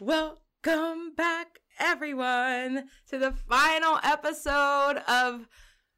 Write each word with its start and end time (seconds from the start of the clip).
Welcome 0.00 1.14
back, 1.16 1.58
everyone, 1.78 2.84
to 3.08 3.18
the 3.18 3.32
final 3.32 3.98
episode 4.02 4.98
of. 5.08 5.48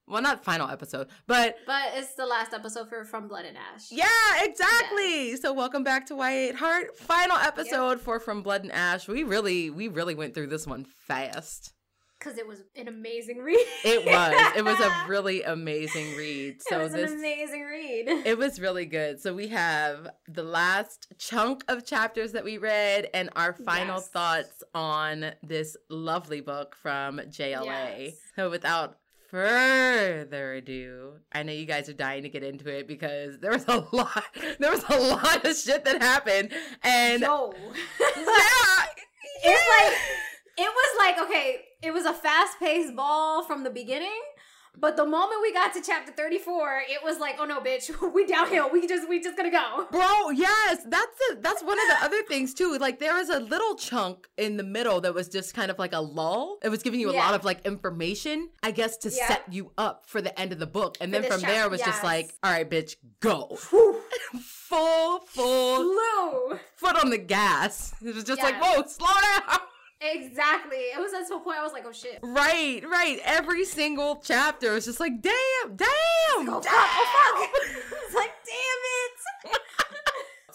Well, 0.06 0.22
not 0.22 0.44
final 0.44 0.70
episode, 0.70 1.08
but 1.26 1.56
But 1.66 1.82
it's 1.94 2.14
the 2.14 2.24
last 2.24 2.54
episode 2.54 2.88
for 2.88 3.04
From 3.04 3.26
Blood 3.26 3.44
and 3.44 3.56
Ash. 3.58 3.90
yeah, 3.90 4.06
exactly. 4.42 5.34
So, 5.36 5.52
welcome 5.52 5.82
back 5.82 6.06
to 6.06 6.14
White 6.16 6.54
Heart. 6.54 6.96
Final 6.96 7.36
episode 7.38 8.00
for 8.00 8.20
From 8.20 8.42
Blood 8.42 8.62
and 8.62 8.72
Ash. 8.72 9.08
We 9.08 9.24
really, 9.24 9.68
we 9.68 9.88
really 9.88 10.14
went 10.14 10.32
through 10.32 10.46
this 10.46 10.66
one 10.66 10.84
fast. 10.84 11.72
Because 12.28 12.38
it 12.38 12.46
was 12.46 12.62
an 12.76 12.88
amazing 12.88 13.38
read. 13.38 13.58
It 13.84 14.04
was. 14.04 14.52
It 14.56 14.64
was 14.64 14.78
a 14.80 15.04
really 15.08 15.42
amazing 15.44 16.14
read. 16.16 16.60
So 16.60 16.78
it 16.80 16.82
was 16.84 16.92
this 16.92 17.10
an 17.10 17.18
amazing 17.18 17.62
read. 17.64 18.08
it 18.26 18.36
was 18.36 18.60
really 18.60 18.84
good. 18.84 19.18
So 19.20 19.32
we 19.34 19.48
have 19.48 20.08
the 20.28 20.42
last 20.42 21.06
chunk 21.18 21.64
of 21.68 21.86
chapters 21.86 22.32
that 22.32 22.44
we 22.44 22.58
read 22.58 23.08
and 23.14 23.30
our 23.34 23.54
final 23.54 23.96
Yes. 23.96 24.08
thoughts 24.08 24.62
on 24.74 25.32
this 25.42 25.76
lovely 25.88 26.40
book 26.42 26.76
from 26.82 27.18
JLA. 27.18 27.64
Yes. 27.64 28.14
So 28.36 28.50
without 28.50 28.98
further 29.30 30.54
ado, 30.54 31.12
I 31.32 31.42
know 31.44 31.52
you 31.52 31.64
guys 31.64 31.88
are 31.88 31.94
dying 31.94 32.22
to 32.24 32.28
get 32.28 32.42
into 32.42 32.68
it 32.68 32.86
because 32.86 33.38
there 33.38 33.52
was 33.52 33.64
a 33.68 33.86
lot 33.92 34.24
there 34.58 34.70
was 34.70 34.84
a 34.90 34.98
lot 34.98 35.44
of 35.46 35.56
shit 35.56 35.84
that 35.84 36.02
happened 36.02 36.50
and 36.82 37.22
Yo. 37.22 37.54
yeah, 38.00 38.84
It's 39.44 39.90
like 39.92 39.98
it 40.58 40.68
was 40.68 40.96
like 40.98 41.18
okay, 41.28 41.60
it 41.82 41.92
was 41.92 42.04
a 42.04 42.12
fast 42.12 42.58
paced 42.58 42.94
ball 42.96 43.44
from 43.44 43.62
the 43.64 43.70
beginning, 43.70 44.20
but 44.76 44.96
the 44.96 45.06
moment 45.06 45.40
we 45.42 45.52
got 45.52 45.72
to 45.74 45.80
chapter 45.82 46.12
thirty 46.12 46.38
four, 46.38 46.80
it 46.88 47.02
was 47.04 47.18
like, 47.18 47.36
oh 47.40 47.44
no, 47.44 47.60
bitch, 47.60 47.90
we 48.14 48.26
downhill. 48.26 48.70
We 48.70 48.86
just 48.86 49.08
we 49.08 49.20
just 49.20 49.36
gonna 49.36 49.50
go. 49.50 49.86
Bro, 49.90 50.30
yes, 50.30 50.78
that's 50.88 51.16
the 51.30 51.38
that's 51.40 51.62
one 51.62 51.78
of 51.80 51.88
the 51.88 52.04
other 52.04 52.22
things 52.24 52.54
too. 52.54 52.76
Like 52.80 52.98
there 52.98 53.14
was 53.14 53.28
a 53.28 53.40
little 53.40 53.74
chunk 53.76 54.28
in 54.36 54.56
the 54.56 54.64
middle 54.64 55.00
that 55.02 55.14
was 55.14 55.28
just 55.28 55.54
kind 55.54 55.70
of 55.70 55.78
like 55.78 55.92
a 55.92 56.00
lull. 56.00 56.58
It 56.62 56.68
was 56.68 56.82
giving 56.82 57.00
you 57.00 57.10
a 57.10 57.14
Yeah. 57.14 57.20
lot 57.24 57.34
of 57.34 57.44
like 57.44 57.64
information, 57.66 58.50
I 58.62 58.70
guess, 58.72 58.96
to 58.98 59.10
Yeah. 59.10 59.28
set 59.28 59.52
you 59.52 59.72
up 59.78 60.04
for 60.06 60.20
the 60.20 60.38
end 60.38 60.52
of 60.52 60.58
the 60.58 60.66
book. 60.66 60.96
And 61.00 61.12
For 61.14 61.20
then 61.20 61.30
from 61.30 61.40
there 61.42 61.50
it 61.50 61.54
chapter, 61.56 61.70
was 61.70 61.80
just 61.80 62.02
like, 62.04 62.34
all 62.42 62.50
right, 62.52 62.68
bitch, 62.68 62.96
go. 63.20 63.56
Full, 64.68 65.20
full 65.20 65.20
Flew. 65.84 66.58
foot 66.76 67.02
on 67.02 67.08
the 67.08 67.16
gas. 67.16 67.94
It 68.04 68.14
was 68.14 68.22
just 68.24 68.42
like, 68.42 68.62
whoa, 68.62 68.84
slow 68.86 69.06
down. 69.22 69.60
Exactly. 70.00 70.76
It 70.76 71.00
was 71.00 71.12
at 71.12 71.26
some 71.26 71.42
point 71.42 71.58
I 71.58 71.62
was 71.62 71.72
like, 71.72 71.84
oh 71.86 71.92
shit. 71.92 72.20
Right, 72.22 72.82
right. 72.88 73.20
Every 73.24 73.64
single 73.64 74.20
chapter 74.22 74.72
was 74.74 74.84
just 74.84 75.00
like, 75.00 75.20
damn, 75.20 75.76
damn, 75.76 75.88
Oh 76.48 76.60
fuck! 76.60 76.64
Oh 76.66 77.48
fuck! 77.52 77.92
it's 78.06 78.14
like, 78.14 78.32
damn 78.46 79.52
it. 79.52 79.60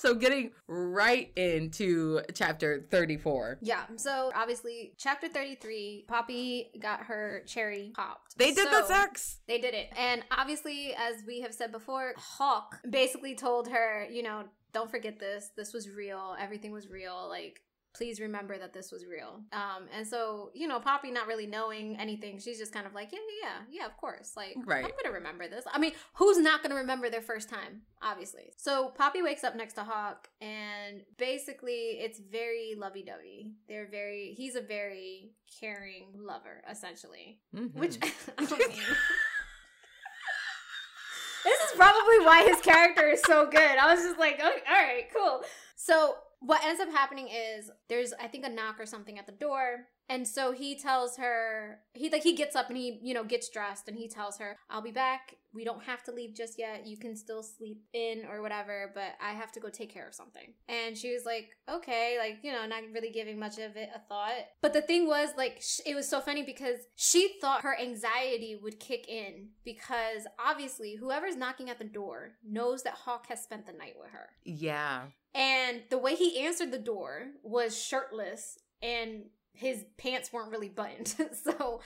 So 0.03 0.13
getting 0.13 0.51
right 0.67 1.31
into 1.37 2.19
chapter 2.33 2.85
34. 2.91 3.59
Yeah. 3.61 3.83
So 3.95 4.33
obviously, 4.35 4.95
chapter 4.97 5.29
thirty-three, 5.29 6.03
Poppy 6.09 6.71
got 6.81 7.03
her 7.03 7.41
cherry 7.47 7.93
popped. 7.95 8.37
They 8.37 8.51
did 8.51 8.67
the 8.69 8.85
sex. 8.85 9.39
They 9.47 9.59
did 9.59 9.73
it. 9.73 9.87
And 9.97 10.21
obviously, 10.29 10.93
as 10.93 11.23
we 11.25 11.39
have 11.39 11.53
said 11.53 11.71
before, 11.71 12.15
Hawke 12.17 12.81
basically 12.89 13.33
told 13.33 13.69
her, 13.69 14.05
you 14.11 14.23
know, 14.23 14.43
don't 14.73 14.91
forget 14.91 15.19
this. 15.21 15.51
This 15.55 15.71
was 15.71 15.89
real. 15.89 16.35
Everything 16.37 16.73
was 16.73 16.89
real. 16.89 17.29
Like, 17.29 17.61
please 17.93 18.19
remember 18.19 18.57
that 18.57 18.73
this 18.73 18.91
was 18.91 19.05
real. 19.05 19.41
Um, 19.51 19.87
and 19.95 20.05
so, 20.07 20.49
you 20.55 20.67
know, 20.67 20.79
Poppy 20.79 21.11
not 21.11 21.27
really 21.27 21.45
knowing 21.45 21.95
anything, 21.99 22.39
she's 22.39 22.57
just 22.57 22.73
kind 22.73 22.87
of 22.87 22.93
like, 22.95 23.11
yeah, 23.11 23.19
yeah, 23.43 23.57
yeah, 23.81 23.85
of 23.85 23.95
course. 23.97 24.33
Like, 24.35 24.55
Right. 24.65 24.83
I'm 24.83 24.91
gonna 25.03 25.13
remember 25.13 25.47
this. 25.47 25.63
I 25.71 25.77
mean, 25.77 25.91
who's 26.15 26.37
not 26.39 26.63
gonna 26.63 26.75
remember 26.75 27.09
their 27.09 27.21
first 27.21 27.49
time? 27.49 27.83
Obviously. 28.01 28.51
So 28.57 28.89
Poppy 28.97 29.21
wakes 29.21 29.43
up 29.43 29.55
next 29.55 29.73
to 29.73 29.83
Hawke, 29.83 30.27
and 30.41 31.03
basically, 31.17 31.99
it's 32.01 32.19
very 32.19 32.73
lovey-dovey. 32.77 33.51
They're 33.67 33.87
very. 33.89 34.33
He's 34.35 34.55
a 34.55 34.61
very 34.61 35.31
caring 35.59 36.07
lover, 36.17 36.63
essentially. 36.69 37.39
Mhm. 37.55 37.75
Which 37.75 37.97
I 38.37 38.41
mean. 38.41 38.49
this 41.45 41.59
is 41.69 41.71
probably 41.75 42.19
why 42.25 42.43
his 42.47 42.59
character 42.61 43.07
is 43.09 43.21
so 43.25 43.45
good. 43.49 43.59
I 43.77 43.93
was 43.93 44.03
just 44.03 44.17
like, 44.17 44.35
okay, 44.35 44.63
all 44.67 44.73
right, 44.83 45.05
cool. 45.15 45.41
So 45.75 46.15
what 46.45 46.63
ends 46.63 46.81
up 46.81 46.89
happening 46.89 47.29
is 47.29 47.71
there's 47.89 48.13
I 48.21 48.27
think 48.27 48.45
a 48.45 48.49
knock 48.49 48.79
or 48.79 48.85
something 48.85 49.17
at 49.17 49.25
the 49.25 49.31
door. 49.31 49.87
And 50.09 50.27
so 50.27 50.51
he 50.51 50.77
tells 50.77 51.15
her 51.17 51.79
he 51.93 52.09
like 52.09 52.23
he 52.23 52.35
gets 52.35 52.55
up 52.55 52.67
and 52.67 52.77
he, 52.77 52.99
you 53.01 53.13
know, 53.13 53.23
gets 53.23 53.49
dressed 53.49 53.87
and 53.87 53.97
he 53.97 54.09
tells 54.09 54.37
her, 54.39 54.57
I'll 54.69 54.81
be 54.81 54.91
back. 54.91 55.35
We 55.53 55.63
don't 55.63 55.83
have 55.83 56.03
to 56.03 56.11
leave 56.11 56.35
just 56.35 56.59
yet. 56.59 56.85
You 56.85 56.97
can 56.97 57.15
still 57.15 57.43
sleep 57.43 57.81
in 57.93 58.23
or 58.29 58.41
whatever, 58.41 58.91
but 58.93 59.13
I 59.21 59.31
have 59.31 59.51
to 59.53 59.61
go 59.61 59.69
take 59.69 59.93
care 59.93 60.07
of 60.07 60.13
something. 60.13 60.53
And 60.67 60.97
she 60.97 61.13
was 61.13 61.23
like, 61.25 61.51
okay, 61.69 62.17
like, 62.19 62.39
you 62.41 62.51
know, 62.51 62.65
not 62.65 62.81
really 62.91 63.11
giving 63.11 63.39
much 63.39 63.59
of 63.59 63.77
it 63.77 63.89
a 63.95 63.99
thought. 64.09 64.47
But 64.61 64.73
the 64.73 64.81
thing 64.81 65.07
was, 65.07 65.29
like, 65.37 65.61
sh- 65.61 65.81
it 65.85 65.93
was 65.93 66.09
so 66.09 66.21
funny 66.21 66.41
because 66.41 66.79
she 66.95 67.35
thought 67.39 67.61
her 67.61 67.79
anxiety 67.79 68.59
would 68.61 68.79
kick 68.79 69.07
in 69.07 69.49
because 69.63 70.25
obviously 70.43 70.95
whoever's 70.95 71.35
knocking 71.35 71.69
at 71.69 71.77
the 71.77 71.85
door 71.85 72.31
knows 72.43 72.81
that 72.81 72.95
Hawke 72.95 73.27
has 73.29 73.43
spent 73.43 73.67
the 73.67 73.73
night 73.73 73.93
with 74.01 74.09
her. 74.09 74.29
Yeah. 74.43 75.03
And 75.33 75.81
the 75.89 75.97
way 75.97 76.15
he 76.15 76.39
answered 76.45 76.71
the 76.71 76.79
door 76.79 77.27
was 77.41 77.81
shirtless 77.81 78.57
and 78.81 79.25
his 79.53 79.85
pants 79.97 80.31
weren't 80.31 80.51
really 80.51 80.69
buttoned. 80.69 81.07
so 81.43 81.81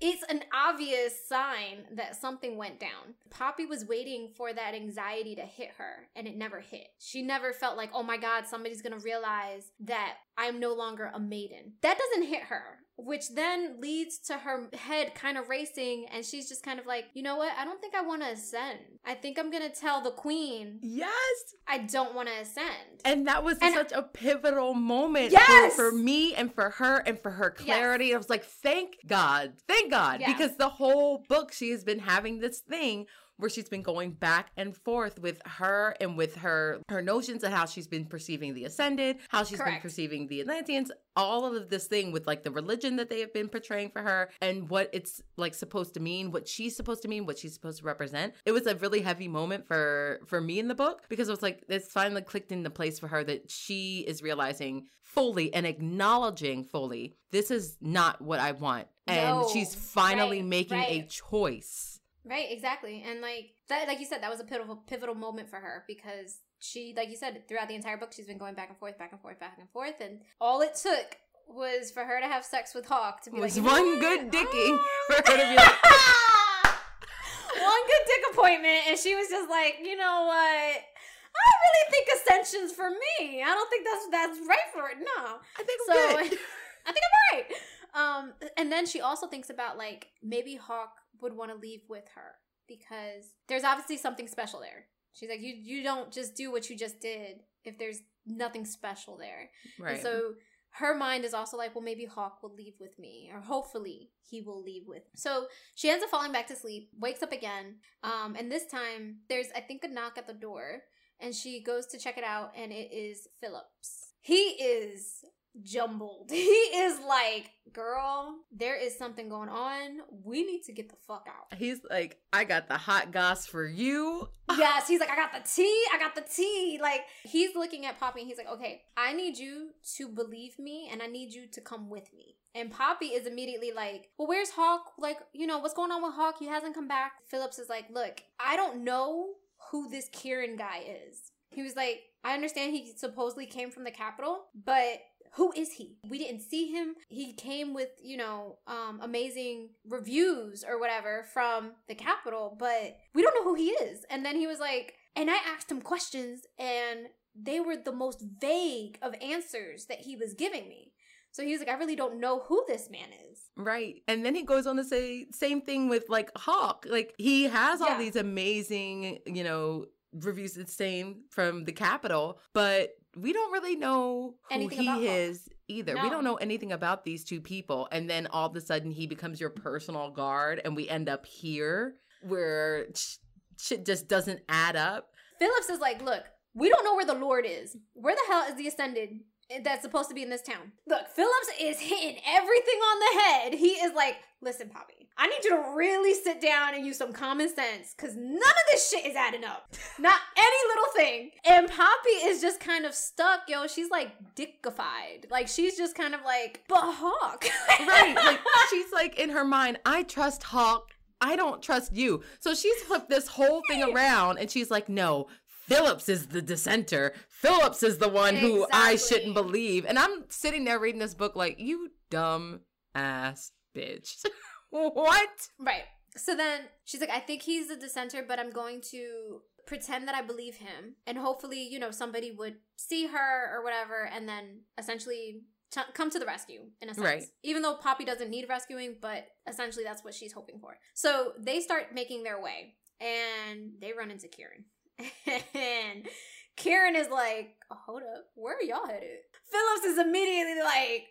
it's 0.00 0.22
an 0.30 0.42
obvious 0.54 1.12
sign 1.28 1.84
that 1.92 2.16
something 2.16 2.56
went 2.56 2.80
down. 2.80 3.14
Poppy 3.28 3.66
was 3.66 3.84
waiting 3.86 4.30
for 4.34 4.52
that 4.52 4.74
anxiety 4.74 5.34
to 5.36 5.42
hit 5.42 5.70
her 5.76 6.08
and 6.16 6.26
it 6.26 6.36
never 6.36 6.60
hit. 6.60 6.88
She 6.98 7.20
never 7.20 7.52
felt 7.52 7.76
like, 7.76 7.90
oh 7.92 8.02
my 8.02 8.16
God, 8.16 8.46
somebody's 8.46 8.80
gonna 8.80 8.98
realize 8.98 9.70
that 9.80 10.14
I'm 10.38 10.58
no 10.58 10.72
longer 10.72 11.10
a 11.12 11.20
maiden. 11.20 11.74
That 11.82 11.98
doesn't 11.98 12.28
hit 12.28 12.44
her. 12.44 12.78
Which 13.04 13.30
then 13.34 13.80
leads 13.80 14.18
to 14.26 14.34
her 14.38 14.68
head 14.74 15.14
kind 15.14 15.38
of 15.38 15.48
racing, 15.48 16.06
and 16.12 16.24
she's 16.24 16.48
just 16.48 16.62
kind 16.62 16.78
of 16.78 16.86
like, 16.86 17.06
you 17.14 17.22
know 17.22 17.36
what? 17.36 17.52
I 17.58 17.64
don't 17.64 17.80
think 17.80 17.94
I 17.94 18.02
want 18.02 18.22
to 18.22 18.28
ascend. 18.28 18.78
I 19.04 19.14
think 19.14 19.38
I'm 19.38 19.50
gonna 19.50 19.70
tell 19.70 20.02
the 20.02 20.10
queen 20.10 20.78
Yes. 20.82 21.54
I 21.66 21.78
don't 21.78 22.14
want 22.14 22.28
to 22.28 22.34
ascend. 22.34 23.00
And 23.04 23.26
that 23.28 23.42
was 23.42 23.56
And- 23.62 23.74
such 23.74 23.92
a 23.92 24.02
pivotal 24.02 24.74
moment 24.74 25.32
Yes! 25.32 25.74
for, 25.74 25.90
for 25.90 25.96
me 25.96 26.34
and 26.34 26.52
for 26.54 26.70
her 26.70 26.98
and 26.98 27.18
for 27.18 27.30
her 27.30 27.50
clarity. 27.50 28.14
I 28.14 28.18
was 28.18 28.28
like, 28.28 28.44
thank 28.44 28.96
God. 29.06 29.54
Thank 29.66 29.90
God. 29.90 30.20
Yes. 30.20 30.32
Because 30.36 30.56
the 30.56 30.68
whole 30.68 31.24
book, 31.28 31.52
she 31.52 31.70
has 31.70 31.82
been 31.84 32.00
having 32.00 32.40
this 32.40 32.58
thing 32.60 33.06
where 33.40 33.50
she's 33.50 33.68
been 33.68 33.82
going 33.82 34.12
back 34.12 34.50
and 34.56 34.76
forth 34.76 35.18
with 35.18 35.40
her 35.44 35.96
and 36.00 36.16
with 36.16 36.36
her 36.36 36.80
her 36.88 37.02
notions 37.02 37.42
of 37.44 37.52
how 37.52 37.66
she's 37.66 37.86
been 37.86 38.04
perceiving 38.04 38.54
the 38.54 38.64
ascended, 38.64 39.16
how 39.28 39.44
she's 39.44 39.60
been 39.62 39.80
perceiving 39.80 40.26
the 40.28 40.40
Atlanteans, 40.40 40.90
all 41.16 41.44
of 41.44 41.68
this 41.70 41.86
thing 41.86 42.12
with 42.12 42.26
like 42.26 42.42
the 42.42 42.50
religion 42.50 42.96
that 42.96 43.10
they 43.10 43.20
have 43.20 43.32
been 43.32 43.48
portraying 43.48 43.90
for 43.90 44.02
her 44.02 44.30
and 44.40 44.68
what 44.68 44.88
it's 44.92 45.20
like 45.36 45.54
supposed 45.54 45.94
to 45.94 46.00
mean, 46.00 46.30
what 46.30 46.48
she's 46.48 46.76
supposed 46.76 47.02
to 47.02 47.08
mean, 47.08 47.26
what 47.26 47.38
she's 47.38 47.54
supposed 47.54 47.78
to 47.78 47.84
represent. 47.84 48.34
It 48.44 48.52
was 48.52 48.66
a 48.66 48.76
really 48.76 49.00
heavy 49.00 49.28
moment 49.28 49.66
for 49.66 50.20
for 50.26 50.40
me 50.40 50.58
in 50.58 50.68
the 50.68 50.74
book 50.74 51.02
because 51.08 51.28
it 51.28 51.32
was 51.32 51.42
like 51.42 51.64
it's 51.68 51.88
finally 51.90 52.22
clicked 52.22 52.52
into 52.52 52.70
place 52.70 52.98
for 52.98 53.08
her 53.08 53.24
that 53.24 53.50
she 53.50 54.04
is 54.06 54.22
realizing 54.22 54.86
fully 55.02 55.52
and 55.52 55.66
acknowledging 55.66 56.64
fully 56.64 57.16
this 57.32 57.50
is 57.50 57.76
not 57.80 58.20
what 58.20 58.40
I 58.40 58.52
want. 58.52 58.86
And 59.06 59.40
No, 59.40 59.50
she's 59.52 59.74
finally 59.74 60.38
right, 60.38 60.46
making 60.46 60.78
a 60.78 61.02
choice. 61.02 61.99
Right, 62.24 62.46
exactly. 62.50 63.04
And 63.06 63.20
like 63.20 63.52
that 63.68 63.88
like 63.88 64.00
you 64.00 64.06
said, 64.06 64.22
that 64.22 64.30
was 64.30 64.40
a 64.40 64.44
pivotal 64.44 64.76
pivotal 64.86 65.14
moment 65.14 65.48
for 65.48 65.56
her 65.56 65.84
because 65.86 66.38
she 66.58 66.94
like 66.96 67.08
you 67.08 67.16
said, 67.16 67.48
throughout 67.48 67.68
the 67.68 67.74
entire 67.74 67.96
book 67.96 68.12
she's 68.12 68.26
been 68.26 68.38
going 68.38 68.54
back 68.54 68.68
and 68.68 68.78
forth, 68.78 68.98
back 68.98 69.12
and 69.12 69.20
forth, 69.20 69.40
back 69.40 69.56
and 69.58 69.68
forth, 69.70 70.00
and 70.00 70.20
all 70.40 70.60
it 70.60 70.74
took 70.74 71.16
was 71.48 71.90
for 71.90 72.04
her 72.04 72.20
to 72.20 72.26
have 72.26 72.44
sex 72.44 72.74
with 72.74 72.86
Hawke 72.86 73.22
to 73.22 73.30
be 73.30 73.40
was 73.40 73.58
like 73.58 73.72
one 73.72 73.86
"You 73.86 74.00
good 74.00 74.30
dicking 74.30 74.78
Oh." 74.78 74.86
for 75.06 75.14
her 75.14 75.38
to 75.38 75.50
be 75.50 75.56
like, 75.56 75.82
one 77.62 77.82
good 77.86 78.04
dick 78.06 78.22
appointment, 78.32 78.80
and 78.88 78.98
she 78.98 79.14
was 79.14 79.28
just 79.28 79.50
like, 79.50 79.78
you 79.82 79.96
know 79.96 80.26
what? 80.26 80.84
I 81.32 81.52
really 81.64 81.90
think 81.90 82.08
ascension's 82.20 82.72
for 82.72 82.90
me. 82.90 83.42
I 83.42 83.46
don't 83.46 83.70
think 83.70 83.86
that's 83.86 84.06
that's 84.10 84.48
right 84.48 84.68
for 84.72 84.88
it. 84.90 84.98
No. 84.98 85.38
I 85.58 85.62
think 85.62 85.80
So 85.86 85.92
I'm 85.92 86.28
good. 86.28 86.38
I 86.86 86.92
think 86.92 87.04
I'm 87.06 87.38
right. 87.38 87.46
Um, 87.92 88.32
and 88.56 88.70
then 88.70 88.86
she 88.86 89.00
also 89.00 89.26
thinks 89.26 89.50
about 89.50 89.76
like 89.76 90.08
maybe 90.22 90.56
Hawke 90.56 90.99
would 91.22 91.36
want 91.36 91.50
to 91.50 91.56
leave 91.56 91.82
with 91.88 92.04
her 92.14 92.34
because 92.66 93.34
there's 93.48 93.64
obviously 93.64 93.96
something 93.96 94.28
special 94.28 94.60
there. 94.60 94.86
She's 95.12 95.28
like, 95.28 95.40
you 95.40 95.54
you 95.54 95.82
don't 95.82 96.12
just 96.12 96.36
do 96.36 96.50
what 96.52 96.70
you 96.70 96.76
just 96.76 97.00
did 97.00 97.40
if 97.64 97.78
there's 97.78 98.00
nothing 98.26 98.64
special 98.64 99.16
there. 99.16 99.50
Right. 99.78 99.94
And 99.94 100.02
so 100.02 100.34
her 100.74 100.94
mind 100.94 101.24
is 101.24 101.34
also 101.34 101.56
like, 101.56 101.74
well, 101.74 101.82
maybe 101.82 102.04
Hawke 102.04 102.42
will 102.42 102.54
leave 102.54 102.74
with 102.78 102.96
me, 102.98 103.30
or 103.34 103.40
hopefully 103.40 104.10
he 104.22 104.40
will 104.40 104.62
leave 104.62 104.84
with. 104.86 105.02
So 105.16 105.46
she 105.74 105.90
ends 105.90 106.04
up 106.04 106.10
falling 106.10 106.32
back 106.32 106.46
to 106.48 106.56
sleep, 106.56 106.90
wakes 106.98 107.22
up 107.22 107.32
again, 107.32 107.76
um, 108.04 108.36
and 108.38 108.50
this 108.50 108.66
time 108.66 109.16
there's 109.28 109.48
I 109.54 109.60
think 109.60 109.82
a 109.84 109.88
knock 109.88 110.16
at 110.16 110.26
the 110.26 110.34
door, 110.34 110.82
and 111.18 111.34
she 111.34 111.62
goes 111.62 111.86
to 111.88 111.98
check 111.98 112.18
it 112.18 112.24
out, 112.24 112.52
and 112.56 112.72
it 112.72 112.92
is 112.92 113.26
Phillips. 113.40 114.14
He 114.20 114.34
is 114.34 115.24
jumbled. 115.62 116.30
He 116.40 116.76
is 116.76 116.98
like, 117.06 117.50
girl, 117.72 118.36
there 118.50 118.76
is 118.76 118.96
something 118.96 119.28
going 119.28 119.48
on. 119.48 120.00
We 120.24 120.44
need 120.44 120.62
to 120.64 120.72
get 120.72 120.88
the 120.88 120.96
fuck 121.06 121.28
out. 121.28 121.56
He's 121.56 121.78
like, 121.88 122.18
I 122.32 122.44
got 122.44 122.68
the 122.68 122.76
hot 122.76 123.12
goss 123.12 123.46
for 123.46 123.66
you. 123.66 124.28
yes, 124.56 124.88
he's 124.88 125.00
like, 125.00 125.10
I 125.10 125.16
got 125.16 125.32
the 125.32 125.48
tea. 125.48 125.84
I 125.92 125.98
got 125.98 126.14
the 126.14 126.22
tea. 126.22 126.78
Like, 126.82 127.02
he's 127.24 127.54
looking 127.54 127.86
at 127.86 127.98
Poppy 128.00 128.20
and 128.20 128.28
he's 128.28 128.38
like, 128.38 128.50
okay, 128.50 128.82
I 128.96 129.12
need 129.12 129.38
you 129.38 129.70
to 129.96 130.08
believe 130.08 130.58
me 130.58 130.88
and 130.90 131.02
I 131.02 131.06
need 131.06 131.32
you 131.32 131.46
to 131.48 131.60
come 131.60 131.88
with 131.90 132.12
me. 132.14 132.36
And 132.54 132.70
Poppy 132.70 133.06
is 133.06 133.26
immediately 133.26 133.72
like, 133.72 134.08
Well, 134.18 134.26
where's 134.26 134.50
Hawke? 134.50 134.92
Like, 134.98 135.18
you 135.32 135.46
know, 135.46 135.58
what's 135.58 135.74
going 135.74 135.92
on 135.92 136.02
with 136.02 136.14
Hawke? 136.14 136.36
He 136.38 136.46
hasn't 136.46 136.74
come 136.74 136.88
back. 136.88 137.12
Phillips 137.28 137.58
is 137.58 137.68
like, 137.68 137.86
Look, 137.90 138.22
I 138.40 138.56
don't 138.56 138.82
know 138.82 139.34
who 139.70 139.88
this 139.88 140.08
Kieran 140.12 140.56
guy 140.56 140.82
is. 141.08 141.30
He 141.50 141.62
was 141.62 141.76
like, 141.76 142.02
I 142.24 142.34
understand 142.34 142.72
he 142.72 142.92
supposedly 142.96 143.46
came 143.46 143.70
from 143.70 143.84
the 143.84 143.90
capital, 143.90 144.44
but 144.64 145.00
who 145.34 145.52
is 145.56 145.72
he? 145.72 145.96
We 146.08 146.18
didn't 146.18 146.40
see 146.42 146.66
him. 146.72 146.94
He 147.08 147.32
came 147.32 147.72
with, 147.74 147.90
you 148.02 148.16
know, 148.16 148.58
um, 148.66 149.00
amazing 149.02 149.70
reviews 149.88 150.64
or 150.68 150.78
whatever 150.80 151.24
from 151.32 151.72
the 151.88 151.94
capital, 151.94 152.56
but 152.58 152.96
we 153.14 153.22
don't 153.22 153.34
know 153.34 153.44
who 153.44 153.54
he 153.54 153.68
is. 153.70 154.04
And 154.10 154.24
then 154.24 154.36
he 154.36 154.46
was 154.46 154.58
like, 154.58 154.94
and 155.16 155.30
I 155.30 155.36
asked 155.54 155.70
him 155.70 155.82
questions, 155.82 156.42
and 156.58 157.06
they 157.40 157.60
were 157.60 157.76
the 157.76 157.92
most 157.92 158.24
vague 158.40 158.98
of 159.02 159.14
answers 159.22 159.86
that 159.86 160.00
he 160.00 160.16
was 160.16 160.34
giving 160.34 160.68
me. 160.68 160.92
So 161.32 161.44
he 161.44 161.52
was 161.52 161.60
like, 161.60 161.68
I 161.68 161.74
really 161.78 161.94
don't 161.94 162.18
know 162.20 162.40
who 162.40 162.64
this 162.66 162.90
man 162.90 163.08
is. 163.30 163.38
Right. 163.56 164.02
And 164.08 164.24
then 164.24 164.34
he 164.34 164.42
goes 164.42 164.66
on 164.66 164.76
to 164.76 164.84
say 164.84 165.26
same 165.32 165.60
thing 165.60 165.88
with 165.88 166.08
like 166.08 166.30
Hawke. 166.36 166.86
Like 166.88 167.14
he 167.18 167.44
has 167.44 167.80
all 167.80 167.90
Yeah. 167.90 167.98
these 167.98 168.16
amazing, 168.16 169.20
you 169.26 169.44
know, 169.44 169.86
reviews 170.12 170.54
the 170.54 170.66
same 170.66 171.22
from 171.30 171.64
the 171.66 171.72
Capitol, 171.72 172.40
but 172.52 172.90
we 173.16 173.32
don't 173.32 173.52
really 173.52 173.76
know 173.76 174.34
who 174.48 174.54
Anything 174.54 174.78
he 174.80 174.86
Hawke. 174.86 175.00
is 175.02 175.48
either. 175.68 175.94
We 176.02 176.10
don't 176.10 176.24
know 176.24 176.36
anything 176.36 176.72
about 176.72 177.04
these 177.04 177.24
two 177.24 177.40
people. 177.40 177.88
And 177.92 178.08
then 178.08 178.26
all 178.28 178.48
of 178.48 178.56
a 178.56 178.60
sudden 178.60 178.90
he 178.90 179.06
becomes 179.06 179.40
your 179.40 179.50
personal 179.50 180.10
guard 180.10 180.60
and 180.64 180.76
we 180.76 180.88
end 180.88 181.08
up 181.08 181.26
here 181.26 181.94
where 182.22 182.86
sh- 182.94 183.16
shit 183.58 183.86
just 183.86 184.08
doesn't 184.08 184.40
add 184.48 184.76
up. 184.76 185.08
Phillips 185.38 185.68
is 185.70 185.80
like, 185.80 186.02
look, 186.02 186.24
we 186.54 186.68
don't 186.68 186.84
know 186.84 186.94
where 186.94 187.06
the 187.06 187.14
Lord 187.14 187.44
is. 187.48 187.76
Where 187.94 188.14
the 188.14 188.32
hell 188.32 188.44
is 188.48 188.56
the 188.56 188.66
Ascended 188.68 189.20
that's 189.64 189.82
supposed 189.82 190.08
to 190.08 190.14
be 190.14 190.22
in 190.22 190.30
this 190.30 190.42
town? 190.42 190.72
Look, 190.86 191.08
Phillips 191.08 191.50
is 191.60 191.80
hitting 191.80 192.20
everything 192.26 192.78
on 192.80 192.98
the 193.00 193.20
head. 193.22 193.54
He 193.54 193.70
is 193.70 193.92
like, 193.94 194.16
listen, 194.42 194.68
Poppy, 194.68 194.99
I 195.16 195.26
need 195.26 195.44
you 195.44 195.50
to 195.50 195.72
really 195.76 196.14
sit 196.14 196.40
down 196.40 196.74
and 196.74 196.86
use 196.86 196.96
some 196.96 197.12
common 197.12 197.54
sense 197.54 197.94
because 197.94 198.16
none 198.16 198.36
of 198.36 198.64
this 198.70 198.88
shit 198.88 199.04
is 199.04 199.14
adding 199.14 199.44
up. 199.44 199.74
Not 199.98 200.18
any 200.36 200.56
little 200.68 200.92
thing. 200.96 201.30
And 201.44 201.68
Poppy 201.68 202.10
is 202.24 202.40
just 202.40 202.58
kind 202.58 202.86
of 202.86 202.94
stuck, 202.94 203.42
yo. 203.48 203.66
She's 203.66 203.90
like 203.90 204.12
dickified. 204.34 205.30
Like, 205.30 205.48
she's 205.48 205.76
just 205.76 205.94
kind 205.94 206.14
of 206.14 206.22
like, 206.24 206.64
but 206.68 206.80
Hawke. 206.80 207.44
right. 207.80 208.14
Like 208.16 208.40
she's 208.70 208.92
like 208.92 209.18
in 209.18 209.30
her 209.30 209.44
mind, 209.44 209.78
I 209.84 210.04
trust 210.04 210.42
Hawke. 210.42 210.90
I 211.20 211.36
don't 211.36 211.62
trust 211.62 211.94
you. 211.94 212.22
So 212.40 212.54
she's 212.54 212.80
flipped 212.82 213.10
this 213.10 213.28
whole 213.28 213.60
thing 213.68 213.82
around 213.82 214.38
and 214.38 214.50
she's 214.50 214.70
like, 214.70 214.88
no, 214.88 215.26
Phillips 215.46 216.08
is 216.08 216.28
the 216.28 216.40
dissenter. 216.40 217.12
Phillips 217.28 217.82
is 217.82 217.98
the 217.98 218.08
one 218.08 218.36
who 218.36 218.66
I 218.72 218.96
shouldn't 218.96 219.34
believe. 219.34 219.84
And 219.84 219.98
I'm 219.98 220.24
sitting 220.30 220.64
there 220.64 220.78
reading 220.78 220.98
this 220.98 221.14
book 221.14 221.36
like, 221.36 221.60
you 221.60 221.90
dumb 222.10 222.60
ass 222.94 223.52
bitch. 223.76 224.24
What? 224.70 225.48
Right. 225.58 225.84
So 226.16 226.34
then 226.34 226.62
she's 226.84 227.00
like, 227.00 227.10
I 227.10 227.20
think 227.20 227.42
he's 227.42 227.70
a 227.70 227.76
dissenter, 227.76 228.24
but 228.26 228.38
I'm 228.38 228.50
going 228.50 228.80
to 228.90 229.42
pretend 229.66 230.08
that 230.08 230.14
I 230.14 230.22
believe 230.22 230.56
him. 230.56 230.96
And 231.06 231.18
hopefully, 231.18 231.62
you 231.62 231.78
know, 231.78 231.90
somebody 231.90 232.32
would 232.32 232.56
see 232.76 233.06
her 233.06 233.56
or 233.56 233.62
whatever 233.62 234.10
and 234.12 234.28
then 234.28 234.62
essentially 234.78 235.42
t- 235.70 235.80
come 235.94 236.10
to 236.10 236.18
the 236.18 236.26
rescue 236.26 236.62
in 236.80 236.88
a 236.88 236.94
sense. 236.94 237.04
Right. 237.04 237.24
Even 237.44 237.62
though 237.62 237.74
Poppy 237.74 238.04
doesn't 238.04 238.30
need 238.30 238.46
rescuing, 238.48 238.96
but 239.00 239.26
essentially 239.48 239.84
that's 239.84 240.04
what 240.04 240.14
she's 240.14 240.32
hoping 240.32 240.58
for. 240.58 240.76
So 240.94 241.32
they 241.38 241.60
start 241.60 241.94
making 241.94 242.24
their 242.24 242.40
way 242.42 242.74
and 243.00 243.70
they 243.80 243.92
run 243.96 244.10
into 244.10 244.28
Kieran. 244.28 244.64
and 245.54 246.08
Kieran 246.56 246.96
is 246.96 247.08
like, 247.08 247.54
hold 247.70 248.02
up, 248.02 248.26
where 248.34 248.56
are 248.56 248.62
y'all 248.62 248.86
headed? 248.86 249.18
Phillips 249.50 249.86
is 249.86 249.98
immediately 249.98 250.62
like, 250.62 251.06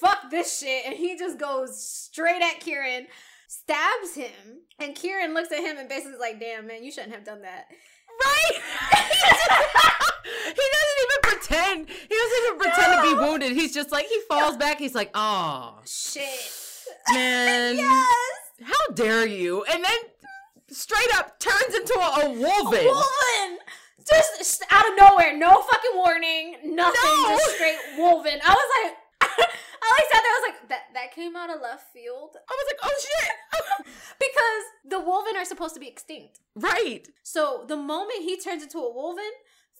fuck 0.00 0.30
this 0.30 0.58
shit. 0.58 0.84
And 0.86 0.94
he 0.94 1.16
just 1.18 1.38
goes 1.38 1.82
straight 1.82 2.42
at 2.42 2.60
Kieran, 2.60 3.06
stabs 3.46 4.14
him. 4.14 4.62
And 4.78 4.94
Kieran 4.94 5.34
looks 5.34 5.52
at 5.52 5.60
him 5.60 5.76
and 5.78 5.88
basically 5.88 6.12
is 6.14 6.20
like, 6.20 6.40
damn, 6.40 6.66
man, 6.66 6.84
you 6.84 6.90
shouldn't 6.92 7.14
have 7.14 7.24
done 7.24 7.42
that. 7.42 7.66
Right? 8.24 8.52
he 10.44 10.52
doesn't 10.54 11.00
even 11.02 11.20
pretend. 11.22 11.88
He 11.88 12.14
doesn't 12.14 12.44
even 12.46 12.58
pretend 12.58 12.94
to 12.94 13.02
be 13.02 13.14
wounded. 13.14 13.52
He's 13.52 13.72
just 13.74 13.92
like, 13.92 14.06
he 14.06 14.20
falls 14.28 14.56
back. 14.56 14.78
He's 14.78 14.94
like, 14.94 15.10
oh, 15.14 15.78
Shit. 15.86 16.24
man. 17.12 17.76
yes. 17.78 18.06
How 18.62 18.94
dare 18.94 19.26
you? 19.26 19.64
And 19.72 19.84
then 19.84 19.98
straight 20.70 21.14
up 21.16 21.38
turns 21.38 21.74
into 21.74 21.94
a, 21.94 22.20
a 22.20 22.24
wolven. 22.34 22.86
Wolven! 22.86 23.56
Just 24.08 24.38
just 24.38 24.64
out 24.70 24.88
of 24.90 24.96
nowhere, 24.98 25.36
no 25.36 25.60
fucking 25.62 25.90
warning, 25.94 26.56
nothing, 26.64 26.94
No. 27.04 27.36
just 27.36 27.54
straight 27.56 27.76
Wolven. 27.98 28.38
I 28.42 28.54
was 28.54 28.68
like, 28.82 28.94
I 29.90 30.02
sat 30.12 30.22
there, 30.22 30.32
I 30.32 30.40
was 30.40 30.48
like, 30.52 30.68
that 30.68 30.82
that 30.94 31.14
came 31.14 31.36
out 31.36 31.50
of 31.54 31.60
left 31.60 31.92
field 31.92 32.36
I 32.36 32.52
was 32.54 32.66
like, 32.70 32.80
oh 32.82 32.94
shit. 33.00 33.86
because 34.18 34.64
the 34.84 34.96
Wolven 34.96 35.40
are 35.40 35.44
supposed 35.44 35.74
to 35.74 35.80
be 35.80 35.88
extinct. 35.88 36.40
right. 36.54 37.06
So 37.22 37.64
the 37.68 37.76
moment 37.76 38.20
he 38.20 38.38
turns 38.40 38.62
into 38.62 38.78
a 38.78 38.92
Wolven, 38.94 39.30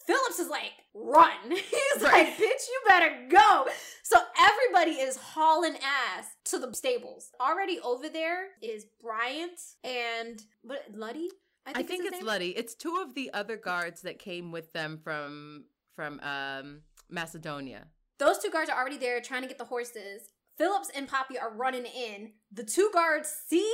Phillips 0.07 0.39
is 0.39 0.49
like, 0.49 0.73
run. 0.95 1.31
He's 1.51 2.03
Right. 2.03 2.27
like, 2.29 2.37
bitch, 2.39 2.41
you 2.69 2.81
better 2.87 3.27
go. 3.29 3.67
So 4.03 4.17
everybody 4.39 4.93
is 5.03 5.17
hauling 5.19 5.75
ass 5.77 6.27
to 6.47 6.59
the 6.59 6.73
stables. 6.75 7.31
Already 7.41 7.79
over 7.81 8.09
there 8.09 8.47
is 8.63 8.87
Bryant 9.03 9.61
and 9.85 10.43
what 10.63 10.85
Luddy? 10.95 11.29
I 11.67 11.73
think 11.83 11.91
is 11.91 11.97
his 11.99 12.07
it's 12.07 12.17
name? 12.19 12.27
Luddy. 12.27 12.51
It's 12.57 12.75
two 12.75 13.03
of 13.07 13.15
the 13.15 13.31
other 13.35 13.59
guards 13.59 14.01
that 14.03 14.19
came 14.19 14.51
with 14.53 14.73
them 14.73 14.99
from 15.05 15.65
from 15.95 16.21
um 16.21 16.81
Masadonia. 17.13 17.85
Those 18.19 18.39
two 18.39 18.51
guards 18.51 18.71
are 18.71 18.79
already 18.79 18.99
there 18.99 19.21
trying 19.21 19.43
to 19.43 19.49
get 19.49 19.59
the 19.59 19.65
horses. 19.65 20.31
Phillips 20.57 20.91
and 20.95 21.09
Poppy 21.09 21.39
are 21.39 21.55
running 21.55 21.87
in. 21.87 22.33
The 22.53 22.65
two 22.65 22.91
guards 22.93 23.33
see 23.49 23.73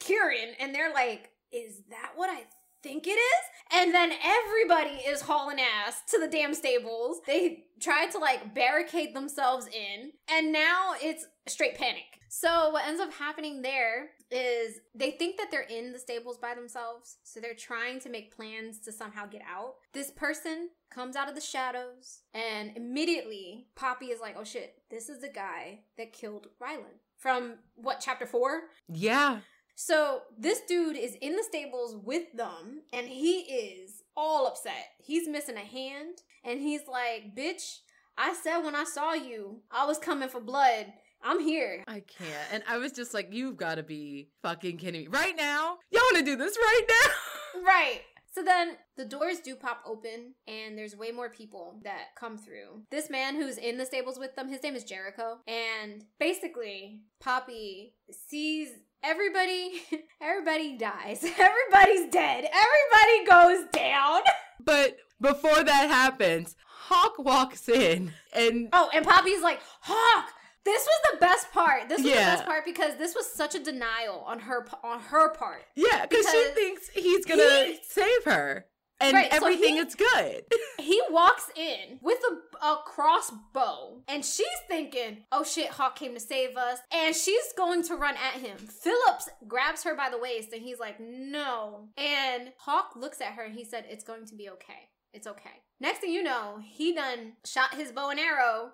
Kieran 0.00 0.54
and 0.60 0.74
they're 0.74 0.92
like, 0.92 1.30
Is 1.50 1.82
that 1.90 2.12
what 2.14 2.30
I 2.30 2.44
think 2.82 3.06
it 3.06 3.10
is? 3.10 3.44
And 3.72 3.92
then 3.92 4.12
everybody 4.22 5.00
is 5.06 5.22
hauling 5.22 5.58
ass 5.58 6.02
to 6.10 6.20
the 6.20 6.28
damn 6.28 6.54
stables. 6.54 7.20
They 7.26 7.64
try 7.80 8.06
to 8.06 8.18
like 8.18 8.54
barricade 8.54 9.14
themselves 9.14 9.66
in, 9.66 10.12
and 10.30 10.52
now 10.52 10.92
it's 11.00 11.26
straight 11.48 11.76
panic. 11.76 12.04
So, 12.28 12.70
what 12.70 12.86
ends 12.86 13.00
up 13.00 13.12
happening 13.12 13.62
there 13.62 14.10
is 14.30 14.80
they 14.94 15.12
think 15.12 15.36
that 15.38 15.50
they're 15.50 15.62
in 15.62 15.92
the 15.92 15.98
stables 15.98 16.38
by 16.38 16.54
themselves. 16.54 17.18
So, 17.24 17.40
they're 17.40 17.54
trying 17.54 18.00
to 18.00 18.08
make 18.08 18.36
plans 18.36 18.78
to 18.80 18.92
somehow 18.92 19.26
get 19.26 19.42
out. 19.48 19.74
This 19.92 20.10
person 20.10 20.70
comes 20.96 21.14
out 21.14 21.28
of 21.28 21.34
the 21.34 21.40
shadows, 21.42 22.22
and 22.32 22.74
immediately 22.74 23.66
Poppy 23.76 24.06
is 24.06 24.20
like, 24.20 24.34
oh 24.38 24.44
shit, 24.44 24.76
this 24.90 25.10
is 25.10 25.20
the 25.20 25.28
guy 25.28 25.80
that 25.98 26.14
killed 26.14 26.48
Rylan. 26.60 27.00
From 27.18 27.56
what, 27.74 28.00
chapter 28.00 28.26
four? 28.26 28.62
Yeah. 28.88 29.40
So 29.74 30.22
this 30.38 30.62
dude 30.66 30.96
is 30.96 31.16
in 31.20 31.36
the 31.36 31.42
stables 31.42 31.96
with 32.02 32.32
them 32.32 32.82
and 32.94 33.06
he 33.06 33.40
is 33.40 34.02
all 34.16 34.46
upset. 34.46 34.86
He's 34.98 35.28
missing 35.28 35.56
a 35.56 35.60
hand 35.60 36.22
and 36.44 36.60
he's 36.60 36.88
like, 36.88 37.36
bitch, 37.36 37.80
I 38.16 38.32
said 38.32 38.60
when 38.60 38.74
I 38.74 38.84
saw 38.84 39.12
you, 39.12 39.60
I 39.70 39.84
was 39.86 39.98
coming 39.98 40.30
for 40.30 40.40
blood. 40.40 40.86
I'm 41.22 41.40
here. 41.40 41.84
I 41.86 42.00
can't. 42.00 42.52
And 42.52 42.62
I 42.66 42.78
was 42.78 42.92
just 42.92 43.12
like, 43.12 43.28
you've 43.32 43.56
got 43.56 43.74
to 43.74 43.82
be 43.82 44.28
fucking 44.42 44.78
kidding 44.78 45.02
me. 45.02 45.08
Right 45.08 45.36
now? 45.36 45.78
Y'all 45.90 46.02
want 46.12 46.18
to 46.18 46.22
do 46.24 46.36
this 46.36 46.56
right 46.56 46.82
now? 46.88 47.12
Right. 47.64 48.02
So 48.36 48.42
then 48.42 48.76
the 48.98 49.06
doors 49.06 49.38
do 49.40 49.56
pop 49.56 49.80
open 49.86 50.34
and 50.46 50.76
there's 50.76 50.94
way 50.94 51.10
more 51.10 51.30
people 51.30 51.80
that 51.84 52.14
come 52.16 52.36
through. 52.36 52.82
This 52.90 53.08
man 53.08 53.34
who's 53.34 53.56
in 53.56 53.78
the 53.78 53.86
stables 53.86 54.18
with 54.18 54.36
them, 54.36 54.50
his 54.50 54.62
name 54.62 54.76
is 54.76 54.84
Jericho. 54.84 55.38
And 55.48 56.04
basically, 56.20 57.00
Poppy 57.18 57.94
sees 58.10 58.68
everybody, 59.02 59.80
everybody 60.20 60.76
dies. 60.76 61.24
Everybody's 61.38 62.10
dead. 62.10 62.44
Everybody 62.44 63.26
goes 63.26 63.70
down. 63.72 64.20
But 64.64 64.96
before 65.20 65.62
that 65.62 65.88
happens, 65.88 66.56
Hawke 66.66 67.20
walks 67.20 67.68
in 67.68 68.10
and 68.34 68.68
Oh, 68.72 68.90
and 68.92 69.06
Poppy's 69.06 69.40
like, 69.40 69.60
Hawke, 69.80 70.30
this 70.66 70.84
was 70.84 71.00
the 71.12 71.16
best 71.18 71.50
part. 71.52 71.88
This 71.88 72.02
was 72.02 72.10
Yeah. 72.10 72.16
the 72.32 72.36
best 72.36 72.44
part 72.44 72.64
because 72.66 72.96
this 72.96 73.14
was 73.14 73.26
such 73.32 73.54
a 73.54 73.58
denial 73.58 74.20
on 74.26 74.40
her 74.40 74.66
on 74.84 75.00
her 75.00 75.30
part. 75.30 75.64
yeah, 75.74 76.04
because 76.04 76.28
she 76.30 76.44
thinks 76.54 76.88
he's 76.90 77.24
going 77.24 77.40
to 77.40 77.64
he- 77.72 77.78
save 77.82 78.24
her. 78.24 78.66
And 78.98 79.12
Right, 79.14 79.30
so 79.30 79.36
everything 79.36 79.74
he- 79.74 79.80
is 79.80 79.94
good. 79.94 80.44
He 80.78 81.02
walks 81.10 81.50
in 81.56 81.98
with 82.00 82.18
a, 82.30 82.64
a 82.66 82.76
crossbow, 82.86 84.02
and 84.08 84.24
she's 84.24 84.46
thinking, 84.68 85.24
"Oh 85.32 85.42
shit, 85.44 85.68
Hawke 85.70 85.96
came 85.96 86.14
to 86.14 86.20
save 86.20 86.56
us," 86.56 86.78
and 86.92 87.14
she's 87.14 87.52
going 87.56 87.82
to 87.84 87.96
run 87.96 88.14
at 88.16 88.40
him. 88.40 88.56
Phillips 88.58 89.28
grabs 89.48 89.82
her 89.84 89.94
by 89.94 90.08
the 90.10 90.18
waist, 90.18 90.52
and 90.52 90.62
he's 90.62 90.78
like, 90.78 90.98
"No!" 91.00 91.88
And 91.98 92.52
Hawke 92.58 92.94
looks 92.96 93.20
at 93.20 93.32
her, 93.34 93.42
and 93.42 93.54
he 93.54 93.64
said, 93.64 93.84
"It's 93.88 94.04
going 94.04 94.26
to 94.26 94.34
be 94.34 94.48
okay. 94.50 94.88
It's 95.12 95.26
okay." 95.26 95.62
Next 95.80 95.98
thing 95.98 96.12
you 96.12 96.22
know, 96.22 96.60
he 96.64 96.94
done 96.94 97.32
shot 97.44 97.74
his 97.74 97.90
bow 97.92 98.10
and 98.10 98.20
arrow, 98.20 98.72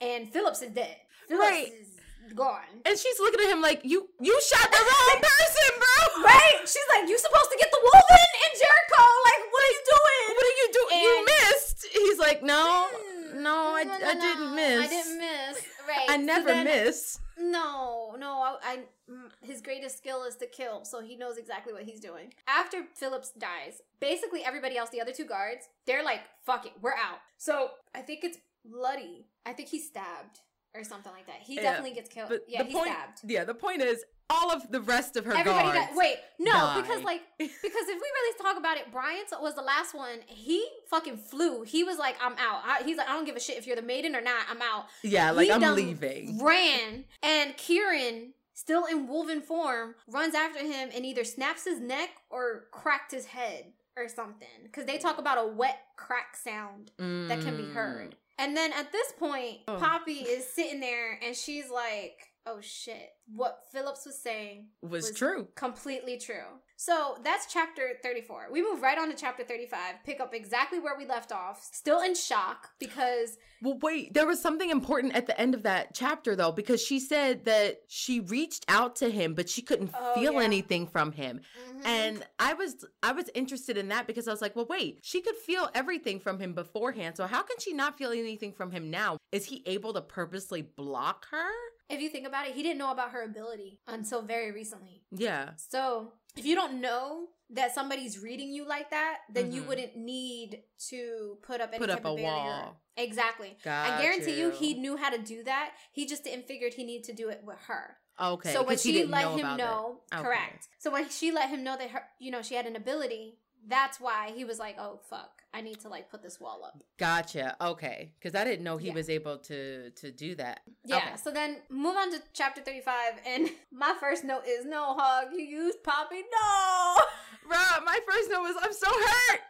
and 0.00 0.30
Phillips 0.32 0.62
is 0.62 0.70
dead. 0.72 0.96
Right. 1.30 1.72
is 1.72 2.32
gone. 2.34 2.60
And 2.86 2.98
she's 2.98 3.18
looking 3.20 3.40
at 3.46 3.50
him 3.52 3.60
like, 3.60 3.80
you 3.84 4.08
you 4.20 4.38
shot 4.42 4.70
the 4.70 4.78
wrong 4.78 5.20
person, 5.22 5.70
bro. 5.78 6.24
Right? 6.24 6.60
She's 6.62 6.88
like, 6.94 7.08
you 7.08 7.18
supposed 7.18 7.50
to 7.50 7.56
get 7.58 7.70
the 7.70 7.80
wolf 7.82 8.04
in 8.10 8.52
Jericho. 8.58 9.02
Like, 9.24 9.42
what 9.52 9.62
are 9.64 9.72
you 9.72 9.82
doing? 9.94 10.36
What 10.36 10.44
are 10.46 10.56
you 10.58 10.68
doing? 10.72 11.02
You 11.02 11.26
missed. 11.26 11.86
He's 11.92 12.18
like, 12.18 12.42
no, 12.42 12.86
Mm, 12.94 13.40
no, 13.42 13.54
I, 13.76 13.84
I 14.06 14.14
didn't 14.14 14.54
miss. 14.54 14.84
I 14.84 14.88
didn't 14.88 15.18
miss. 15.18 15.66
Right. 15.86 16.06
I 16.08 16.16
So 16.16 16.22
never 16.22 16.48
then- 16.48 16.64
miss. 16.64 17.18
No, 17.40 18.16
no. 18.18 18.40
I, 18.42 18.56
I 18.64 18.76
mm, 19.10 19.30
his 19.42 19.60
greatest 19.62 19.96
skill 19.98 20.24
is 20.24 20.34
to 20.36 20.46
kill, 20.46 20.84
so 20.84 21.00
he 21.00 21.14
knows 21.14 21.36
exactly 21.38 21.72
what 21.72 21.84
he's 21.84 22.00
doing. 22.00 22.32
After 22.48 22.82
Phillips 22.94 23.30
dies, 23.38 23.80
basically 24.00 24.44
everybody 24.44 24.76
else, 24.76 24.90
the 24.90 25.00
other 25.00 25.12
two 25.12 25.24
guards, 25.24 25.68
they're 25.86 26.02
like, 26.02 26.22
"Fuck 26.44 26.66
it, 26.66 26.72
we're 26.82 26.94
out." 26.94 27.20
So 27.36 27.70
I 27.94 28.00
think 28.00 28.24
it's 28.24 28.38
bloody. 28.64 29.26
I 29.46 29.52
think 29.52 29.68
he's 29.68 29.86
stabbed 29.86 30.40
or 30.74 30.84
something 30.84 31.12
like 31.12 31.26
that. 31.26 31.36
He 31.40 31.56
Yeah, 31.56 31.62
definitely 31.62 31.94
gets 31.94 32.08
killed. 32.08 32.28
But 32.28 32.44
yeah, 32.48 32.62
the 32.62 32.64
he's 32.68 32.74
point, 32.74 32.90
stabbed. 32.90 33.20
yeah, 33.24 33.44
the 33.44 33.54
point 33.54 33.82
is, 33.82 34.04
all 34.30 34.52
of 34.52 34.70
the 34.70 34.80
rest 34.82 35.16
of 35.16 35.24
her 35.24 35.32
Everybody 35.32 35.72
guards. 35.72 35.88
died. 35.88 35.96
Wait, 35.96 36.16
no, 36.38 36.52
died. 36.52 36.82
because 36.82 37.02
like 37.02 37.22
because 37.38 37.54
if 37.62 37.62
we 37.62 37.94
really 37.94 38.38
talk 38.42 38.58
about 38.58 38.76
it, 38.76 38.92
Bryant 38.92 39.28
was 39.40 39.54
the 39.54 39.62
last 39.62 39.94
one. 39.94 40.18
He 40.26 40.66
fucking 40.90 41.16
flew. 41.16 41.62
He 41.62 41.82
was 41.82 41.98
like, 41.98 42.16
"I'm 42.22 42.32
out." 42.32 42.62
I, 42.64 42.82
he's 42.84 42.98
like, 42.98 43.08
"I 43.08 43.14
don't 43.14 43.24
give 43.24 43.36
a 43.36 43.40
shit 43.40 43.56
if 43.56 43.66
you're 43.66 43.76
the 43.76 43.82
maiden 43.82 44.14
or 44.14 44.20
not. 44.20 44.46
I'm 44.50 44.60
out." 44.60 44.86
yeah, 45.02 45.30
like 45.30 45.46
He 45.46 45.52
I'm 45.52 45.74
leaving. 45.74 46.38
Ran, 46.42 47.04
and 47.22 47.56
Kieran, 47.56 48.34
still 48.52 48.84
in 48.84 49.08
wolven 49.08 49.42
form, 49.42 49.94
runs 50.06 50.34
after 50.34 50.60
him 50.60 50.90
and 50.94 51.06
either 51.06 51.24
snaps 51.24 51.64
his 51.64 51.80
neck 51.80 52.10
or 52.28 52.66
cracked 52.70 53.12
his 53.12 53.26
head 53.26 53.72
or 53.96 54.08
something. 54.08 54.48
Because 54.64 54.84
they 54.84 54.98
talk 54.98 55.18
about 55.18 55.38
a 55.38 55.46
wet 55.46 55.78
crack 55.96 56.36
sound 56.36 56.90
that 56.98 57.40
can 57.40 57.56
be 57.56 57.64
mm. 57.64 57.72
heard. 57.72 58.16
And 58.38 58.56
then 58.56 58.72
at 58.72 58.92
this 58.92 59.12
point. 59.18 59.58
Oh. 59.66 59.76
Poppy 59.76 60.20
is 60.20 60.46
sitting 60.46 60.80
there 60.80 61.18
and 61.24 61.36
she's 61.36 61.70
like, 61.70 62.18
"Oh 62.46 62.60
shit! 62.60 63.10
What 63.34 63.64
Phillips 63.72 64.06
was 64.06 64.18
saying 64.18 64.68
was, 64.82 65.08
was 65.08 65.16
true. 65.16 65.48
completely 65.54 66.18
true." 66.18 66.60
So 66.80 67.16
that's 67.24 67.52
chapter 67.52 67.94
34. 68.04 68.46
We 68.52 68.62
move 68.62 68.82
right 68.82 68.96
on 68.96 69.08
to 69.08 69.16
chapter 69.16 69.42
35, 69.42 69.96
pick 70.04 70.20
up 70.20 70.32
exactly 70.32 70.78
where 70.78 70.96
we 70.96 71.06
left 71.06 71.32
off, 71.32 71.68
still 71.72 72.00
in 72.02 72.14
shock 72.14 72.70
because 72.78 73.36
Well, 73.60 73.76
wait, 73.82 74.14
there 74.14 74.28
was 74.28 74.40
something 74.40 74.70
important 74.70 75.16
at 75.16 75.26
the 75.26 75.38
end 75.40 75.56
of 75.56 75.64
that 75.64 75.92
chapter 75.92 76.36
though, 76.36 76.52
because 76.52 76.80
she 76.80 77.00
said 77.00 77.46
that 77.46 77.80
she 77.88 78.20
reached 78.20 78.64
out 78.68 78.94
to 78.96 79.10
him, 79.10 79.34
but 79.34 79.48
she 79.50 79.60
couldn't 79.60 79.90
Oh, 79.92 80.14
feel 80.14 80.34
yeah. 80.34 80.42
anything 80.42 80.86
from 80.86 81.10
him. 81.10 81.40
Mhm. 81.68 81.84
And 81.84 82.26
I 82.38 82.54
was 82.54 82.84
I 83.02 83.10
was 83.10 83.28
interested 83.34 83.76
in 83.76 83.88
that 83.88 84.06
because 84.06 84.28
I 84.28 84.30
was 84.30 84.40
like, 84.40 84.54
well, 84.54 84.66
wait, 84.70 85.00
she 85.02 85.20
could 85.20 85.34
feel 85.36 85.70
everything 85.74 86.20
from 86.20 86.38
him 86.38 86.52
beforehand. 86.54 87.16
So 87.16 87.26
how 87.26 87.42
can 87.42 87.58
she 87.58 87.72
not 87.72 87.98
feel 87.98 88.12
anything 88.12 88.52
from 88.52 88.70
him 88.70 88.88
now? 88.88 89.16
Is 89.32 89.46
he 89.46 89.64
able 89.66 89.92
to 89.94 90.00
purposely 90.00 90.62
block 90.62 91.26
her? 91.32 91.50
If 91.90 92.00
you 92.02 92.08
think 92.10 92.26
about 92.26 92.46
it, 92.46 92.54
he 92.54 92.62
didn't 92.62 92.78
know 92.78 92.92
about 92.92 93.10
her 93.12 93.22
ability 93.24 93.80
until 93.88 94.22
very 94.22 94.52
recently. 94.52 95.02
Yeah. 95.10 95.52
So 95.56 96.12
if 96.38 96.46
you 96.46 96.54
don't 96.54 96.80
know 96.80 97.28
that 97.50 97.74
somebody's 97.74 98.18
reading 98.18 98.52
you 98.52 98.66
like 98.66 98.90
that, 98.90 99.20
then 99.32 99.52
you 99.52 99.62
Mhm. 99.62 99.66
wouldn't 99.68 99.96
need 99.96 100.62
to 100.88 101.38
put 101.42 101.60
up 101.60 101.70
any 101.70 101.78
Put 101.78 101.88
type 101.88 101.98
up 101.98 102.04
a 102.04 102.08
of 102.08 102.16
barrier. 102.16 102.26
wall. 102.26 102.76
Exactly. 102.96 103.56
Got 103.64 103.90
I 103.90 104.02
guarantee 104.02 104.38
you. 104.38 104.46
you. 104.46 104.50
he 104.52 104.74
knew 104.74 104.96
how 104.96 105.08
to 105.10 105.18
do 105.18 105.42
that. 105.44 105.74
He 105.92 106.04
just 106.06 106.24
didn't 106.24 106.46
figured 106.46 106.74
he 106.74 106.84
needed 106.84 107.04
to 107.04 107.12
do 107.14 107.28
it 107.30 107.42
with 107.44 107.58
her. 107.66 107.98
Okay. 108.20 108.52
so 108.52 108.64
when 108.64 108.76
she 108.76 109.04
let 109.06 109.22
know 109.22 109.36
him 109.36 109.56
know, 109.56 110.00
Okay. 110.12 110.22
correct. 110.22 110.68
So 110.78 110.90
when 110.90 111.08
she 111.08 111.30
let 111.30 111.48
him 111.50 111.62
know 111.62 111.76
that 111.76 111.90
her, 111.90 112.08
you 112.18 112.30
know, 112.32 112.42
she 112.42 112.54
had 112.56 112.66
an 112.66 112.74
ability, 112.74 113.38
that's 113.64 114.00
why 114.00 114.32
he 114.34 114.44
was 114.44 114.58
like, 114.58 114.76
"Oh 114.78 114.98
fuck, 115.08 115.37
I 115.54 115.60
need 115.62 115.80
to 115.80 115.88
like 115.88 116.10
put 116.10 116.22
this 116.22 116.38
wall 116.40 116.62
up." 116.64 116.82
Gotcha. 116.98 117.56
Okay. 117.60 118.12
Because 118.18 118.34
I 118.34 118.44
didn't 118.44 118.64
know 118.64 118.76
he 118.76 118.88
Yeah. 118.88 118.94
was 118.94 119.08
able 119.08 119.38
to 119.38 119.90
to 119.90 120.10
do 120.12 120.34
that. 120.36 120.60
Yeah. 120.84 120.96
Okay. 120.98 121.16
So 121.22 121.30
then 121.30 121.58
move 121.70 121.96
on 121.96 122.10
to 122.12 122.22
chapter 122.32 122.60
thirty-five, 122.60 123.14
and 123.26 123.48
my 123.72 123.94
first 124.00 124.24
note 124.24 124.42
is 124.46 124.64
no 124.66 124.94
hug. 124.98 125.28
You 125.32 125.40
used 125.44 125.82
Poppy. 125.82 126.22
No. 126.30 126.96
Bro, 127.48 127.58
my 127.86 127.98
first 128.06 128.30
note 128.30 128.42
was 128.42 128.56
I'm 128.60 128.72
so 128.72 128.88
hurt. 128.90 129.40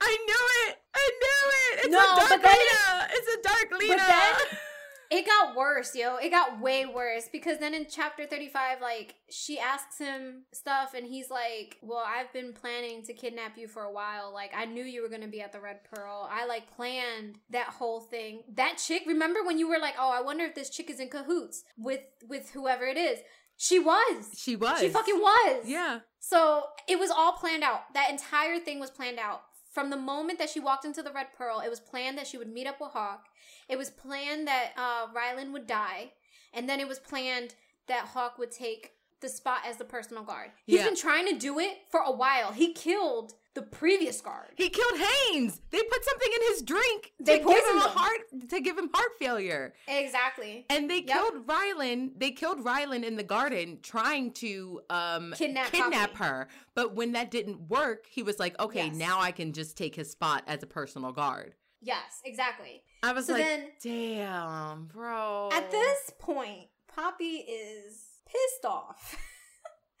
I 0.00 0.16
knew 0.26 0.68
it. 0.68 0.76
I 0.94 1.10
knew 1.22 1.50
it. 1.60 1.84
It's 1.84 1.92
No, 1.92 2.14
a 2.14 2.16
dark 2.28 2.42
then- 2.42 3.08
It's 3.12 3.28
a 3.34 3.42
dark 3.48 3.80
Lena. 3.80 4.02
It 5.10 5.26
got 5.26 5.56
worse, 5.56 5.94
yo. 5.94 6.16
It 6.16 6.30
got 6.30 6.60
way 6.60 6.86
worse 6.86 7.28
because 7.30 7.58
then 7.58 7.74
in 7.74 7.86
chapter 7.90 8.26
35, 8.26 8.80
like, 8.80 9.14
she 9.30 9.58
asks 9.58 9.98
him 9.98 10.44
stuff 10.52 10.94
and 10.94 11.06
he's 11.06 11.30
like, 11.30 11.76
Well, 11.82 12.04
I've 12.06 12.32
been 12.32 12.52
planning 12.52 13.02
to 13.04 13.12
kidnap 13.12 13.56
you 13.56 13.68
for 13.68 13.82
a 13.82 13.92
while. 13.92 14.32
Like, 14.32 14.52
I 14.56 14.64
knew 14.64 14.84
you 14.84 15.02
were 15.02 15.08
gonna 15.08 15.28
be 15.28 15.40
at 15.40 15.52
the 15.52 15.60
Red 15.60 15.80
Pearl. 15.84 16.28
I, 16.30 16.46
like, 16.46 16.74
planned 16.74 17.38
that 17.50 17.68
whole 17.68 18.00
thing. 18.00 18.42
That 18.54 18.78
chick, 18.78 19.02
remember 19.06 19.44
when 19.44 19.58
you 19.58 19.68
were 19.68 19.78
like, 19.78 19.94
Oh, 19.98 20.10
I 20.10 20.22
wonder 20.22 20.44
if 20.44 20.54
this 20.54 20.70
chick 20.70 20.90
is 20.90 21.00
in 21.00 21.08
cahoots 21.08 21.64
with 21.78 22.00
with 22.28 22.50
whoever 22.50 22.84
it 22.84 22.96
is? 22.96 23.20
She 23.56 23.78
was. 23.78 24.34
she 24.36 24.54
was. 24.54 24.80
She 24.80 24.88
fucking 24.88 25.18
was. 25.18 25.64
Yeah. 25.66 26.00
So 26.18 26.64
it 26.88 26.98
was 26.98 27.10
all 27.10 27.32
planned 27.32 27.62
out. 27.62 27.94
That 27.94 28.10
entire 28.10 28.58
thing 28.58 28.80
was 28.80 28.90
planned 28.90 29.18
out. 29.18 29.42
From 29.72 29.90
the 29.90 29.96
moment 29.96 30.38
that 30.38 30.50
she 30.50 30.60
walked 30.60 30.84
into 30.84 31.02
the 31.02 31.12
Red 31.12 31.28
Pearl, 31.36 31.60
it 31.60 31.68
was 31.68 31.80
planned 31.80 32.16
that 32.18 32.26
she 32.26 32.38
would 32.38 32.48
meet 32.48 32.66
up 32.66 32.80
with 32.80 32.92
Hawke. 32.92 33.24
It 33.68 33.76
was 33.78 33.90
planned 33.90 34.46
that 34.48 34.72
uh, 34.76 35.06
Rylan 35.14 35.52
would 35.52 35.66
die. 35.66 36.12
And 36.52 36.68
then 36.68 36.80
it 36.80 36.88
was 36.88 36.98
planned 36.98 37.54
that 37.88 38.06
Hawke 38.06 38.38
would 38.38 38.50
take 38.52 38.92
the 39.20 39.28
spot 39.28 39.60
as 39.66 39.76
the 39.76 39.84
personal 39.84 40.22
guard. 40.22 40.50
He's 40.66 40.78
Yeah. 40.80 40.86
been 40.86 40.96
trying 40.96 41.26
to 41.28 41.36
do 41.38 41.58
it 41.58 41.78
for 41.90 42.00
a 42.00 42.12
while. 42.12 42.52
He 42.52 42.72
killed 42.72 43.34
the 43.54 43.62
previous 43.62 44.20
guard. 44.20 44.50
He 44.56 44.68
killed 44.68 44.98
Haynes. 44.98 45.62
They 45.70 45.82
put 45.82 46.04
something 46.04 46.28
in 46.34 46.42
his 46.52 46.60
drink 46.62 47.12
They 47.18 47.38
to 47.38 47.44
give 47.44 47.48
him 47.48 47.62
poisoned 47.62 47.82
a 47.82 47.88
heart 47.98 48.20
to 48.50 48.60
give 48.60 48.76
him 48.78 48.90
heart 48.92 49.12
failure. 49.18 49.72
Exactly. 49.88 50.66
And 50.68 50.90
they 50.90 50.98
Yep. 50.98 51.06
killed 51.06 51.46
Rylan. 51.46 52.10
They 52.18 52.30
killed 52.32 52.62
Rylan 52.62 53.02
in 53.02 53.16
the 53.16 53.22
garden 53.22 53.78
trying 53.82 54.32
to 54.34 54.82
um 54.90 55.32
Kidnap 55.36 55.72
kidnap 55.72 56.12
Poppy. 56.12 56.24
her. 56.24 56.48
But 56.74 56.94
when 56.94 57.12
that 57.12 57.30
didn't 57.30 57.68
work, 57.70 58.06
he 58.10 58.22
was 58.22 58.38
like, 58.38 58.58
"Okay, 58.60 58.86
Yes. 58.88 58.94
now 58.96 59.20
I 59.20 59.32
can 59.32 59.54
just 59.54 59.76
take 59.78 59.94
his 59.96 60.10
spot 60.10 60.44
as 60.46 60.62
a 60.62 60.66
personal 60.66 61.12
guard." 61.12 61.54
Yes, 61.80 62.20
exactly. 62.24 62.82
I 63.02 63.12
was 63.12 63.26
So 63.26 63.34
like, 63.34 63.44
then 63.44 63.68
"Damn, 63.82 64.86
bro." 64.86 65.50
At 65.52 65.70
this 65.70 66.12
point, 66.18 66.68
Poppy 66.94 67.36
is 67.36 68.04
pissed 68.26 68.64
off, 68.64 69.16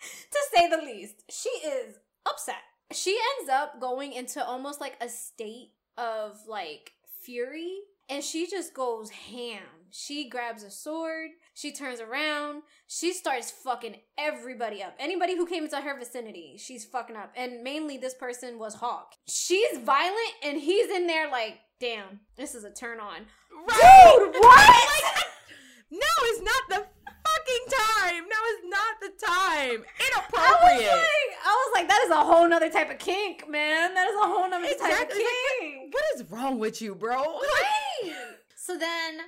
to 0.30 0.38
say 0.54 0.68
the 0.68 0.78
least. 0.78 1.22
She 1.30 1.48
is 1.48 1.96
upset. 2.24 2.56
She 2.92 3.18
ends 3.38 3.50
up 3.50 3.80
going 3.80 4.12
into 4.12 4.44
almost 4.44 4.80
like 4.80 4.96
a 5.00 5.08
state 5.08 5.72
of 5.98 6.38
like 6.46 6.92
fury, 7.22 7.78
and 8.08 8.22
she 8.22 8.46
just 8.48 8.74
goes 8.74 9.10
ham. 9.10 9.62
She 9.90 10.28
grabs 10.28 10.62
a 10.62 10.70
sword, 10.70 11.30
she 11.56 11.72
turns 11.72 12.00
around, 12.00 12.62
she 12.86 13.12
starts 13.14 13.50
fucking 13.50 13.96
everybody 14.18 14.82
up. 14.82 14.94
Anybody 14.98 15.36
who 15.36 15.46
came 15.46 15.64
into 15.64 15.76
her 15.80 15.98
vicinity, 15.98 16.56
she's 16.58 16.84
fucking 16.84 17.16
up. 17.16 17.32
And 17.34 17.62
mainly 17.62 17.96
this 17.96 18.12
person 18.14 18.58
was 18.58 18.74
Hawke. 18.74 19.12
She's 19.26 19.78
violent, 19.78 20.34
and 20.44 20.60
he's 20.60 20.90
in 20.90 21.06
there 21.06 21.30
like, 21.30 21.58
damn, 21.80 22.20
this 22.36 22.54
is 22.54 22.64
a 22.64 22.70
turn 22.70 23.00
on. 23.00 23.22
Right. 23.68 24.16
Dude, 24.18 24.34
what? 24.42 25.24
Now 25.90 26.24
is 26.32 26.42
not 26.42 26.62
the 26.68 26.74
fucking 26.76 27.66
time. 27.70 28.24
Now 28.28 28.42
is 28.50 28.62
not 28.68 29.00
the 29.00 29.26
time. 29.26 29.84
I 29.98 30.10
was 30.10 30.10
Inappropriate. 30.10 30.92
like, 30.92 31.30
I 31.46 31.48
was 31.48 31.70
like, 31.74 31.88
that 31.88 32.02
is 32.04 32.10
a 32.10 32.16
whole 32.16 32.46
nother 32.48 32.68
type 32.68 32.90
of 32.90 32.98
kink, 32.98 33.48
man. 33.48 33.94
That 33.94 34.08
is 34.08 34.14
a 34.16 34.26
whole 34.26 34.50
nother 34.50 34.66
type 34.66 34.74
of 34.74 34.86
Exactly. 34.86 35.18
Like, 35.22 35.60
kink. 35.60 35.94
what 35.94 36.04
is 36.16 36.30
wrong 36.30 36.58
with 36.58 36.82
you, 36.82 36.94
bro? 36.94 37.16
Right. 37.16 38.12
So 38.58 38.76
then, 38.76 39.18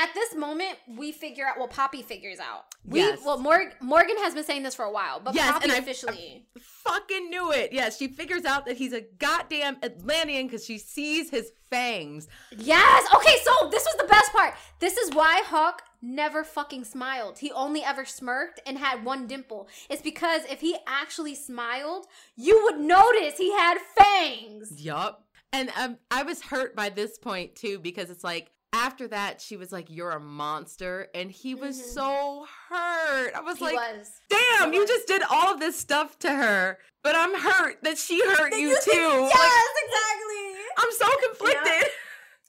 at 0.00 0.14
this 0.14 0.34
moment, 0.34 0.76
we 0.96 1.12
figure 1.12 1.44
out. 1.46 1.58
Well, 1.58 1.68
Poppy 1.68 2.02
figures 2.02 2.38
out. 2.38 2.64
We 2.84 3.00
Yes. 3.00 3.20
well, 3.24 3.38
Morg, 3.38 3.74
Morgan 3.80 4.16
has 4.18 4.34
been 4.34 4.44
saying 4.44 4.62
this 4.62 4.74
for 4.74 4.84
a 4.84 4.90
while, 4.92 5.20
but 5.20 5.34
Yes, 5.34 5.50
Poppy 5.50 5.64
and 5.64 5.72
I- 5.72 5.76
officially. 5.78 6.46
Fucking 6.60 7.28
knew 7.30 7.52
it. 7.52 7.72
Yes, 7.72 7.98
she 7.98 8.08
figures 8.08 8.44
out 8.44 8.66
that 8.66 8.76
he's 8.76 8.92
a 8.92 9.00
goddamn 9.00 9.76
Atlantean 9.82 10.46
because 10.46 10.64
she 10.64 10.78
sees 10.78 11.30
his 11.30 11.52
fangs. 11.70 12.28
yes. 12.56 13.06
Okay. 13.14 13.36
So 13.44 13.68
this 13.70 13.84
was 13.84 13.96
the 13.98 14.06
best 14.08 14.32
part. 14.32 14.54
This 14.78 14.96
is 14.96 15.12
why 15.14 15.42
Hawke 15.44 15.82
never 16.00 16.44
fucking 16.44 16.84
smiled. 16.84 17.38
He 17.40 17.50
only 17.52 17.82
ever 17.82 18.04
smirked 18.04 18.60
and 18.66 18.78
had 18.78 19.04
one 19.04 19.26
dimple. 19.26 19.68
It's 19.90 20.00
because 20.02 20.42
if 20.48 20.60
he 20.60 20.76
actually 20.86 21.34
smiled, 21.34 22.06
you 22.36 22.62
would 22.64 22.78
notice 22.78 23.36
he 23.36 23.52
had 23.52 23.78
fangs. 23.98 24.80
Yup. 24.82 25.24
And 25.52 25.70
um, 25.76 25.98
I 26.10 26.22
was 26.22 26.40
hurt 26.42 26.76
by 26.76 26.88
this 26.90 27.18
point 27.18 27.56
too 27.56 27.78
because 27.78 28.10
it's 28.10 28.22
like 28.24 28.50
after 28.72 29.08
that 29.08 29.40
she 29.40 29.56
was 29.56 29.72
like, 29.72 29.86
"You're 29.88 30.10
a 30.10 30.20
monster," 30.20 31.08
and 31.14 31.30
he 31.30 31.54
was 31.54 31.78
Mhm. 31.80 31.94
so 31.94 32.46
hurt. 32.68 33.32
I 33.34 33.40
was 33.40 33.58
He 33.58 33.64
like, 33.64 33.74
was. 33.76 34.10
"Damn, 34.28 34.70
He 34.70 34.76
you 34.76 34.82
was. 34.82 34.90
just 34.90 35.06
did 35.06 35.22
all 35.30 35.52
of 35.54 35.60
this 35.60 35.78
stuff 35.78 36.18
to 36.20 36.30
her, 36.30 36.78
but 37.02 37.14
I'm 37.16 37.34
hurt 37.34 37.82
that 37.82 37.98
she 37.98 38.20
hurt 38.24 38.52
you, 38.52 38.68
You 38.70 38.74
too." 38.82 38.90
think- 38.90 39.22
Like, 39.22 39.32
Yes, 39.34 39.74
exactly. 39.84 40.64
I'm 40.78 40.92
so 40.92 41.16
conflicted. 41.28 41.90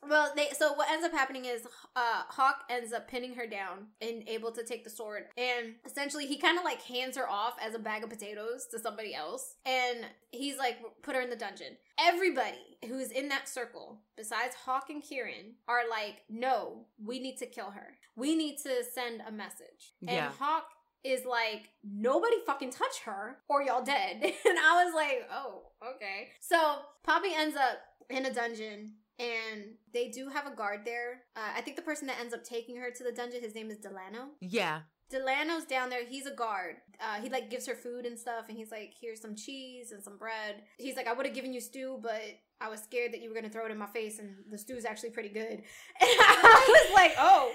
Well, 0.10 0.32
they 0.36 0.50
so 0.58 0.74
what 0.74 0.90
ends 0.90 1.06
up 1.06 1.12
happening 1.12 1.46
is 1.46 1.68
uh 1.96 2.24
Hawke 2.28 2.64
ends 2.70 2.94
up 2.94 3.08
pinning 3.08 3.36
her 3.36 3.48
down 3.48 3.88
and 4.02 4.28
able 4.28 4.52
to 4.52 4.64
take 4.64 4.84
the 4.84 4.90
sword, 4.90 5.26
and 5.38 5.76
essentially 5.86 6.26
he 6.26 6.38
kind 6.38 6.58
of 6.58 6.64
like 6.64 6.82
hands 6.82 7.16
her 7.18 7.30
off 7.30 7.56
as 7.62 7.76
a 7.76 7.80
bag 7.80 8.04
of 8.04 8.10
potatoes 8.10 8.68
to 8.72 8.80
somebody 8.80 9.14
else, 9.14 9.56
and 9.66 10.00
he's 10.32 10.58
like 10.58 10.78
put 11.04 11.16
her 11.16 11.22
in 11.22 11.30
the 11.30 11.36
dungeon. 11.36 11.78
Everybody 12.00 12.78
who's 12.88 13.12
in 13.12 13.30
that 13.30 13.48
circle, 13.48 14.02
besides 14.18 14.56
Hawke 14.56 14.90
and 14.90 15.04
Kieran, 15.04 15.54
are 15.68 15.82
like, 15.90 16.24
no, 16.30 16.86
we 17.04 17.20
need 17.20 17.38
to 17.38 17.46
kill 17.46 17.72
her. 17.72 17.98
We 18.16 18.36
need 18.36 18.58
to 18.60 18.84
send 18.94 19.22
a 19.28 19.32
message. 19.32 19.94
And 20.02 20.12
Yeah. 20.12 20.32
Hawke 20.40 20.70
is 21.04 21.26
like, 21.26 21.70
nobody 21.84 22.38
fucking 22.46 22.72
touch 22.72 23.02
her 23.06 23.38
or 23.48 23.64
y'all 23.64 23.84
dead. 23.84 24.18
and 24.22 24.60
I 24.60 24.84
was 24.84 24.94
like, 24.94 25.30
oh, 25.32 25.64
okay. 25.96 26.30
So 26.40 26.80
Poppy 27.04 27.30
ends 27.36 27.56
up 27.56 27.80
in 28.10 28.26
a 28.26 28.34
dungeon 28.34 28.94
and 29.20 29.76
they 29.94 30.08
do 30.10 30.30
have 30.30 30.48
a 30.48 30.56
guard 30.56 30.82
there. 30.86 31.24
Uh, 31.36 31.52
I 31.56 31.62
think 31.62 31.76
the 31.76 31.84
person 31.84 32.08
that 32.08 32.20
ends 32.20 32.34
up 32.34 32.44
taking 32.44 32.78
her 32.78 32.90
to 32.90 33.04
the 33.04 33.12
dungeon, 33.12 33.42
his 33.42 33.54
name 33.54 33.70
is 33.70 33.78
Delano. 33.78 34.30
Yeah. 34.40 34.82
Delano's 35.10 35.66
down 35.66 35.90
there. 35.90 36.06
He's 36.06 36.28
a 36.28 36.34
guard. 36.34 36.78
Uh, 37.02 37.20
he 37.22 37.30
like 37.30 37.50
gives 37.50 37.66
her 37.68 37.76
food 37.76 38.06
and 38.06 38.18
stuff, 38.18 38.46
and 38.48 38.58
he's 38.58 38.72
like, 38.72 38.94
"Here's 39.00 39.20
some 39.20 39.36
cheese 39.36 39.92
and 39.92 40.04
some 40.04 40.18
bread." 40.18 40.62
He's 40.78 40.96
like, 40.96 41.08
"I 41.08 41.14
would 41.14 41.26
have 41.26 41.34
given 41.34 41.52
you 41.52 41.60
stew, 41.62 42.00
but 42.02 42.22
I 42.62 42.70
was 42.70 42.82
scared 42.82 43.14
that 43.14 43.22
you 43.22 43.30
were 43.30 43.36
gonna 43.36 43.50
throw 43.50 43.66
it 43.66 43.72
in 43.72 43.78
my 43.78 43.88
face, 43.88 44.20
and 44.20 44.36
the 44.52 44.58
stew's 44.58 44.86
actually 44.86 45.10
pretty 45.10 45.30
good." 45.30 45.52
And 45.52 45.64
I 46.02 46.66
was 46.68 46.94
like, 46.94 47.14
"Oh." 47.18 47.52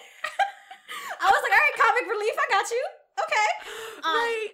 I 1.20 1.30
was 1.30 1.42
like, 1.42 1.52
"All 1.52 1.58
right, 1.58 1.78
comic 1.78 2.10
relief, 2.10 2.34
I 2.36 2.46
got 2.50 2.70
you." 2.70 2.84
Okay. 3.22 3.70
Um, 4.04 4.12
right. 4.12 4.48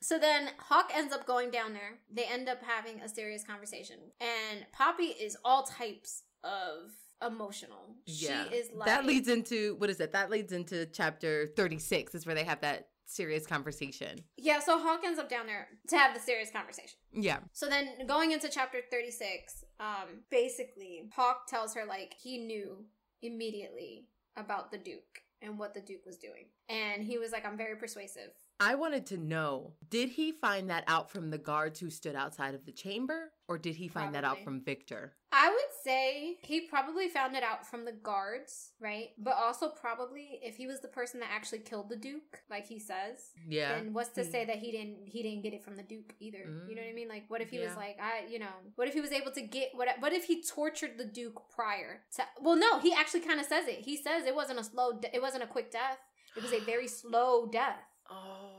So 0.00 0.18
then 0.18 0.48
Hawke 0.58 0.90
ends 0.92 1.14
up 1.14 1.24
going 1.24 1.52
down 1.52 1.72
there. 1.72 2.00
They 2.12 2.24
end 2.24 2.48
up 2.48 2.58
having 2.64 3.00
a 3.00 3.08
serious 3.08 3.44
conversation. 3.44 3.96
And 4.20 4.66
Poppy 4.72 5.04
is 5.04 5.36
all 5.44 5.62
types 5.62 6.24
of 6.44 6.92
emotional. 7.24 7.96
Yeah. 8.06 8.48
She 8.48 8.56
is 8.56 8.70
like 8.74 8.86
that 8.86 9.04
leads 9.04 9.28
into 9.28 9.76
what 9.78 9.90
is 9.90 10.00
it? 10.00 10.12
That 10.12 10.30
leads 10.30 10.52
into 10.52 10.86
chapter 10.86 11.48
36 11.56 12.14
is 12.14 12.26
where 12.26 12.34
they 12.34 12.44
have 12.44 12.60
that 12.60 12.88
serious 13.06 13.46
conversation. 13.46 14.18
Yeah, 14.36 14.58
so 14.60 14.78
Hawke 14.78 15.04
ends 15.04 15.18
up 15.18 15.28
down 15.28 15.46
there 15.46 15.68
to 15.88 15.98
have 15.98 16.14
the 16.14 16.20
serious 16.20 16.50
conversation. 16.50 16.98
Yeah. 17.12 17.38
So 17.52 17.68
then 17.68 18.06
going 18.06 18.32
into 18.32 18.48
chapter 18.48 18.78
36, 18.90 19.64
um, 19.80 20.20
basically 20.30 21.10
Hawke 21.14 21.46
tells 21.46 21.74
her 21.74 21.84
like 21.86 22.14
he 22.20 22.38
knew 22.38 22.84
immediately 23.20 24.06
about 24.36 24.70
the 24.70 24.78
Duke 24.78 25.20
and 25.42 25.58
what 25.58 25.74
the 25.74 25.80
Duke 25.80 26.06
was 26.06 26.16
doing. 26.16 26.46
And 26.68 27.02
he 27.02 27.18
was 27.18 27.32
like, 27.32 27.44
I'm 27.44 27.56
very 27.56 27.76
persuasive. 27.76 28.30
I 28.64 28.76
wanted 28.76 29.06
to 29.06 29.16
know, 29.16 29.72
did 29.90 30.10
he 30.10 30.30
find 30.30 30.70
that 30.70 30.84
out 30.86 31.10
from 31.10 31.30
the 31.30 31.38
guards 31.38 31.80
who 31.80 31.90
stood 31.90 32.14
outside 32.14 32.54
of 32.54 32.64
the 32.64 32.70
chamber 32.70 33.32
or 33.48 33.58
did 33.58 33.74
he 33.74 33.88
find 33.88 34.14
that 34.14 34.22
out 34.24 34.44
from 34.44 34.60
Vikter? 34.60 35.10
I 35.32 35.48
would 35.48 35.72
say 35.82 36.36
he 36.42 36.60
probably 36.68 37.08
found 37.08 37.34
it 37.34 37.42
out 37.42 37.66
from 37.66 37.84
the 37.84 37.92
guards, 37.92 38.70
right? 38.80 39.08
But 39.18 39.34
also 39.36 39.68
probably 39.68 40.38
if 40.42 40.54
he 40.56 40.66
was 40.68 40.80
the 40.80 40.88
person 40.88 41.18
that 41.20 41.30
actually 41.32 41.58
killed 41.60 41.88
the 41.88 41.96
Duke, 41.96 42.42
like 42.50 42.66
he 42.68 42.78
says, 42.78 43.30
Yeah. 43.48 43.74
then 43.78 43.92
what's 43.94 44.10
to 44.10 44.22
Hmm. 44.24 44.30
say 44.30 44.44
that 44.44 44.56
he 44.58 44.70
didn't 44.70 45.08
he 45.08 45.22
didn't 45.24 45.42
get 45.42 45.54
it 45.54 45.64
from 45.64 45.74
the 45.76 45.82
Duke 45.82 46.14
either? 46.20 46.44
You 46.68 46.76
know 46.76 46.82
what 46.82 46.90
I 46.90 46.94
mean? 46.94 47.08
Like 47.08 47.24
what 47.28 47.40
if 47.40 47.50
he 47.50 47.58
was 47.58 47.74
like 47.76 47.96
I, 48.00 48.26
you 48.30 48.38
know, 48.38 48.54
what 48.76 48.86
if 48.86 48.94
he 48.94 49.00
was 49.00 49.10
able 49.12 49.32
to 49.32 49.42
get 49.42 49.70
what 49.74 49.88
what 49.98 50.12
if 50.12 50.24
he 50.24 50.40
tortured 50.42 50.98
the 50.98 51.04
Duke 51.06 51.42
prior 51.50 52.02
to 52.16 52.22
Well, 52.40 52.56
no, 52.56 52.78
he 52.78 52.92
actually 52.94 53.20
kind 53.20 53.40
of 53.40 53.46
says 53.46 53.66
it. 53.66 53.80
He 53.80 53.96
says 53.96 54.24
it 54.24 54.36
wasn't 54.36 54.60
a 54.60 54.64
slow 54.64 54.92
de- 55.00 55.14
it 55.16 55.20
wasn't 55.20 55.42
a 55.42 55.48
quick 55.48 55.72
death. 55.72 55.98
It 56.36 56.42
was 56.42 56.52
a 56.52 56.60
very 56.60 56.86
slow 56.88 57.46
death. 57.46 57.80
Oh. 58.10 58.52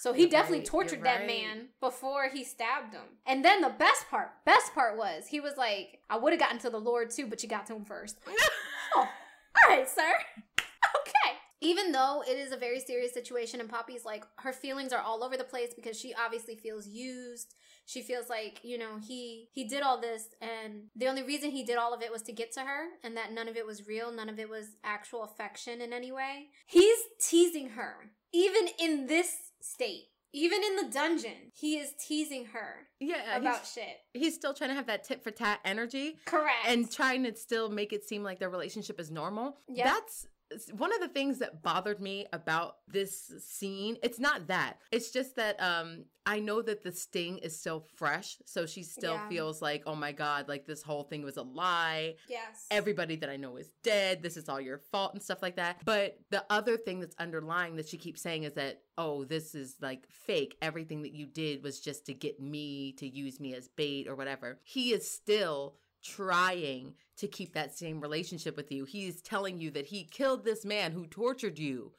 So 0.00 0.14
he 0.14 0.26
definitely 0.28 0.60
right, 0.60 0.66
tortured 0.66 1.02
that 1.02 1.18
right. 1.18 1.26
man 1.26 1.68
before 1.78 2.30
he 2.30 2.42
stabbed 2.42 2.94
him. 2.94 3.02
And 3.26 3.44
then 3.44 3.60
the 3.60 3.68
best 3.68 4.08
part, 4.08 4.30
best 4.46 4.72
part 4.74 4.96
was 4.96 5.26
he 5.26 5.40
was 5.40 5.58
like, 5.58 5.98
I 6.08 6.16
would 6.16 6.32
have 6.32 6.40
gotten 6.40 6.58
to 6.60 6.70
the 6.70 6.80
Lord 6.80 7.10
too, 7.10 7.26
but 7.26 7.42
you 7.42 7.50
got 7.50 7.66
to 7.66 7.74
him 7.74 7.84
first. 7.84 8.16
oh, 8.96 9.00
all 9.00 9.06
right, 9.68 9.86
sir. 9.86 10.00
okay. 10.58 11.36
Even 11.60 11.92
though 11.92 12.24
it 12.26 12.38
is 12.38 12.50
a 12.50 12.56
very 12.56 12.80
serious 12.80 13.12
situation 13.12 13.60
and 13.60 13.68
Poppy's 13.68 14.06
like 14.06 14.24
her 14.38 14.54
feelings 14.54 14.94
are 14.94 15.02
all 15.02 15.22
over 15.22 15.36
the 15.36 15.44
place 15.44 15.74
because 15.76 16.00
she 16.00 16.14
obviously 16.14 16.56
feels 16.56 16.88
used. 16.88 17.54
She 17.84 18.00
feels 18.00 18.30
like, 18.30 18.60
you 18.62 18.78
know, 18.78 18.96
he 19.06 19.50
he 19.52 19.68
did 19.68 19.82
all 19.82 20.00
this 20.00 20.28
and 20.40 20.84
the 20.96 21.08
only 21.08 21.24
reason 21.24 21.50
he 21.50 21.62
did 21.62 21.76
all 21.76 21.92
of 21.92 22.00
it 22.00 22.10
was 22.10 22.22
to 22.22 22.32
get 22.32 22.52
to 22.52 22.60
her 22.60 22.86
and 23.04 23.18
that 23.18 23.34
none 23.34 23.48
of 23.48 23.56
it 23.58 23.66
was 23.66 23.86
real, 23.86 24.10
none 24.10 24.30
of 24.30 24.38
it 24.38 24.48
was 24.48 24.76
actual 24.82 25.24
affection 25.24 25.82
in 25.82 25.92
any 25.92 26.10
way. 26.10 26.46
He's 26.66 27.00
teasing 27.20 27.70
her 27.70 28.12
even 28.32 28.68
in 28.78 29.06
this 29.06 29.36
state. 29.60 30.04
Even 30.32 30.62
in 30.62 30.76
the 30.76 30.92
dungeon, 30.92 31.50
he 31.52 31.76
is 31.78 31.92
teasing 31.98 32.44
her 32.46 32.86
Yeah. 33.00 33.36
about 33.36 33.60
he's, 33.62 33.72
shit. 33.72 33.96
he's 34.14 34.34
still 34.36 34.54
trying 34.54 34.70
to 34.70 34.74
have 34.76 34.86
that 34.86 35.02
tit 35.02 35.24
for 35.24 35.32
tat 35.32 35.58
energy 35.64 36.18
Correct. 36.24 36.66
and 36.68 36.88
trying 36.88 37.24
to 37.24 37.34
still 37.34 37.68
make 37.68 37.92
it 37.92 38.04
seem 38.04 38.22
like 38.22 38.38
their 38.38 38.48
relationship 38.48 39.00
is 39.00 39.10
normal. 39.10 39.56
Yeah. 39.66 39.84
That's 39.92 40.28
one 40.72 40.92
of 40.92 41.00
the 41.00 41.08
things 41.08 41.38
that 41.38 41.62
bothered 41.62 42.00
me 42.00 42.26
about 42.32 42.76
this 42.88 43.32
scene. 43.46 43.96
It's 44.02 44.18
not 44.18 44.48
that. 44.48 44.78
It's 44.90 45.10
just 45.10 45.36
that 45.36 45.60
um 45.62 46.04
I 46.26 46.38
know 46.38 46.60
that 46.62 46.82
the 46.84 46.92
sting 46.92 47.38
is 47.38 47.58
still 47.58 47.80
fresh, 47.96 48.36
so 48.44 48.66
she 48.66 48.82
still 48.82 49.14
Yeah. 49.14 49.28
feels 49.28 49.62
like, 49.62 49.82
"Oh 49.86 49.94
my 49.96 50.12
god, 50.12 50.48
like 50.48 50.66
this 50.66 50.82
whole 50.82 51.04
thing 51.04 51.22
was 51.22 51.36
a 51.38 51.42
lie. 51.42 52.16
yes. 52.28 52.66
Everybody 52.70 53.16
that 53.16 53.30
I 53.30 53.36
know 53.36 53.56
is 53.56 53.70
dead. 53.82 54.22
This 54.22 54.36
is 54.36 54.48
all 54.48 54.60
your 54.60 54.78
fault 54.78 55.14
and 55.14 55.22
stuff 55.22 55.42
like 55.42 55.56
that." 55.56 55.84
But 55.84 56.18
the 56.30 56.44
other 56.50 56.76
thing 56.76 57.00
that's 57.00 57.16
underlying 57.18 57.76
that 57.76 57.88
she 57.88 57.96
keeps 57.96 58.20
saying 58.20 58.42
is 58.44 58.52
that, 58.54 58.82
"Oh, 58.98 59.24
this 59.24 59.54
is 59.54 59.76
like 59.80 60.06
fake. 60.10 60.56
Everything 60.60 61.02
that 61.02 61.12
you 61.12 61.26
did 61.26 61.62
was 61.62 61.80
just 61.80 62.06
to 62.06 62.14
get 62.14 62.38
me 62.40 62.92
to 62.94 63.06
use 63.08 63.40
me 63.40 63.54
as 63.54 63.68
bait 63.68 64.06
or 64.08 64.14
whatever." 64.14 64.60
He 64.62 64.92
is 64.92 65.08
still 65.10 65.76
trying 66.02 66.94
to 67.20 67.28
keep 67.28 67.54
that 67.54 67.76
same 67.76 68.00
relationship 68.00 68.56
with 68.56 68.70
you. 68.72 68.84
He's 68.84 69.22
telling 69.22 69.58
you 69.58 69.70
that 69.72 69.86
he 69.86 70.04
killed 70.04 70.44
this 70.44 70.64
man 70.64 70.92
who 70.92 71.06
tortured 71.06 71.58
you 71.58 71.92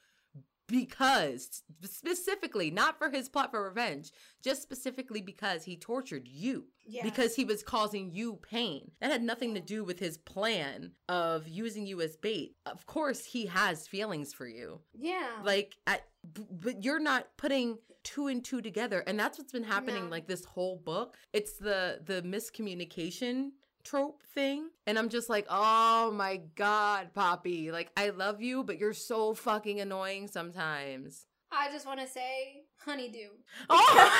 because 0.68 1.62
specifically 1.84 2.70
not 2.70 2.98
for 2.98 3.10
his 3.10 3.28
plot 3.28 3.50
for 3.50 3.62
revenge, 3.62 4.10
just 4.42 4.62
specifically 4.62 5.20
because 5.20 5.64
he 5.64 5.76
tortured 5.76 6.26
you. 6.26 6.64
yeah. 6.86 7.02
Because 7.02 7.34
he 7.34 7.44
was 7.44 7.62
causing 7.62 8.10
you 8.10 8.36
pain. 8.36 8.90
That 9.00 9.10
had 9.10 9.22
nothing 9.22 9.54
to 9.54 9.60
do 9.60 9.84
with 9.84 9.98
his 9.98 10.16
plan 10.18 10.92
of 11.08 11.46
using 11.46 11.86
you 11.86 12.00
as 12.00 12.16
bait. 12.16 12.56
Of 12.64 12.86
course, 12.86 13.24
he 13.24 13.46
has 13.46 13.86
feelings 13.88 14.32
for 14.32 14.46
you. 14.46 14.80
yeah. 14.94 15.28
Like, 15.44 15.76
I, 15.86 16.00
b- 16.32 16.46
but 16.50 16.84
you're 16.84 17.00
not 17.00 17.26
putting 17.36 17.78
two 18.04 18.28
and 18.28 18.42
two 18.44 18.62
together, 18.62 19.04
and 19.06 19.18
that's 19.18 19.38
what's 19.38 19.52
been 19.52 19.62
happening. 19.64 20.04
No. 20.04 20.10
Like 20.10 20.26
this 20.26 20.44
whole 20.44 20.76
book, 20.76 21.16
it's 21.32 21.54
the 21.58 22.00
the 22.04 22.22
miscommunication 22.22 23.50
trope 23.84 24.22
thing, 24.34 24.68
and 24.86 24.98
I'm 24.98 25.08
just 25.08 25.28
like, 25.28 25.46
oh 25.48 26.10
my 26.12 26.40
god, 26.56 27.14
Poppy, 27.14 27.70
like 27.70 27.90
I 27.96 28.10
love 28.10 28.40
you, 28.40 28.64
but 28.64 28.78
you're 28.78 28.92
so 28.92 29.34
fucking 29.34 29.80
annoying 29.80 30.28
sometimes. 30.28 31.26
I 31.50 31.70
just 31.70 31.86
want 31.86 32.00
to 32.00 32.06
say 32.06 32.62
honeydew. 32.84 33.28
Oh. 33.70 34.10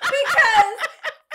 because 0.02 0.88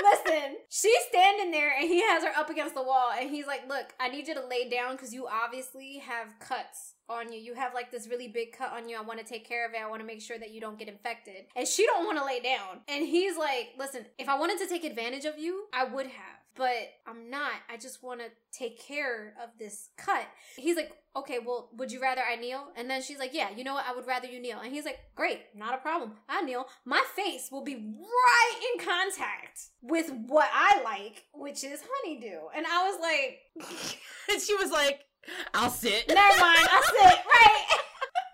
listen, 0.04 0.58
she's 0.70 1.04
standing 1.10 1.52
there 1.52 1.74
and 1.78 1.88
he 1.88 2.02
has 2.02 2.24
her 2.24 2.32
up 2.38 2.50
against 2.50 2.76
the 2.76 2.84
wall 2.84 3.12
and 3.18 3.30
he's 3.30 3.48
like, 3.48 3.68
"Look, 3.68 3.94
I 4.00 4.10
need 4.10 4.28
you 4.28 4.36
to 4.36 4.46
lay 4.46 4.70
down 4.70 4.98
cuz 4.98 5.14
you 5.14 5.28
obviously 5.28 5.98
have 6.00 6.28
cuts 6.40 6.94
on 7.08 7.32
you. 7.32 7.40
You 7.40 7.54
have 7.54 7.74
like 7.74 7.92
this 7.92 8.08
really 8.08 8.28
big 8.28 8.52
cut 8.58 8.72
on 8.72 8.90
you. 8.90 8.98
I 8.98 9.02
want 9.02 9.20
to 9.20 9.26
take 9.26 9.48
care 9.48 9.66
of 9.68 9.74
it. 9.74 9.82
I 9.82 9.88
want 9.88 10.02
to 10.02 10.06
make 10.06 10.22
sure 10.22 10.38
that 10.38 10.52
you 10.52 10.62
don't 10.62 10.78
get 10.80 10.88
infected." 10.88 11.48
And 11.56 11.68
she 11.68 11.86
don't 11.86 12.06
want 12.06 12.18
to 12.18 12.26
lay 12.26 12.40
down. 12.40 12.82
And 12.88 13.06
he's 13.06 13.38
like, 13.38 13.74
"Listen, 13.78 14.06
if 14.18 14.28
I 14.30 14.38
wanted 14.38 14.58
to 14.60 14.68
take 14.68 14.84
advantage 14.84 15.26
of 15.26 15.38
you, 15.38 15.66
I 15.74 15.84
would 15.86 16.08
have, 16.08 16.40
but 16.56 16.74
I'm 17.08 17.30
not. 17.30 17.54
I 17.70 17.78
just 17.78 18.04
want 18.04 18.22
to 18.22 18.28
take 18.52 18.80
care 18.80 19.34
of 19.42 19.50
this 19.60 19.90
cut." 19.98 20.28
He's 20.56 20.76
like, 20.76 20.92
"Okay, 21.16 21.40
well, 21.40 21.70
would 21.78 21.92
you 21.92 22.02
rather 22.02 22.22
I 22.22 22.36
kneel?" 22.36 22.68
And 22.76 22.90
then 22.90 23.02
she's 23.02 23.20
like, 23.20 23.34
"Yeah, 23.34 23.50
you 23.56 23.64
know 23.64 23.74
what? 23.74 23.86
I 23.88 23.96
would 23.96 24.08
rather 24.08 24.28
you 24.28 24.40
kneel." 24.40 24.60
And 24.60 24.74
he's 24.74 24.86
like, 24.86 25.00
"Great, 25.16 25.42
not 25.56 25.74
a 25.74 25.78
problem. 25.78 26.14
I 26.30 26.42
kneel. 26.42 26.68
My 26.86 27.04
face 27.16 27.50
will 27.52 27.64
be 27.64 27.76
right 27.76 28.74
in 28.74 28.86
contact 28.86 29.60
with 29.82 30.12
what 30.28 30.50
I 30.54 30.82
like, 30.84 31.24
which 31.34 31.64
is 31.64 31.84
honeydew." 31.88 32.48
And 32.56 32.66
I 32.66 32.90
was 32.90 33.00
like, 33.02 34.00
and 34.32 34.42
she 34.42 34.56
was 34.56 34.72
like, 34.72 35.02
I'll 35.54 35.70
sit. 35.70 36.08
Never 36.08 36.20
mind. 36.42 36.68
I'll 36.72 36.84
sit. 36.84 37.20
Right. 37.36 37.66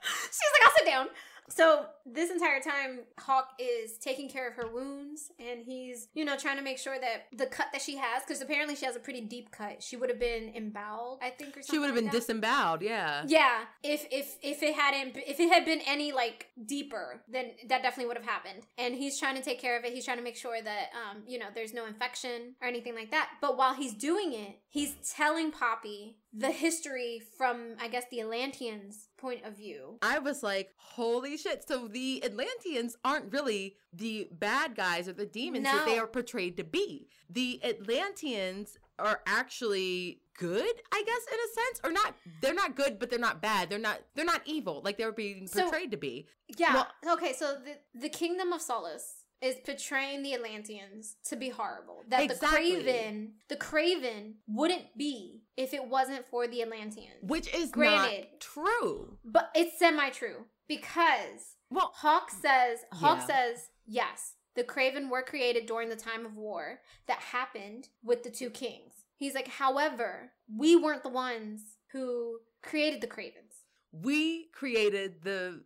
She's 0.04 0.52
like, 0.54 0.66
I'll 0.66 0.78
sit 0.78 0.86
down. 0.86 1.08
So 1.50 1.86
this 2.06 2.32
entire 2.32 2.60
time, 2.60 3.00
Hawke 3.20 3.50
is 3.60 3.98
taking 3.98 4.30
care 4.30 4.48
of 4.48 4.56
her 4.56 4.68
wounds, 4.68 5.32
and 5.40 5.62
he's, 5.64 6.08
you 6.14 6.26
know, 6.26 6.38
trying 6.38 6.58
to 6.58 6.64
make 6.64 6.78
sure 6.78 6.98
that 7.00 7.28
the 7.38 7.46
cut 7.46 7.68
that 7.72 7.82
she 7.82 7.98
has, 7.98 8.24
because 8.24 8.42
apparently 8.42 8.76
she 8.76 8.86
has 8.86 8.96
a 8.96 9.00
pretty 9.00 9.22
deep 9.22 9.52
cut. 9.52 9.82
She 9.82 9.96
would 9.96 10.10
have 10.10 10.20
been 10.20 10.54
emboweled, 10.56 11.20
I 11.22 11.30
think, 11.30 11.58
or 11.58 11.62
something. 11.62 11.76
She 11.76 11.80
would 11.80 11.88
have 11.88 11.96
like 11.96 12.06
been 12.06 12.12
that. 12.12 12.20
disemboweled, 12.20 12.82
yeah. 12.82 13.24
Yeah, 13.28 13.62
if 13.84 14.06
if 14.12 14.38
if 14.42 14.64
it 14.64 14.76
hadn't 14.76 15.18
if 15.18 15.40
it 15.40 15.52
had 15.52 15.66
been 15.66 15.82
any 15.86 16.12
like 16.12 16.48
deeper, 16.66 17.22
then 17.28 17.52
that 17.68 17.82
definitely 17.82 18.08
would 18.08 18.18
have 18.18 18.26
happened. 18.26 18.64
And 18.78 18.96
he's 18.96 19.20
trying 19.20 19.36
to 19.36 19.42
take 19.42 19.60
care 19.60 19.78
of 19.78 19.86
it. 19.86 19.94
He's 19.94 20.06
trying 20.06 20.18
to 20.18 20.24
make 20.24 20.38
sure 20.38 20.62
that 20.62 20.90
um 20.96 21.24
you 21.28 21.40
know 21.40 21.48
there's 21.54 21.74
no 21.74 21.86
infection 21.86 22.56
or 22.62 22.68
anything 22.68 22.96
like 22.96 23.12
that. 23.12 23.30
But 23.42 23.58
while 23.58 23.74
he's 23.74 23.94
doing 23.94 24.34
it, 24.34 24.60
he's 24.70 24.96
telling 25.16 25.52
Poppy 25.52 26.18
the 26.34 26.52
history 26.52 27.22
from 27.38 27.76
I 27.80 27.88
guess 27.88 28.06
the 28.10 28.22
Atlanteans' 28.22 29.10
point 29.18 29.46
of 29.46 29.58
view. 29.58 29.98
I 30.02 30.20
was 30.20 30.42
like, 30.44 30.72
holy 30.78 31.38
shit. 31.38 31.68
So 31.68 31.88
the 31.92 32.24
Atlanteans 32.24 32.98
aren't 33.04 33.32
really 33.34 33.76
the 33.94 34.28
bad 34.32 34.76
guys 34.76 35.08
or 35.08 35.14
the 35.14 35.26
demons 35.26 35.66
that 35.66 35.86
they 35.86 35.98
are 36.00 36.08
portrayed 36.08 36.58
to 36.58 36.64
be. 36.64 37.08
The 37.30 37.60
Atlanteans 37.64 38.78
are 39.00 39.22
actually 39.26 40.22
good, 40.38 40.74
I 40.92 41.04
guess, 41.06 41.34
in 41.34 41.40
a 41.40 41.54
sense, 41.54 41.82
or 41.84 41.92
not. 41.92 42.16
They're 42.42 42.54
not 42.54 42.76
good, 42.76 43.00
but 43.00 43.10
they're 43.10 43.20
not 43.20 43.42
bad. 43.42 43.70
They're 43.70 43.80
not. 43.80 44.00
They're 44.16 44.26
not 44.26 44.42
evil 44.46 44.82
like 44.84 44.98
they're 44.98 45.12
being 45.12 45.48
So- 45.48 45.64
portrayed 45.64 45.92
to 45.92 45.98
be. 45.98 46.28
Yeah. 46.58 46.86
okay, 47.10 47.34
so 47.34 47.58
the 47.64 47.78
the 48.00 48.10
kingdom 48.10 48.54
of 48.54 48.62
Solis 48.62 49.26
is 49.42 49.56
portraying 49.66 50.22
the 50.22 50.36
Atlanteans 50.36 51.16
to 51.26 51.36
be 51.36 51.50
horrible. 51.50 52.04
That 52.10 52.22
Exactly. 52.22 52.76
the 52.76 52.84
Craven, 52.84 53.34
the 53.48 53.56
Craven 53.56 54.36
wouldn't 54.48 54.96
be 54.96 55.42
if 55.58 55.74
it 55.74 55.86
wasn't 55.88 56.28
for 56.30 56.48
the 56.48 56.62
Atlanteans. 56.62 57.16
Which 57.24 57.52
is 57.54 57.72
Granted. 57.72 58.28
not 58.34 58.40
true. 58.40 59.18
But 59.26 59.50
it's 59.56 59.80
semi 59.80 60.10
true 60.12 60.46
because 60.68 61.56
Well, 61.72 61.92
Hawke 61.96 62.30
says 62.30 62.80
Hawke 62.92 63.20
Yeah. 63.20 63.26
says 63.28 63.70
yes, 63.88 64.34
the 64.56 64.64
Craven 64.64 65.10
were 65.10 65.24
created 65.24 65.66
during 65.66 65.90
the 65.90 65.96
time 65.96 66.26
of 66.26 66.36
war 66.36 66.82
that 67.08 67.20
happened 67.20 67.88
with 68.04 68.24
the 68.24 68.30
two 68.30 68.50
kings. 68.50 69.06
He's 69.16 69.34
like, 69.36 69.48
however, 69.48 70.34
we 70.54 70.76
weren't 70.76 71.04
the 71.04 71.10
ones 71.10 71.78
who 71.94 72.40
created 72.62 73.02
the 73.02 73.08
Cravens. 73.08 73.54
we 73.92 74.46
created 74.54 75.22
the. 75.24 75.62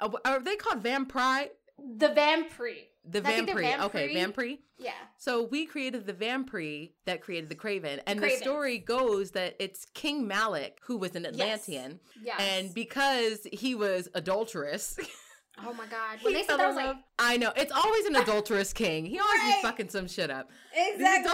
uh, 0.00 0.10
Are 0.24 0.40
they 0.40 0.56
called 0.56 0.82
vampire? 0.82 1.48
The 1.78 2.08
Vampry. 2.08 2.88
The 3.08 3.20
Vampry. 3.20 3.78
Okay, 3.84 4.12
vampire. 4.12 4.56
Yeah. 4.78 4.90
So 5.16 5.44
we 5.44 5.64
created 5.64 6.04
the 6.06 6.12
Vampry 6.12 6.94
that 7.06 7.20
created 7.22 7.48
the 7.48 7.54
Craven, 7.54 8.00
and 8.06 8.18
the 8.20 8.30
story 8.30 8.78
goes 8.78 9.30
that 9.32 9.54
it's 9.60 9.84
King 9.94 10.28
Malec 10.28 10.72
who 10.82 10.96
was 10.98 11.14
an 11.14 11.24
Atlantean, 11.24 12.00
Yes. 12.22 12.36
and 12.40 12.74
because 12.74 13.46
he 13.52 13.74
was 13.76 14.08
adulterous, 14.14 14.98
oh 15.66 15.72
my 15.74 15.86
god. 15.86 16.18
When 16.22 16.34
he 16.34 16.40
they 16.40 16.46
said 16.46 16.56
fell 16.56 16.58
that, 16.58 16.66
I 16.66 16.70
in 16.70 16.74
was 16.76 16.76
like, 16.76 16.86
love. 16.86 16.96
I 17.18 17.36
know 17.36 17.52
it's 17.56 17.72
always 17.72 18.06
an 18.06 18.16
adulterous 18.16 18.72
king. 18.72 19.04
He 19.06 19.18
always 19.18 19.40
Right. 19.40 19.58
be 19.62 19.66
fucking 19.68 19.88
some 19.88 20.08
shit 20.08 20.30
up. 20.30 20.50
exactly. 20.74 21.30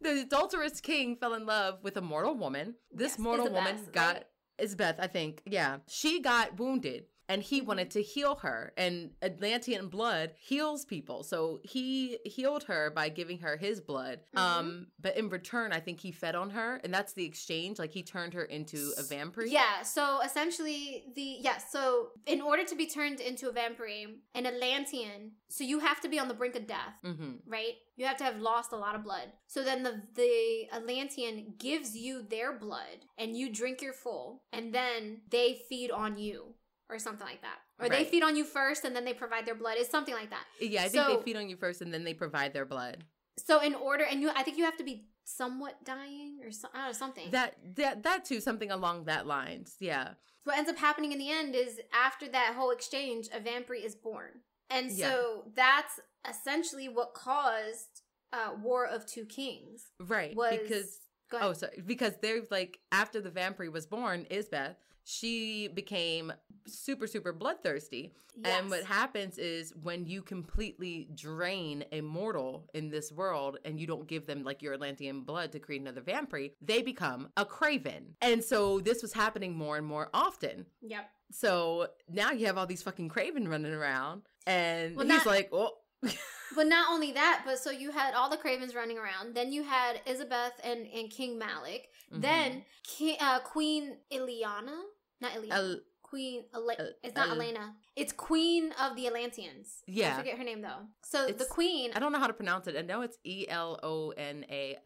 The, 0.00 0.08
adul- 0.08 0.14
the 0.16 0.20
adulterous 0.22 0.80
king 0.80 1.16
fell 1.16 1.34
in 1.34 1.46
love 1.46 1.78
with 1.82 1.96
a 1.96 2.00
mortal 2.02 2.34
woman. 2.34 2.74
This 2.92 3.12
Yes, 3.12 3.18
mortal 3.18 3.50
woman 3.50 3.76
Isabeth, 3.76 3.92
got 3.92 4.14
right? 4.14 4.24
Isabeth, 4.58 4.96
I 4.98 5.06
think. 5.06 5.42
Yeah, 5.46 5.78
she 5.86 6.20
got 6.20 6.58
wounded. 6.58 7.04
And 7.28 7.42
he 7.42 7.60
wanted 7.60 7.90
to 7.92 8.02
heal 8.02 8.36
her, 8.36 8.72
and 8.76 9.10
Atlantean 9.20 9.88
blood 9.88 10.32
heals 10.38 10.84
people. 10.84 11.24
So 11.24 11.58
he 11.64 12.18
healed 12.24 12.64
her 12.64 12.90
by 12.94 13.08
giving 13.08 13.38
her 13.40 13.56
his 13.56 13.80
blood. 13.80 14.20
Mhm. 14.34 14.40
Um, 14.40 14.86
but 15.00 15.16
in 15.16 15.28
return, 15.28 15.72
I 15.72 15.80
think 15.80 16.00
he 16.00 16.12
fed 16.12 16.34
on 16.36 16.50
her, 16.50 16.76
and 16.84 16.94
that's 16.94 17.14
the 17.14 17.24
exchange. 17.24 17.78
Like 17.78 17.90
he 17.92 18.02
turned 18.02 18.34
her 18.34 18.44
into 18.44 18.92
a 18.96 19.02
vampire. 19.02 19.44
Yeah, 19.46 19.82
so 19.82 20.20
essentially 20.20 21.04
the 21.14 21.38
yes, 21.40 21.72
so 21.72 22.10
in 22.26 22.40
order 22.40 22.64
to 22.64 22.74
be 22.76 22.86
turned 22.86 23.20
into 23.20 23.48
a 23.48 23.52
vampire, 23.52 24.06
an 24.34 24.46
Atlantean, 24.46 25.32
so 25.48 25.64
you 25.64 25.80
have 25.80 26.00
to 26.02 26.08
be 26.08 26.18
on 26.18 26.28
the 26.28 26.34
brink 26.34 26.54
of 26.54 26.66
death, 26.66 26.96
Mm-hmm. 27.04 27.32
right? 27.46 27.74
You 27.96 28.04
have 28.06 28.18
to 28.18 28.24
have 28.24 28.38
lost 28.38 28.72
a 28.72 28.76
lot 28.76 28.94
of 28.94 29.02
blood. 29.02 29.32
So 29.46 29.64
then 29.64 29.82
the 29.82 30.02
the 30.14 30.68
Atlantean 30.72 31.54
gives 31.58 31.96
you 31.96 32.22
their 32.22 32.52
blood 32.52 33.06
and 33.18 33.36
you 33.36 33.50
drink 33.52 33.80
your 33.82 33.94
full 33.94 34.42
and 34.52 34.72
then 34.74 35.22
they 35.30 35.54
feed 35.68 35.90
on 35.90 36.18
you 36.18 36.54
or 36.88 36.98
something 36.98 37.26
like 37.26 37.42
that. 37.42 37.58
Or 37.78 37.88
they 37.88 38.04
feed 38.04 38.22
on 38.22 38.36
you 38.36 38.44
first 38.44 38.84
and 38.84 38.94
then 38.94 39.04
they 39.04 39.12
provide 39.14 39.44
their 39.46 39.54
blood. 39.54 39.74
It's 39.78 39.90
something 39.90 40.14
like 40.14 40.30
that. 40.30 40.44
Yeah, 40.60 40.84
I 40.84 40.88
think 40.88 41.06
they 41.06 41.22
feed 41.22 41.36
on 41.36 41.48
you 41.48 41.56
first, 41.56 41.82
and 41.82 41.92
then 41.92 42.04
they 42.04 42.14
provide 42.14 42.52
their 42.52 42.64
blood. 42.64 43.04
So 43.38 43.60
in 43.60 43.74
order 43.74 44.04
and 44.04 44.22
you 44.22 44.30
I 44.34 44.42
think 44.42 44.56
you 44.56 44.64
have 44.64 44.78
to 44.78 44.84
be 44.84 45.06
somewhat 45.24 45.84
dying 45.84 46.38
or 46.44 46.50
so, 46.50 46.68
I 46.72 46.78
don't 46.78 46.86
know, 46.86 46.92
something. 46.92 47.30
That 47.32 47.54
that 47.74 48.02
that 48.04 48.24
too, 48.24 48.40
something 48.40 48.70
along 48.70 49.04
that 49.04 49.26
lines. 49.26 49.76
Yeah. 49.80 50.10
what 50.44 50.56
ends 50.56 50.70
up 50.70 50.78
happening 50.78 51.12
in 51.12 51.18
the 51.18 51.30
end 51.30 51.54
is 51.54 51.80
after 51.92 52.28
that 52.28 52.54
whole 52.56 52.70
exchange, 52.70 53.28
a 53.34 53.40
vampire 53.40 53.76
is 53.76 53.94
born. 53.94 54.30
And 54.70 54.90
so 54.90 55.44
that's 55.54 56.00
essentially 56.28 56.88
what 56.88 57.14
caused 57.14 58.02
uh, 58.32 58.52
War 58.62 58.86
of 58.86 59.06
Two 59.06 59.24
Kings. 59.26 59.84
Right. 60.00 60.34
Was- 60.34 60.58
because 60.62 60.98
oh 61.32 61.52
sorry. 61.52 61.82
Because 61.84 62.14
they're 62.22 62.42
like 62.50 62.78
after 62.90 63.20
the 63.20 63.30
vampire 63.30 63.70
was 63.70 63.86
born, 63.86 64.26
Isbeth, 64.30 64.76
she 65.08 65.68
became 65.68 66.32
super, 66.66 67.06
super 67.06 67.32
bloodthirsty. 67.32 68.12
And 68.44 68.68
what 68.68 68.82
happens 68.84 69.38
is 69.38 69.72
when 69.82 70.04
you 70.04 70.20
completely 70.20 71.08
drain 71.14 71.84
a 71.92 72.00
mortal 72.02 72.68
in 72.74 72.90
this 72.90 73.10
world 73.12 73.56
and 73.64 73.80
you 73.80 73.86
don't 73.86 74.06
give 74.06 74.26
them 74.26 74.42
like 74.42 74.60
your 74.60 74.74
Atlantean 74.74 75.22
blood 75.22 75.52
to 75.52 75.60
create 75.60 75.80
another 75.80 76.02
vampire, 76.02 76.48
they 76.60 76.82
become 76.82 77.30
a 77.36 77.46
craven. 77.46 78.16
And 78.20 78.42
so 78.44 78.80
this 78.80 79.00
was 79.00 79.12
happening 79.12 79.56
more 79.56 79.78
and 79.78 79.86
more 79.86 80.10
often. 80.12 80.66
Yep. 80.82 81.08
So 81.30 81.86
now 82.10 82.32
you 82.32 82.46
have 82.46 82.58
all 82.58 82.66
these 82.66 82.82
fucking 82.82 83.08
craven 83.08 83.48
running 83.48 83.72
around 83.72 84.22
and 84.46 84.96
Well, 84.96 85.06
he's 85.06 85.24
like, 85.24 85.48
oh 85.52 85.78
But 86.54 86.66
not 86.66 86.90
only 86.90 87.12
that, 87.12 87.42
but 87.44 87.58
so 87.58 87.70
you 87.70 87.90
had 87.90 88.14
all 88.14 88.28
the 88.28 88.36
Cravens 88.36 88.74
running 88.74 88.98
around. 88.98 89.34
Then 89.34 89.52
you 89.52 89.62
had 89.62 90.00
Isabeth 90.04 90.52
and, 90.62 90.86
and 90.86 91.10
King 91.10 91.38
Malec. 91.40 91.82
Mhm. 92.12 92.22
Then 92.22 92.64
King, 92.82 93.16
uh, 93.20 93.40
Queen 93.40 93.96
Ileana. 94.12 94.80
Not 95.20 95.32
Ileana. 95.32 95.52
El- 95.52 95.80
Queen 96.02 96.44
Ele- 96.54 96.76
El- 96.78 96.92
It's 97.02 97.16
not 97.16 97.28
El- 97.28 97.34
Elena. 97.34 97.74
It's 97.96 98.12
Queen 98.12 98.72
of 98.80 98.94
the 98.96 99.06
Atlanteans. 99.08 99.82
Yeah. 99.88 100.14
I 100.14 100.18
forget 100.18 100.38
her 100.38 100.44
name 100.44 100.62
though. 100.62 100.86
So 101.02 101.26
the 101.28 101.44
queen 101.46 101.90
I 101.94 101.98
don't 101.98 102.12
know 102.12 102.20
how 102.20 102.28
to 102.28 102.32
pronounce 102.32 102.68
it. 102.68 102.76
I 102.76 102.82
know 102.82 103.02
it's 103.02 103.18
E 103.24 103.46
L 103.48 103.78
O 103.82 104.10
N 104.10 104.44
A. 104.48 104.76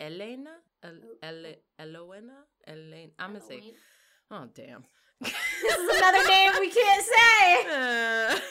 Elena? 0.00 0.50
El- 0.82 1.18
El- 1.22 1.54
Elena? 1.78 2.32
Elena? 2.66 3.12
I'm 3.18 3.30
going 3.30 3.40
to 3.42 3.46
say. 3.46 3.74
Oh, 4.30 4.48
damn. 4.54 4.84
this 5.20 5.32
is 5.62 5.96
another 5.98 6.28
name 6.28 6.52
we 6.60 6.70
can't 6.70 7.04
say. 7.04 7.66
Uh, 8.34 8.40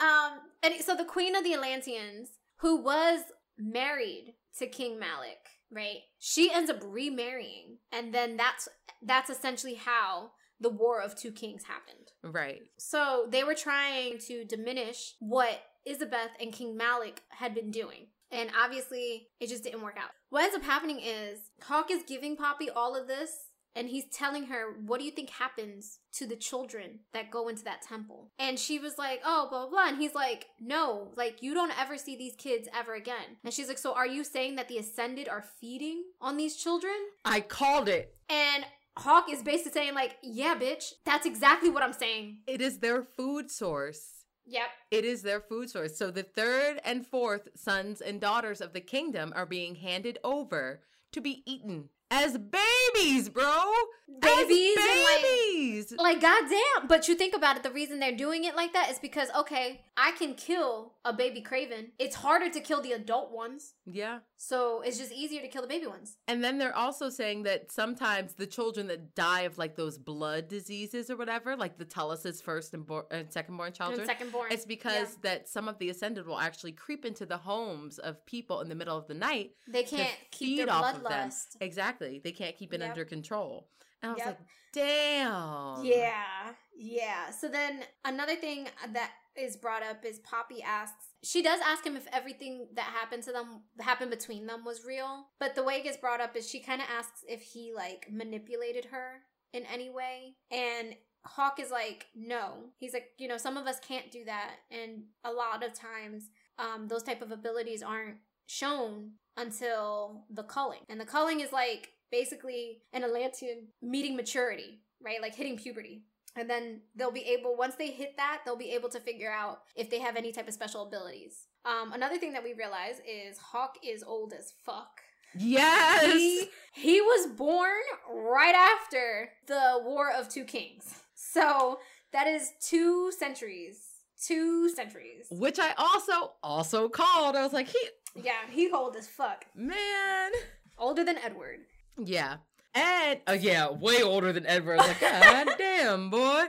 Um, 0.00 0.38
and 0.64 0.74
so 0.84 0.96
the 0.96 1.04
queen 1.04 1.36
of 1.36 1.44
the 1.44 1.54
Atlanteans, 1.54 2.30
who 2.56 2.82
was 2.82 3.20
married 3.56 4.34
to 4.58 4.66
King 4.66 4.98
Malec, 4.98 5.38
right? 5.70 5.98
She 6.18 6.52
ends 6.52 6.68
up 6.68 6.78
remarrying, 6.82 7.78
and 7.92 8.12
then 8.12 8.36
that's 8.36 8.68
that's 9.02 9.30
essentially 9.30 9.74
how 9.74 10.32
the 10.64 10.70
War 10.70 11.00
of 11.00 11.14
Two 11.14 11.30
Kings 11.30 11.62
happened. 11.64 12.10
right. 12.22 12.62
So 12.78 13.26
they 13.30 13.44
were 13.44 13.54
trying 13.54 14.18
to 14.26 14.44
diminish 14.44 15.14
what 15.20 15.62
Isabeth 15.88 16.30
and 16.40 16.52
King 16.52 16.76
Malec 16.76 17.18
had 17.28 17.54
been 17.54 17.70
doing. 17.70 18.06
And 18.30 18.50
obviously, 18.60 19.28
it 19.38 19.48
just 19.48 19.62
didn't 19.62 19.82
work 19.82 19.96
out. 19.96 20.10
What 20.30 20.42
ends 20.42 20.56
up 20.56 20.64
happening 20.64 20.98
is 21.00 21.38
Hawke 21.62 21.90
is 21.92 22.02
giving 22.02 22.36
Poppy 22.36 22.68
all 22.68 22.96
of 22.96 23.06
this, 23.06 23.30
and 23.76 23.88
he's 23.88 24.06
telling 24.12 24.46
her, 24.46 24.76
What 24.86 24.98
do 24.98 25.04
you 25.04 25.12
think 25.12 25.30
happens 25.30 25.98
to 26.14 26.26
the 26.26 26.34
children 26.36 27.00
that 27.12 27.30
go 27.30 27.48
into 27.48 27.64
that 27.64 27.82
temple? 27.82 28.30
And 28.38 28.58
she 28.58 28.78
was 28.78 28.98
like, 28.98 29.20
Oh, 29.24 29.46
blah, 29.50 29.60
blah, 29.62 29.70
blah. 29.70 29.88
And 29.88 29.98
he's 29.98 30.14
like, 30.14 30.46
No, 30.60 31.12
like, 31.16 31.42
you 31.42 31.54
don't 31.54 31.78
ever 31.78 31.96
see 31.96 32.16
these 32.16 32.34
kids 32.36 32.68
ever 32.74 32.94
again. 32.94 33.38
And 33.44 33.52
she's 33.52 33.68
like, 33.68 33.78
So 33.78 33.92
are 33.94 34.06
you 34.06 34.24
saying 34.24 34.56
that 34.56 34.68
the 34.68 34.78
Ascended 34.78 35.28
are 35.28 35.44
feeding 35.60 36.04
on 36.20 36.36
these 36.36 36.56
children? 36.56 36.94
I 37.24 37.40
called 37.40 37.88
it. 37.88 38.16
And 38.28 38.64
Hawke 38.96 39.30
is 39.30 39.42
basically 39.42 39.72
saying, 39.72 39.94
like, 39.94 40.16
yeah, 40.22 40.56
bitch, 40.58 40.92
that's 41.04 41.26
exactly 41.26 41.68
what 41.68 41.82
I'm 41.82 41.92
saying. 41.92 42.38
It 42.46 42.60
is 42.60 42.78
their 42.78 43.02
food 43.02 43.50
source. 43.50 44.24
Yep. 44.46 44.66
It 44.90 45.04
is 45.04 45.22
their 45.22 45.40
food 45.40 45.70
source. 45.70 45.96
So 45.96 46.10
the 46.10 46.22
third 46.22 46.80
and 46.84 47.06
fourth 47.06 47.48
sons 47.56 48.00
and 48.00 48.20
daughters 48.20 48.60
of 48.60 48.72
the 48.72 48.80
kingdom 48.80 49.32
are 49.34 49.46
being 49.46 49.76
handed 49.76 50.18
over 50.22 50.80
to 51.12 51.20
be 51.20 51.42
eaten 51.46 51.88
as 52.14 52.38
babies, 52.38 53.28
bro. 53.28 53.72
Babies 54.20 54.76
as 54.78 54.84
and 54.84 55.02
like 55.02 55.22
babies. 55.22 55.94
like 55.98 56.20
goddamn. 56.20 56.86
But 56.88 57.08
you 57.08 57.14
think 57.14 57.34
about 57.34 57.56
it, 57.56 57.62
the 57.62 57.70
reason 57.70 57.98
they're 57.98 58.12
doing 58.16 58.44
it 58.44 58.54
like 58.54 58.72
that 58.74 58.90
is 58.90 58.98
because 58.98 59.28
okay, 59.36 59.80
I 59.96 60.12
can 60.12 60.34
kill 60.34 60.92
a 61.04 61.12
baby 61.12 61.40
craven. 61.40 61.88
It's 61.98 62.14
harder 62.16 62.48
to 62.50 62.60
kill 62.60 62.80
the 62.80 62.92
adult 62.92 63.32
ones. 63.32 63.74
yeah. 63.86 64.18
So 64.36 64.82
it's 64.82 64.98
just 64.98 65.10
easier 65.10 65.40
to 65.40 65.48
kill 65.48 65.62
the 65.62 65.68
baby 65.68 65.86
ones. 65.86 66.18
And 66.28 66.44
then 66.44 66.58
they're 66.58 66.76
also 66.76 67.08
saying 67.08 67.44
that 67.44 67.72
sometimes 67.72 68.34
the 68.34 68.46
children 68.46 68.88
that 68.88 69.14
die 69.14 69.42
of 69.42 69.56
like 69.56 69.74
those 69.74 69.96
blood 69.96 70.48
diseases 70.48 71.08
or 71.08 71.16
whatever, 71.16 71.56
like 71.56 71.78
the 71.78 71.86
Tulis's 71.86 72.42
first 72.42 72.74
and, 72.74 72.84
bo- 72.86 73.06
and 73.10 73.32
second 73.32 73.56
born 73.56 73.68
And 73.68 73.74
children, 73.76 74.06
second 74.06 74.32
born. 74.32 74.52
it's 74.52 74.66
because 74.66 75.16
that 75.22 75.48
some 75.48 75.66
of 75.66 75.78
the 75.78 75.88
ascended 75.88 76.26
will 76.26 76.38
actually 76.38 76.72
creep 76.72 77.06
into 77.06 77.24
the 77.24 77.38
homes 77.38 77.98
of 77.98 78.24
people 78.26 78.60
in 78.60 78.68
the 78.68 78.74
middle 78.74 78.98
of 78.98 79.06
the 79.06 79.14
night 79.14 79.52
they 79.66 79.82
can't 79.84 80.10
keep 80.30 80.58
their 80.58 80.66
feed 80.66 80.70
off 80.70 80.96
of 80.96 81.02
them. 81.04 81.10
bloodlust. 81.30 81.56
Exactly. 81.62 82.03
They 82.22 82.32
can't 82.32 82.56
keep 82.56 82.72
it 82.72 82.80
Yep. 82.80 82.90
under 82.90 83.04
control. 83.04 83.68
And 84.02 84.10
I 84.10 84.14
was 84.14 84.18
Yep. 84.24 84.26
like, 84.26 84.48
damn. 84.72 85.84
Yeah, 85.84 86.54
yeah. 86.76 87.30
So 87.30 87.48
then 87.48 87.84
another 88.04 88.36
thing 88.36 88.68
that 88.92 89.12
is 89.36 89.56
brought 89.56 89.82
up 89.82 90.04
is 90.04 90.18
Poppy 90.20 90.62
asks. 90.62 91.08
She 91.22 91.42
does 91.42 91.60
ask 91.64 91.84
him 91.84 91.96
if 91.96 92.06
everything 92.12 92.68
that 92.74 92.84
happened 92.86 93.22
to 93.24 93.32
them 93.32 93.64
happened 93.80 94.10
between 94.10 94.46
them 94.46 94.64
was 94.64 94.84
real. 94.84 95.26
But 95.40 95.54
the 95.54 95.64
way 95.64 95.76
it 95.76 95.84
gets 95.84 95.96
brought 95.96 96.20
up 96.20 96.36
is 96.36 96.48
she 96.48 96.60
kind 96.60 96.80
of 96.80 96.88
asks 96.88 97.24
if 97.28 97.42
he 97.42 97.72
like 97.74 98.06
manipulated 98.10 98.86
her 98.86 99.22
in 99.52 99.64
any 99.66 99.88
way, 99.90 100.36
and 100.50 100.96
Hawke 101.24 101.58
is 101.60 101.70
like, 101.70 102.06
no. 102.14 102.70
He's 102.76 102.92
like, 102.92 103.10
you 103.18 103.28
know, 103.28 103.38
some 103.38 103.56
of 103.56 103.66
us 103.66 103.80
can't 103.80 104.10
do 104.10 104.24
that, 104.26 104.56
and 104.70 105.04
a 105.24 105.32
lot 105.32 105.64
of 105.64 105.72
times, 105.72 106.28
um, 106.58 106.86
those 106.88 107.02
type 107.02 107.22
of 107.22 107.30
abilities 107.32 107.82
aren't 107.82 108.18
shown 108.46 109.12
until 109.36 110.26
the 110.30 110.42
culling, 110.42 110.80
and 110.88 111.00
the 111.00 111.04
culling 111.06 111.40
is 111.40 111.50
like 111.52 111.90
basically 112.18 112.82
an 112.92 113.02
Atlantean 113.02 113.68
meeting 113.82 114.14
maturity, 114.16 114.80
right? 115.02 115.20
Like 115.20 115.34
hitting 115.34 115.56
puberty. 115.56 116.04
And 116.36 116.48
then 116.48 116.80
they'll 116.96 117.12
be 117.12 117.26
able, 117.36 117.56
once 117.56 117.74
they 117.76 117.90
hit 117.90 118.16
that, 118.16 118.42
they'll 118.44 118.56
be 118.56 118.70
able 118.70 118.88
to 118.90 119.00
figure 119.00 119.32
out 119.32 119.58
if 119.76 119.88
they 119.90 119.98
have 120.00 120.16
any 120.16 120.30
type 120.32 120.48
of 120.48 120.54
special 120.54 120.86
abilities. 120.86 121.46
Um, 121.64 121.92
another 121.92 122.18
thing 122.18 122.32
that 122.34 122.42
we 122.44 122.52
realize 122.54 123.00
is 123.08 123.38
Hawke 123.38 123.76
is 123.84 124.02
old 124.02 124.32
as 124.32 124.52
fuck. 124.64 125.00
Yes. 125.36 126.12
He, 126.12 126.48
he 126.72 127.00
was 127.00 127.26
born 127.36 127.82
right 128.12 128.54
after 128.54 129.30
the 129.46 129.80
War 129.84 130.12
of 130.12 130.28
Two 130.28 130.44
Kings. 130.44 131.02
So 131.14 131.78
that 132.12 132.26
is 132.28 132.52
two 132.60 133.10
centuries. 133.18 133.80
Two 134.24 134.68
centuries. 134.70 135.26
Which 135.30 135.58
I 135.58 135.72
also 135.76 136.32
also 136.42 136.88
called. 136.88 137.34
I 137.36 137.42
was 137.42 137.52
like, 137.52 137.68
he 137.68 137.82
Yeah, 138.28 138.42
he 138.50 138.70
old 138.70 138.96
as 138.96 139.06
fuck. 139.08 139.44
man. 139.54 140.30
Older 140.78 141.04
than 141.04 141.18
Edward. 141.18 141.60
Yeah. 141.98 142.36
And 142.74 143.20
uh, 143.28 143.36
yeah, 143.40 143.70
way 143.70 144.02
older 144.02 144.32
than 144.32 144.46
Edward. 144.46 144.78
Like, 144.78 145.00
God 145.00 145.48
damn, 145.58 146.10
boy. 146.10 146.44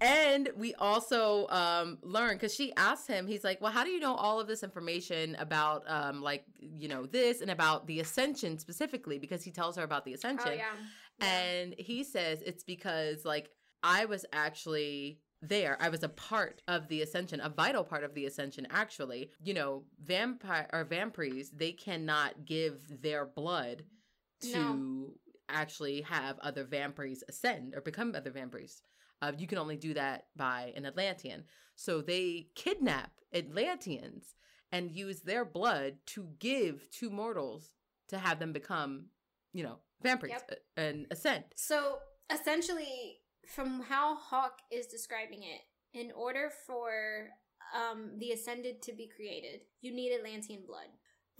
And 0.00 0.50
we 0.56 0.74
also 0.74 1.48
um 1.48 1.98
learned 2.02 2.38
because 2.38 2.54
she 2.54 2.72
asked 2.76 3.08
him, 3.08 3.26
he's 3.26 3.44
like, 3.44 3.60
Well, 3.60 3.72
how 3.72 3.84
do 3.84 3.90
you 3.90 4.00
know 4.00 4.14
all 4.14 4.40
of 4.40 4.46
this 4.46 4.62
information 4.62 5.36
about 5.38 5.82
um 5.88 6.22
like, 6.22 6.44
you 6.58 6.88
know, 6.88 7.06
this 7.06 7.40
and 7.40 7.50
about 7.50 7.86
the 7.86 8.00
ascension 8.00 8.58
specifically? 8.58 9.18
Because 9.18 9.42
he 9.42 9.50
tells 9.50 9.76
her 9.76 9.82
about 9.82 10.04
the 10.04 10.14
ascension. 10.14 10.48
Oh 10.48 10.54
yeah. 10.54 10.62
Yeah. 11.18 11.26
And 11.26 11.74
he 11.76 12.04
says 12.04 12.40
it's 12.44 12.62
because 12.62 13.24
like 13.24 13.50
I 13.82 14.04
was 14.04 14.24
actually 14.32 15.18
there. 15.42 15.76
I 15.80 15.88
was 15.88 16.02
a 16.02 16.08
part 16.08 16.62
of 16.68 16.88
the 16.88 17.02
ascension, 17.02 17.40
a 17.40 17.48
vital 17.48 17.82
part 17.82 18.04
of 18.04 18.14
the 18.14 18.26
ascension 18.26 18.66
actually. 18.70 19.30
You 19.42 19.54
know, 19.54 19.84
vampire 20.02 20.68
or 20.72 20.84
vampires, 20.84 21.50
they 21.50 21.72
cannot 21.72 22.44
give 22.46 22.80
their 23.02 23.26
blood 23.26 23.82
to 24.42 24.58
No. 24.58 25.14
actually 25.48 26.02
have 26.02 26.38
other 26.40 26.64
vampires 26.64 27.22
ascend 27.28 27.74
or 27.74 27.80
become 27.80 28.14
other 28.14 28.30
vampires. 28.30 28.82
Uh, 29.22 29.32
you 29.36 29.46
can 29.46 29.58
only 29.58 29.76
do 29.76 29.92
that 29.94 30.28
by 30.36 30.72
an 30.76 30.86
Atlantean. 30.86 31.44
So 31.76 32.00
they 32.00 32.48
kidnap 32.54 33.12
Atlanteans 33.34 34.34
and 34.72 34.90
use 34.90 35.22
their 35.22 35.44
blood 35.44 35.98
to 36.06 36.28
give 36.38 36.88
to 36.92 37.10
mortals 37.10 37.74
to 38.08 38.18
have 38.18 38.38
them 38.38 38.52
become, 38.52 39.06
you 39.52 39.62
know, 39.62 39.78
vampires 40.02 40.32
Yep. 40.32 40.50
uh, 40.52 40.80
and 40.80 41.06
ascend. 41.10 41.44
So 41.56 41.98
essentially, 42.32 43.18
from 43.46 43.80
how 43.82 44.14
Hawke 44.16 44.58
is 44.70 44.86
describing 44.86 45.42
it, 45.42 45.60
in 45.92 46.12
order 46.12 46.50
for 46.66 47.28
um, 47.74 48.12
the 48.18 48.30
Ascended 48.32 48.80
to 48.82 48.92
be 48.92 49.08
created, 49.14 49.60
you 49.80 49.92
need 49.92 50.12
Atlantean 50.14 50.64
blood. 50.66 50.88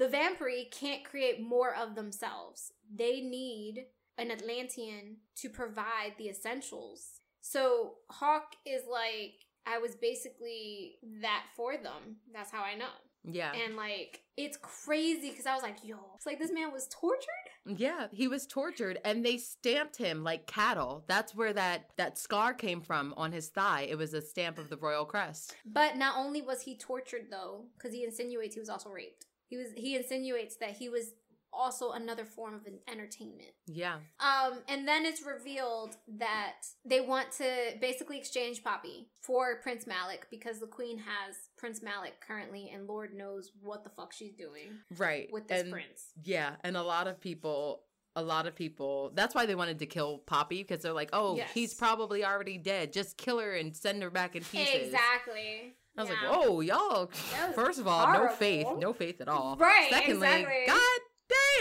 The 0.01 0.09
Vampire 0.09 0.65
can't 0.71 1.05
create 1.05 1.43
more 1.43 1.75
of 1.75 1.95
themselves. 1.95 2.73
They 2.93 3.21
need 3.21 3.85
an 4.17 4.31
Atlantean 4.31 5.19
to 5.37 5.51
provide 5.51 6.15
the 6.17 6.31
essentials. 6.31 7.21
So 7.43 7.97
Hawke 8.09 8.57
is 8.65 8.85
like, 8.91 9.35
I 9.67 9.77
was 9.77 9.97
basically 9.97 10.97
that 11.21 11.45
for 11.55 11.77
them. 11.77 12.17
That's 12.33 12.51
how 12.51 12.63
I 12.63 12.77
know. 12.77 12.87
Yeah. 13.25 13.53
And 13.53 13.77
like, 13.77 14.23
it's 14.39 14.57
crazy 14.57 15.29
because 15.29 15.45
I 15.45 15.53
was 15.53 15.63
like, 15.63 15.85
yo, 15.85 15.99
it's 16.17 16.25
like 16.25 16.39
this 16.39 16.51
man 16.51 16.73
was 16.73 16.89
tortured. 16.91 17.27
Yeah, 17.67 18.07
he 18.11 18.27
was 18.27 18.47
tortured 18.47 18.99
and 19.05 19.23
they 19.23 19.37
stamped 19.37 19.99
him 19.99 20.25
like 20.25 20.47
cattle. 20.47 21.05
That's 21.09 21.35
where 21.35 21.53
that 21.53 21.91
that 21.99 22.17
scar 22.17 22.55
came 22.55 22.81
from 22.81 23.13
on 23.19 23.33
his 23.33 23.49
thigh. 23.49 23.83
It 23.83 23.99
was 23.99 24.15
a 24.15 24.23
stamp 24.23 24.57
of 24.57 24.71
the 24.71 24.79
royal 24.79 25.05
crest. 25.05 25.55
But 25.67 25.99
not 25.99 26.17
only 26.17 26.41
was 26.41 26.63
he 26.63 26.79
tortured 26.79 27.27
though, 27.31 27.67
because 27.77 27.93
he 27.93 28.05
insinuates 28.05 28.55
he 28.55 28.61
was 28.61 28.71
also 28.71 28.89
raped. 28.89 29.27
He 29.51 29.57
was 29.57 29.69
he 29.77 29.97
insinuates 29.97 30.57
that 30.57 30.77
he 30.79 30.89
was 30.89 31.13
also 31.53 31.91
another 31.91 32.25
form 32.25 32.55
of 32.55 32.65
an 32.67 32.79
entertainment. 32.89 33.51
Yeah. 33.67 33.97
Um, 34.21 34.61
and 34.69 34.87
then 34.87 35.05
it's 35.05 35.21
revealed 35.27 35.97
that 36.19 36.53
they 36.85 37.01
want 37.01 37.33
to 37.39 37.45
basically 37.81 38.19
exchange 38.19 38.63
Poppy 38.63 39.09
for 39.21 39.57
Prince 39.61 39.85
Malik 39.85 40.29
because 40.31 40.61
the 40.61 40.69
Queen 40.69 40.99
has 40.99 41.35
Prince 41.59 41.83
Malik 41.83 42.15
currently, 42.25 42.71
and 42.73 42.87
Lord 42.87 43.13
knows 43.15 43.51
what 43.61 43.83
the 43.83 43.91
fuck 43.91 44.13
she's 44.13 44.33
doing 44.35 44.79
Right. 44.97 45.29
with 45.33 45.49
this 45.49 45.63
and, 45.63 45.73
prince. 45.73 46.13
Yeah, 46.23 46.55
and 46.63 46.77
a 46.77 46.83
lot 46.83 47.09
of 47.09 47.21
people 47.21 47.83
a 48.17 48.23
lot 48.23 48.45
of 48.47 48.57
people 48.57 49.13
that's 49.15 49.37
why 49.37 49.47
they 49.47 49.55
wanted 49.55 49.79
to 49.79 49.87
kill 49.87 50.19
Poppy 50.19 50.63
because 50.63 50.83
they're 50.83 50.93
like, 50.93 51.11
"Oh, 51.13 51.37
Yes. 51.37 51.51
he's 51.53 51.75
probably 51.75 52.25
already 52.25 52.59
dead. 52.59 52.93
Just 52.93 53.17
kill 53.17 53.39
her 53.39 53.55
and 53.55 53.77
send 53.77 54.03
her 54.03 54.11
back 54.11 54.35
in 54.37 54.45
pieces." 54.45 54.87
Exactly. 54.87 55.75
I 55.97 56.03
was 56.03 56.11
Yeah. 56.11 56.29
like, 56.31 56.41
"Whoa, 56.47 56.61
y'all! 56.61 57.07
First 57.55 57.79
of 57.79 57.87
all, 57.89 58.13
no 58.13 58.29
faith, 58.29 58.67
no 58.79 58.93
faith 58.93 59.21
at 59.21 59.29
all. 59.29 59.57
Right, 59.57 59.89
Secondly, 59.91 60.27
exactly. 60.29 60.65
God 60.67 61.01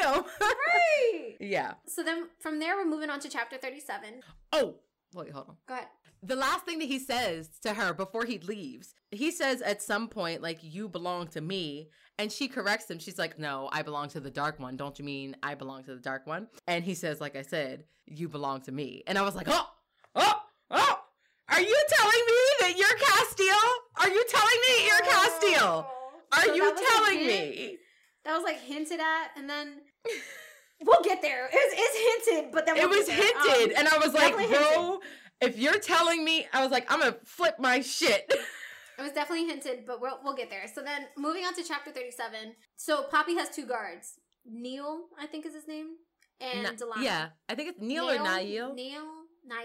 damn. 0.02 0.24
Right. 0.42 1.36
yeah. 1.40 1.74
So 1.88 2.04
then 2.04 2.28
from 2.40 2.60
there, 2.60 2.76
we're 2.76 2.86
moving 2.86 3.10
on 3.10 3.20
to 3.22 3.30
chapter 3.30 3.58
37. 3.58 4.22
Oh, 4.54 4.76
wait, 5.14 5.32
hold 5.32 5.50
on. 5.50 5.56
Go 5.68 5.74
ahead. 5.76 5.88
the 6.24 6.36
last 6.36 6.66
thing 6.66 6.80
that 6.80 6.86
he 6.88 7.00
says 7.00 7.50
to 7.64 7.74
her 7.74 7.94
before 7.94 8.26
he 8.26 8.40
leaves, 8.40 8.94
he 9.12 9.32
says 9.32 9.62
at 9.62 9.82
some 9.82 10.08
point, 10.08 10.42
like, 10.42 10.60
you 10.62 10.90
belong 10.90 11.28
to 11.30 11.42
me. 11.42 11.90
And 12.18 12.30
she 12.32 12.50
corrects 12.50 12.92
him. 12.92 13.00
She's 13.00 13.18
like, 13.18 13.40
no, 13.40 13.70
I 13.72 13.82
belong 13.82 14.10
to 14.10 14.20
the 14.20 14.30
dark 14.30 14.60
one. 14.60 14.76
Don't 14.76 15.00
you 15.00 15.06
mean 15.06 15.38
I 15.42 15.56
belong 15.56 15.84
to 15.86 15.94
the 15.96 16.02
dark 16.02 16.28
one? 16.28 16.48
And 16.68 16.84
he 16.84 16.94
says, 16.94 17.22
like 17.22 17.38
I 17.38 17.44
said, 17.44 17.86
you 18.08 18.28
belong 18.28 18.60
to 18.64 18.74
me. 18.74 19.04
And 19.08 19.18
I 19.18 19.22
was 19.22 19.36
like, 19.36 19.48
oh, 19.50 19.70
oh, 20.16 20.34
oh. 20.72 21.00
Are 21.52 21.62
you 21.62 21.84
telling 21.90 22.22
me 22.28 22.34
that 22.60 22.74
you're? 22.78 22.88
Are 24.00 24.10
you 24.10 24.26
telling 24.30 24.58
me 24.68 24.86
you're 24.88 25.02
Casteel? 25.14 25.86
Are 26.32 26.42
So 26.44 26.54
you 26.54 26.64
was 26.64 26.82
telling 26.94 27.26
me? 27.26 27.78
That 28.26 28.36
was 28.36 28.44
like 28.44 28.60
hinted 28.62 29.00
at, 29.00 29.32
and 29.38 29.50
then 29.50 29.82
we'll 30.86 31.02
get 31.04 31.22
there. 31.22 31.50
It's, 31.52 31.76
it's 31.78 32.26
hinted, 32.32 32.52
but 32.52 32.66
then 32.66 32.78
It 32.78 32.88
we'll 32.88 32.98
was 33.00 33.08
get 33.08 33.18
there. 33.18 33.56
hinted. 33.56 33.78
Um, 33.78 33.80
and 33.80 33.88
I 33.88 33.98
was 33.98 34.14
like, 34.14 34.34
bro, 34.36 35.00
if 35.42 35.58
you're 35.58 35.80
telling 35.80 36.24
me, 36.24 36.48
I 36.54 36.62
was 36.62 36.72
like, 36.72 36.92
I'm 36.92 37.02
to 37.02 37.18
flip 37.26 37.56
my 37.60 37.82
shit. 37.82 38.26
it 39.00 39.02
was 39.02 39.12
definitely 39.12 39.48
hinted, 39.48 39.86
but 39.88 40.02
we'll, 40.02 40.20
we'll 40.24 40.36
get 40.36 40.50
there. 40.50 40.66
So 40.74 40.82
then, 40.82 41.06
moving 41.18 41.46
on 41.46 41.56
to 41.56 41.64
chapter 41.64 41.92
thirty-seven. 41.92 42.56
So 42.76 43.04
Poppy 43.04 43.36
has 43.36 43.50
two 43.50 43.66
guards. 43.66 44.14
Neil, 44.46 45.06
I 45.20 45.26
think 45.28 45.46
is 45.46 45.54
his 45.54 45.68
name, 45.68 45.88
and 46.40 46.64
Na- 46.64 46.72
Delano. 46.72 47.02
Yeah, 47.02 47.30
I 47.48 47.56
think 47.56 47.70
it's 47.70 47.82
Neil, 47.82 48.10
or 48.10 48.14
Nail. 48.22 48.74
Neil. 48.74 48.76
Nail. 48.76 49.04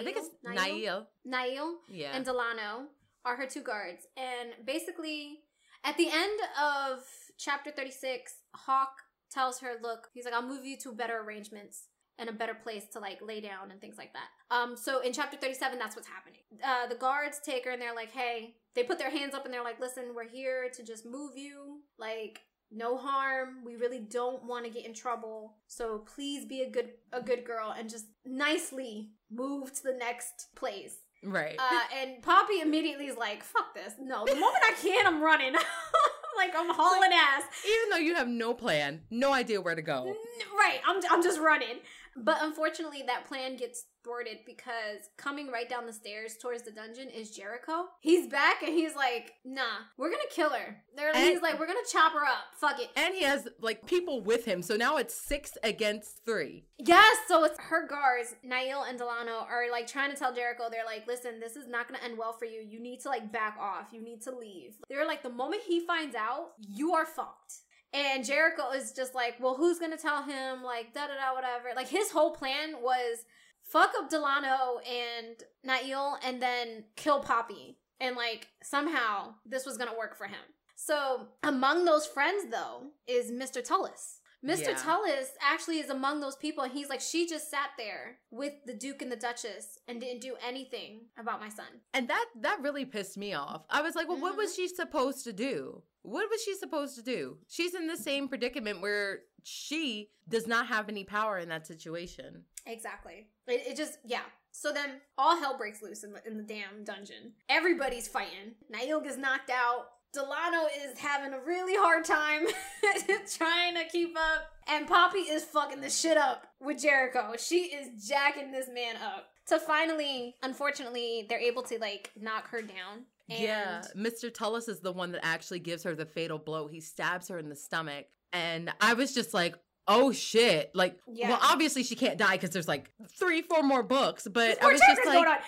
I 0.00 0.02
think 0.02 0.16
it's. 0.16 0.30
Nail. 0.42 1.06
Nail 1.24 1.74
Yeah. 1.90 2.12
and 2.14 2.24
Delano 2.24 2.86
are 3.24 3.36
her 3.36 3.46
two 3.46 3.62
guards. 3.62 4.06
And 4.16 4.50
basically, 4.66 5.40
at 5.84 5.96
the 5.96 6.08
end 6.08 6.40
of 6.60 7.04
chapter 7.38 7.70
36, 7.70 8.34
Hawke 8.54 9.02
tells 9.30 9.60
her, 9.60 9.72
Look, 9.82 10.08
he's 10.14 10.24
like, 10.24 10.34
I'll 10.34 10.46
move 10.46 10.64
you 10.64 10.76
to 10.78 10.92
better 10.92 11.20
arrangements 11.20 11.88
and 12.18 12.28
a 12.28 12.32
better 12.32 12.54
place 12.54 12.84
to 12.92 13.00
like 13.00 13.18
lay 13.20 13.40
down 13.40 13.70
and 13.70 13.80
things 13.80 13.98
like 13.98 14.12
that. 14.12 14.54
Um, 14.54 14.76
so 14.76 15.00
in 15.00 15.12
chapter 15.12 15.36
37, 15.36 15.78
that's 15.78 15.96
what's 15.96 16.08
happening. 16.08 16.40
Uh, 16.62 16.86
the 16.86 16.94
guards 16.94 17.40
take 17.44 17.64
her 17.64 17.72
and 17.72 17.82
they're 17.82 17.94
like, 17.94 18.12
Hey, 18.12 18.54
they 18.74 18.84
put 18.84 18.98
their 18.98 19.10
hands 19.10 19.34
up 19.34 19.44
and 19.44 19.52
they're 19.52 19.64
like, 19.64 19.80
Listen, 19.80 20.14
we're 20.14 20.28
here 20.28 20.70
to 20.74 20.82
just 20.82 21.04
move 21.04 21.36
you. 21.36 21.80
Like, 21.98 22.40
no 22.70 22.96
harm. 22.96 23.64
We 23.64 23.76
really 23.76 24.00
don't 24.00 24.44
want 24.44 24.64
to 24.64 24.70
get 24.70 24.84
in 24.84 24.94
trouble. 24.94 25.56
So 25.68 25.98
please 25.98 26.44
be 26.44 26.62
a 26.62 26.70
good 26.70 26.90
a 27.12 27.20
good 27.20 27.44
girl 27.44 27.74
and 27.76 27.88
just 27.88 28.06
nicely 28.24 29.10
move 29.30 29.72
to 29.74 29.82
the 29.82 29.96
next 29.96 30.48
place. 30.56 30.96
Right. 31.24 31.56
Uh, 31.58 31.80
and 32.00 32.22
Poppy 32.22 32.60
immediately 32.60 33.06
is 33.06 33.16
like, 33.16 33.42
"Fuck 33.42 33.74
this! 33.74 33.94
No, 34.00 34.24
the 34.24 34.34
moment 34.34 34.62
I 34.64 34.74
can, 34.80 35.06
I'm 35.06 35.22
running. 35.22 35.52
like 36.36 36.52
I'm 36.56 36.72
hauling 36.74 37.10
ass. 37.12 37.42
Even 37.64 37.90
though 37.90 37.96
you 37.98 38.14
have 38.14 38.28
no 38.28 38.54
plan, 38.54 39.02
no 39.10 39.32
idea 39.32 39.60
where 39.60 39.74
to 39.74 39.82
go. 39.82 40.14
Right, 40.56 40.80
I'm 40.86 41.00
I'm 41.10 41.22
just 41.22 41.40
running." 41.40 41.80
But 42.16 42.38
unfortunately, 42.42 43.02
that 43.06 43.26
plan 43.26 43.56
gets 43.56 43.86
thwarted 44.04 44.38
because 44.46 45.08
coming 45.16 45.48
right 45.50 45.68
down 45.68 45.86
the 45.86 45.92
stairs 45.92 46.36
towards 46.40 46.62
the 46.62 46.70
dungeon 46.70 47.08
is 47.08 47.30
Jericho. 47.30 47.86
He's 48.00 48.26
back 48.28 48.62
and 48.62 48.72
he's 48.72 48.94
like, 48.94 49.32
"Nah, 49.44 49.62
we're 49.96 50.10
gonna 50.10 50.22
kill 50.30 50.50
her." 50.50 50.82
They're, 50.94 51.08
And- 51.14 51.24
he's 51.24 51.42
like, 51.42 51.58
"We're 51.58 51.66
gonna 51.66 51.80
chop 51.90 52.12
her 52.12 52.24
up. 52.24 52.44
Fuck 52.60 52.80
it." 52.80 52.90
And 52.96 53.14
he 53.14 53.22
has 53.22 53.48
like 53.60 53.86
people 53.86 54.20
with 54.22 54.44
him, 54.44 54.62
so 54.62 54.76
now 54.76 54.96
it's 54.98 55.14
six 55.14 55.56
against 55.62 56.24
three. 56.24 56.66
Yes, 56.78 57.16
so 57.26 57.44
it's 57.44 57.58
her 57.58 57.86
guards, 57.86 58.34
Nail 58.42 58.82
and 58.82 58.98
Delano, 58.98 59.46
are 59.48 59.70
like 59.70 59.86
trying 59.86 60.10
to 60.10 60.16
tell 60.16 60.34
Jericho, 60.34 60.64
they're 60.70 60.84
like, 60.84 61.06
listen, 61.06 61.40
this 61.40 61.56
is 61.56 61.66
not 61.66 61.88
gonna 61.88 62.02
end 62.04 62.18
well 62.18 62.32
for 62.34 62.44
you. 62.44 62.60
You 62.60 62.80
need 62.80 63.00
to 63.00 63.08
like 63.08 63.32
back 63.32 63.56
off. 63.58 63.86
You 63.92 64.02
need 64.02 64.20
to 64.22 64.30
leave. 64.36 64.76
They're 64.90 65.06
like, 65.06 65.22
the 65.22 65.30
moment 65.30 65.62
he 65.66 65.80
finds 65.80 66.14
out, 66.14 66.52
you 66.58 66.92
are 66.94 67.06
fucked. 67.06 67.54
And 67.92 68.24
Jericho 68.24 68.70
is 68.72 68.90
just 68.92 69.14
like, 69.14 69.36
well, 69.38 69.54
who's 69.54 69.78
gonna 69.78 69.96
tell 69.96 70.24
him? 70.24 70.64
Like, 70.64 70.92
da 70.92 71.06
da 71.06 71.14
da, 71.14 71.32
whatever. 71.32 71.68
Like, 71.76 71.86
his 71.88 72.10
whole 72.10 72.32
plan 72.32 72.74
was 72.82 73.18
fuck 73.64 73.92
up 73.98 74.08
Delano 74.08 74.78
and 74.88 75.36
Nail 75.64 76.16
and 76.24 76.40
then 76.40 76.84
kill 76.96 77.20
Poppy. 77.20 77.78
And 78.00 78.16
like, 78.16 78.48
somehow 78.62 79.34
this 79.46 79.66
was 79.66 79.76
gonna 79.76 79.96
work 79.96 80.16
for 80.16 80.26
him. 80.26 80.36
So, 80.76 81.28
among 81.42 81.84
those 81.84 82.06
friends, 82.06 82.50
though, 82.50 82.88
is 83.06 83.30
Mr. 83.30 83.66
Tulis. 83.66 84.18
Mr. 84.44 84.68
Yeah. 84.68 84.74
Tulis 84.74 85.28
actually 85.40 85.78
is 85.78 85.88
among 85.88 86.20
those 86.20 86.36
people, 86.36 86.64
and 86.64 86.72
he's 86.72 86.90
like, 86.90 87.00
she 87.00 87.26
just 87.26 87.50
sat 87.50 87.70
there 87.78 88.18
with 88.30 88.52
the 88.66 88.74
Duke 88.74 89.00
and 89.00 89.10
the 89.10 89.16
Duchess 89.16 89.78
and 89.88 90.00
didn't 90.00 90.20
do 90.20 90.36
anything 90.46 91.06
about 91.18 91.40
my 91.40 91.48
son. 91.48 91.66
And 91.94 92.08
that 92.08 92.26
that 92.42 92.60
really 92.60 92.84
pissed 92.84 93.16
me 93.16 93.32
off. 93.32 93.64
I 93.70 93.80
was 93.80 93.94
like, 93.94 94.08
well, 94.08 94.20
what 94.20 94.36
was 94.36 94.50
mm-hmm. 94.50 94.62
she 94.62 94.68
supposed 94.68 95.24
to 95.24 95.32
do? 95.32 95.82
What 96.04 96.28
was 96.30 96.42
she 96.42 96.54
supposed 96.54 96.96
to 96.96 97.02
do? 97.02 97.38
She's 97.48 97.74
in 97.74 97.86
the 97.86 97.96
same 97.96 98.28
predicament 98.28 98.82
where 98.82 99.20
she 99.42 100.10
does 100.28 100.46
not 100.46 100.66
have 100.66 100.90
any 100.90 101.02
power 101.02 101.38
in 101.38 101.48
that 101.48 101.66
situation. 101.66 102.44
Exactly. 102.66 103.26
It, 103.46 103.62
it 103.68 103.76
just, 103.76 103.98
yeah. 104.04 104.20
So 104.52 104.70
then 104.70 105.00
all 105.16 105.38
hell 105.38 105.56
breaks 105.56 105.80
loose 105.80 106.04
in 106.04 106.12
the, 106.12 106.26
in 106.26 106.36
the 106.36 106.42
damn 106.42 106.84
dungeon. 106.84 107.32
Everybody's 107.48 108.06
fighting. 108.06 108.54
Gets 108.70 109.16
knocked 109.16 109.50
out. 109.50 109.86
Delano 110.12 110.68
is 110.84 110.98
having 110.98 111.32
a 111.32 111.40
really 111.40 111.74
hard 111.74 112.04
time 112.04 112.46
trying 113.36 113.74
to 113.74 113.84
keep 113.90 114.14
up. 114.16 114.52
And 114.68 114.86
Poppy 114.86 115.20
is 115.20 115.42
fucking 115.42 115.80
the 115.80 115.90
shit 115.90 116.18
up 116.18 116.46
with 116.60 116.82
Jericho. 116.82 117.32
She 117.38 117.64
is 117.64 118.06
jacking 118.06 118.52
this 118.52 118.68
man 118.72 118.96
up. 118.96 119.30
So 119.46 119.58
finally, 119.58 120.36
unfortunately, 120.42 121.26
they're 121.28 121.40
able 121.40 121.62
to 121.64 121.78
like 121.78 122.10
knock 122.16 122.48
her 122.50 122.62
down. 122.62 123.06
And 123.30 123.40
Yeah, 123.42 123.82
Mr. 123.96 124.30
Tulis 124.30 124.68
is 124.68 124.80
the 124.80 124.92
one 124.92 125.12
that 125.12 125.24
actually 125.24 125.60
gives 125.60 125.82
her 125.84 125.94
the 125.94 126.06
fatal 126.06 126.38
blow. 126.38 126.66
He 126.68 126.80
stabs 126.80 127.28
her 127.28 127.38
in 127.38 127.48
the 127.48 127.56
stomach. 127.56 128.06
And 128.32 128.72
I 128.80 128.94
was 128.94 129.14
just 129.14 129.32
like, 129.32 129.54
oh 129.88 130.12
shit. 130.12 130.70
Like, 130.74 130.98
Yeah. 131.06 131.30
well, 131.30 131.38
obviously 131.42 131.82
she 131.84 131.94
can't 131.96 132.18
die 132.18 132.32
because 132.36 132.50
there's 132.50 132.68
like 132.68 132.90
three, 133.18 133.42
four 133.42 133.62
more 133.62 133.82
books. 133.82 134.26
But 134.30 134.62
I 134.62 134.66
was 134.72 134.80
just 134.80 135.06
like, 135.06 135.40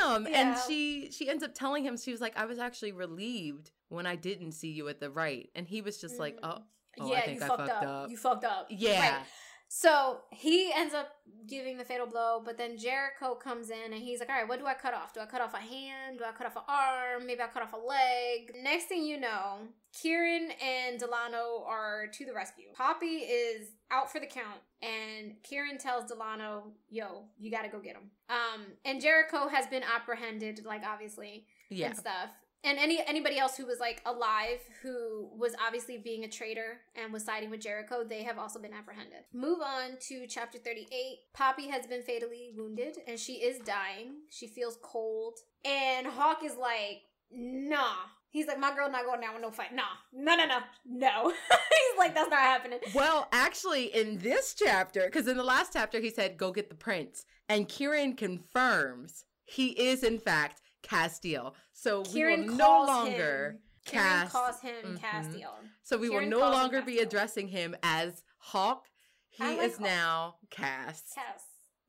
damn. 0.00 0.26
And 0.26 0.56
she 0.66 1.10
she 1.10 1.28
ends 1.28 1.42
up 1.44 1.54
telling 1.54 1.84
him, 1.84 1.96
she 1.96 2.10
was 2.12 2.20
like, 2.20 2.36
I 2.36 2.46
was 2.46 2.58
actually 2.58 2.92
relieved 2.92 3.70
when 3.88 4.06
I 4.06 4.16
didn't 4.16 4.52
see 4.52 4.70
you 4.70 4.88
at 4.88 5.00
the 5.00 5.10
right. 5.10 5.48
And 5.54 5.66
he 5.66 5.82
was 5.82 5.98
just 5.98 6.18
like, 6.18 6.38
oh, 6.42 6.58
oh, 7.00 7.10
yeah, 7.10 7.18
I 7.18 7.20
think 7.22 7.38
you 7.40 7.44
I 7.44 7.48
fucked 7.48 7.60
fucked 7.68 7.70
up. 7.84 8.04
up. 8.04 8.10
You 8.10 8.16
fucked 8.16 8.44
up. 8.44 8.66
yeah. 8.70 9.16
Right. 9.18 9.26
So 9.74 10.18
he 10.30 10.70
ends 10.70 10.92
up 10.92 11.08
giving 11.48 11.78
the 11.78 11.84
fatal 11.84 12.06
blow, 12.06 12.42
but 12.44 12.58
then 12.58 12.76
Jericho 12.76 13.34
comes 13.34 13.70
in 13.70 13.94
and 13.94 14.02
he's 14.02 14.20
like, 14.20 14.28
All 14.28 14.34
right, 14.36 14.46
what 14.46 14.58
do 14.58 14.66
I 14.66 14.74
cut 14.74 14.92
off? 14.92 15.14
Do 15.14 15.20
I 15.20 15.24
cut 15.24 15.40
off 15.40 15.54
a 15.54 15.56
hand? 15.56 16.18
Do 16.18 16.24
I 16.24 16.32
cut 16.32 16.46
off 16.46 16.56
an 16.56 16.62
arm? 16.68 17.26
Maybe 17.26 17.40
I 17.40 17.46
cut 17.46 17.62
off 17.62 17.72
a 17.72 17.78
leg. 17.78 18.52
Next 18.62 18.84
thing 18.84 19.02
you 19.02 19.18
know, 19.18 19.60
Kieran 19.98 20.50
and 20.62 20.98
Delano 21.00 21.64
are 21.66 22.06
to 22.12 22.26
the 22.26 22.34
rescue. 22.34 22.66
Poppy 22.74 23.06
is 23.24 23.68
out 23.90 24.12
for 24.12 24.20
the 24.20 24.26
count, 24.26 24.60
and 24.82 25.42
Kieran 25.42 25.78
tells 25.78 26.04
Delano, 26.04 26.72
Yo, 26.90 27.24
you 27.38 27.50
gotta 27.50 27.68
go 27.70 27.80
get 27.80 27.96
him. 27.96 28.10
Um, 28.28 28.66
and 28.84 29.00
Jericho 29.00 29.48
has 29.48 29.66
been 29.68 29.82
apprehended, 29.82 30.66
like 30.66 30.82
obviously, 30.86 31.46
Yeah. 31.70 31.86
and 31.86 31.96
stuff. 31.96 32.28
And 32.64 32.78
any 32.78 33.02
anybody 33.06 33.38
else 33.38 33.56
who 33.56 33.66
was 33.66 33.80
like 33.80 34.00
alive 34.06 34.60
who 34.82 35.28
was 35.36 35.54
obviously 35.64 35.98
being 35.98 36.24
a 36.24 36.28
traitor 36.28 36.78
and 36.94 37.12
was 37.12 37.24
siding 37.24 37.50
with 37.50 37.60
Jericho, 37.60 38.04
they 38.08 38.22
have 38.22 38.38
also 38.38 38.60
been 38.60 38.72
apprehended. 38.72 39.24
Move 39.32 39.58
on 39.60 39.96
to 40.08 40.26
chapter 40.28 40.58
38. 40.58 40.86
Poppy 41.34 41.68
has 41.68 41.86
been 41.86 42.02
fatally 42.02 42.52
wounded 42.56 42.98
and 43.08 43.18
she 43.18 43.34
is 43.34 43.58
dying. 43.60 44.12
She 44.30 44.46
feels 44.46 44.78
cold. 44.80 45.38
And 45.64 46.06
Hawke 46.06 46.44
is 46.44 46.56
like, 46.56 47.02
nah. 47.32 47.94
He's 48.30 48.46
like, 48.46 48.58
my 48.58 48.74
girl 48.74 48.90
not 48.90 49.04
going 49.04 49.20
down 49.20 49.34
with 49.34 49.42
no 49.42 49.50
fight. 49.50 49.74
Nah. 49.74 49.82
No, 50.12 50.34
no, 50.36 50.46
no. 50.46 50.58
No. 50.86 51.28
He's 51.50 51.98
like, 51.98 52.14
that's 52.14 52.30
not 52.30 52.40
happening. 52.40 52.78
Well, 52.94 53.28
actually, 53.30 53.94
in 53.94 54.18
this 54.18 54.54
chapter, 54.54 55.04
because 55.04 55.28
in 55.28 55.36
the 55.36 55.42
last 55.42 55.74
chapter 55.74 56.00
he 56.00 56.08
said, 56.08 56.38
"Go 56.38 56.50
get 56.50 56.70
the 56.70 56.74
prince," 56.74 57.26
and 57.46 57.68
Kieran 57.68 58.14
confirms 58.14 59.26
he 59.44 59.68
is 59.72 60.02
in 60.02 60.18
fact 60.18 60.61
Casteel. 60.82 61.54
So 61.72 62.02
Kieran 62.02 62.42
we 62.42 62.48
will 62.48 62.56
no 62.56 62.84
longer. 62.84 63.50
him. 63.52 63.58
Cast- 63.84 64.32
calls 64.32 64.60
him 64.60 64.74
Mhm. 64.96 65.00
Casteel. 65.00 65.54
So 65.82 65.98
we 65.98 66.08
Kieran 66.08 66.30
will 66.30 66.38
no 66.40 66.50
longer 66.50 66.82
be 66.82 66.98
addressing 67.00 67.48
him 67.48 67.74
as 67.82 68.22
Hawke. 68.38 68.86
He 69.28 69.42
like 69.44 69.58
is 69.60 69.72
Hawke. 69.76 69.80
now 69.86 70.36
Cass. 70.50 71.02
Cass. 71.14 71.42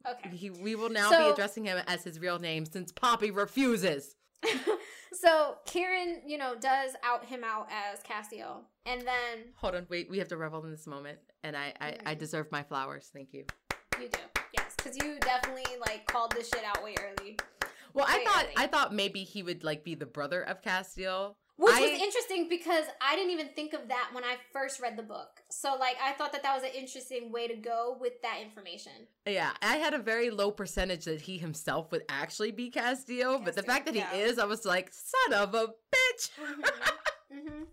Okay. 0.08 0.30
He, 0.36 0.50
we 0.50 0.76
will 0.76 0.90
now 0.90 1.10
So- 1.12 1.26
be 1.28 1.32
addressing 1.32 1.66
him 1.66 1.82
as 1.88 2.04
his 2.04 2.20
real 2.20 2.40
name 2.40 2.66
since 2.66 2.92
Poppy 2.92 3.30
refuses. 3.32 4.16
so 5.14 5.58
Kieran, 5.66 6.22
you 6.26 6.38
know, 6.38 6.56
does 6.56 6.92
out 7.04 7.26
him 7.26 7.44
out 7.44 7.68
as 7.72 8.00
Casteel, 8.02 8.64
and 8.86 9.02
then 9.02 9.54
Hold 9.58 9.76
on, 9.76 9.88
wait. 9.90 10.10
We 10.10 10.18
have 10.20 10.28
to 10.30 10.38
revel 10.38 10.64
in 10.66 10.72
this 10.72 10.88
moment, 10.88 11.20
and 11.44 11.56
I, 11.56 11.74
I, 11.80 11.98
I 12.06 12.16
Mhm. 12.16 12.20
deserve 12.20 12.52
my 12.52 12.64
flowers. 12.64 13.10
Thank 13.14 13.34
you. 13.34 13.46
you 14.02 14.10
do, 14.10 14.20
yes, 14.58 14.74
because 14.76 14.98
you 14.98 15.20
definitely 15.20 15.78
like 15.88 16.06
called 16.08 16.32
this 16.32 16.50
shit 16.50 16.64
out 16.66 16.84
way 16.84 16.96
early, 17.00 17.38
Well, 17.94 18.06
I 18.08 18.24
thought. 18.24 18.46
I 18.58 18.68
thought 18.68 18.94
maybe 18.94 19.24
he 19.24 19.44
would 19.44 19.64
like 19.64 19.84
be 19.84 19.96
the 19.96 20.06
brother 20.06 20.42
of 20.42 20.62
Casteel. 20.62 21.36
which 21.56 21.76
I- 21.76 21.82
was 21.82 21.92
interesting 22.02 22.50
because 22.50 22.86
I 23.00 23.16
didn't 23.16 23.30
even 23.32 23.50
think 23.50 23.74
of 23.74 23.88
that 23.90 24.10
when 24.12 24.24
I 24.24 24.38
first 24.52 24.80
read 24.82 24.98
the 24.98 25.04
book. 25.04 25.42
So 25.52 25.76
like, 25.80 25.98
I 26.04 26.14
thought 26.14 26.32
that 26.32 26.42
that 26.42 26.56
was 26.56 26.64
an 26.64 26.72
interesting 26.76 27.32
way 27.32 27.48
to 27.48 27.56
go 27.56 27.96
with 28.02 28.20
that 28.24 28.38
information. 28.42 28.92
Yeah, 29.28 29.52
I 29.62 29.78
had 29.78 29.94
a 29.94 30.00
very 30.00 30.32
low 30.32 30.50
percentage 30.50 31.06
that 31.06 31.22
he 31.22 31.38
himself 31.38 31.92
would 31.92 32.04
actually 32.10 32.52
be 32.52 32.72
Casteel, 32.72 33.46
but 33.46 33.56
the 33.56 33.62
fact 33.64 33.86
that 33.86 33.94
he 33.96 34.02
is, 34.20 34.40
I 34.40 34.46
was 34.46 34.66
like, 34.66 34.90
son 34.92 35.40
of 35.40 35.54
a 35.54 35.68
bitch. 35.68 36.30
hmm 37.32 37.64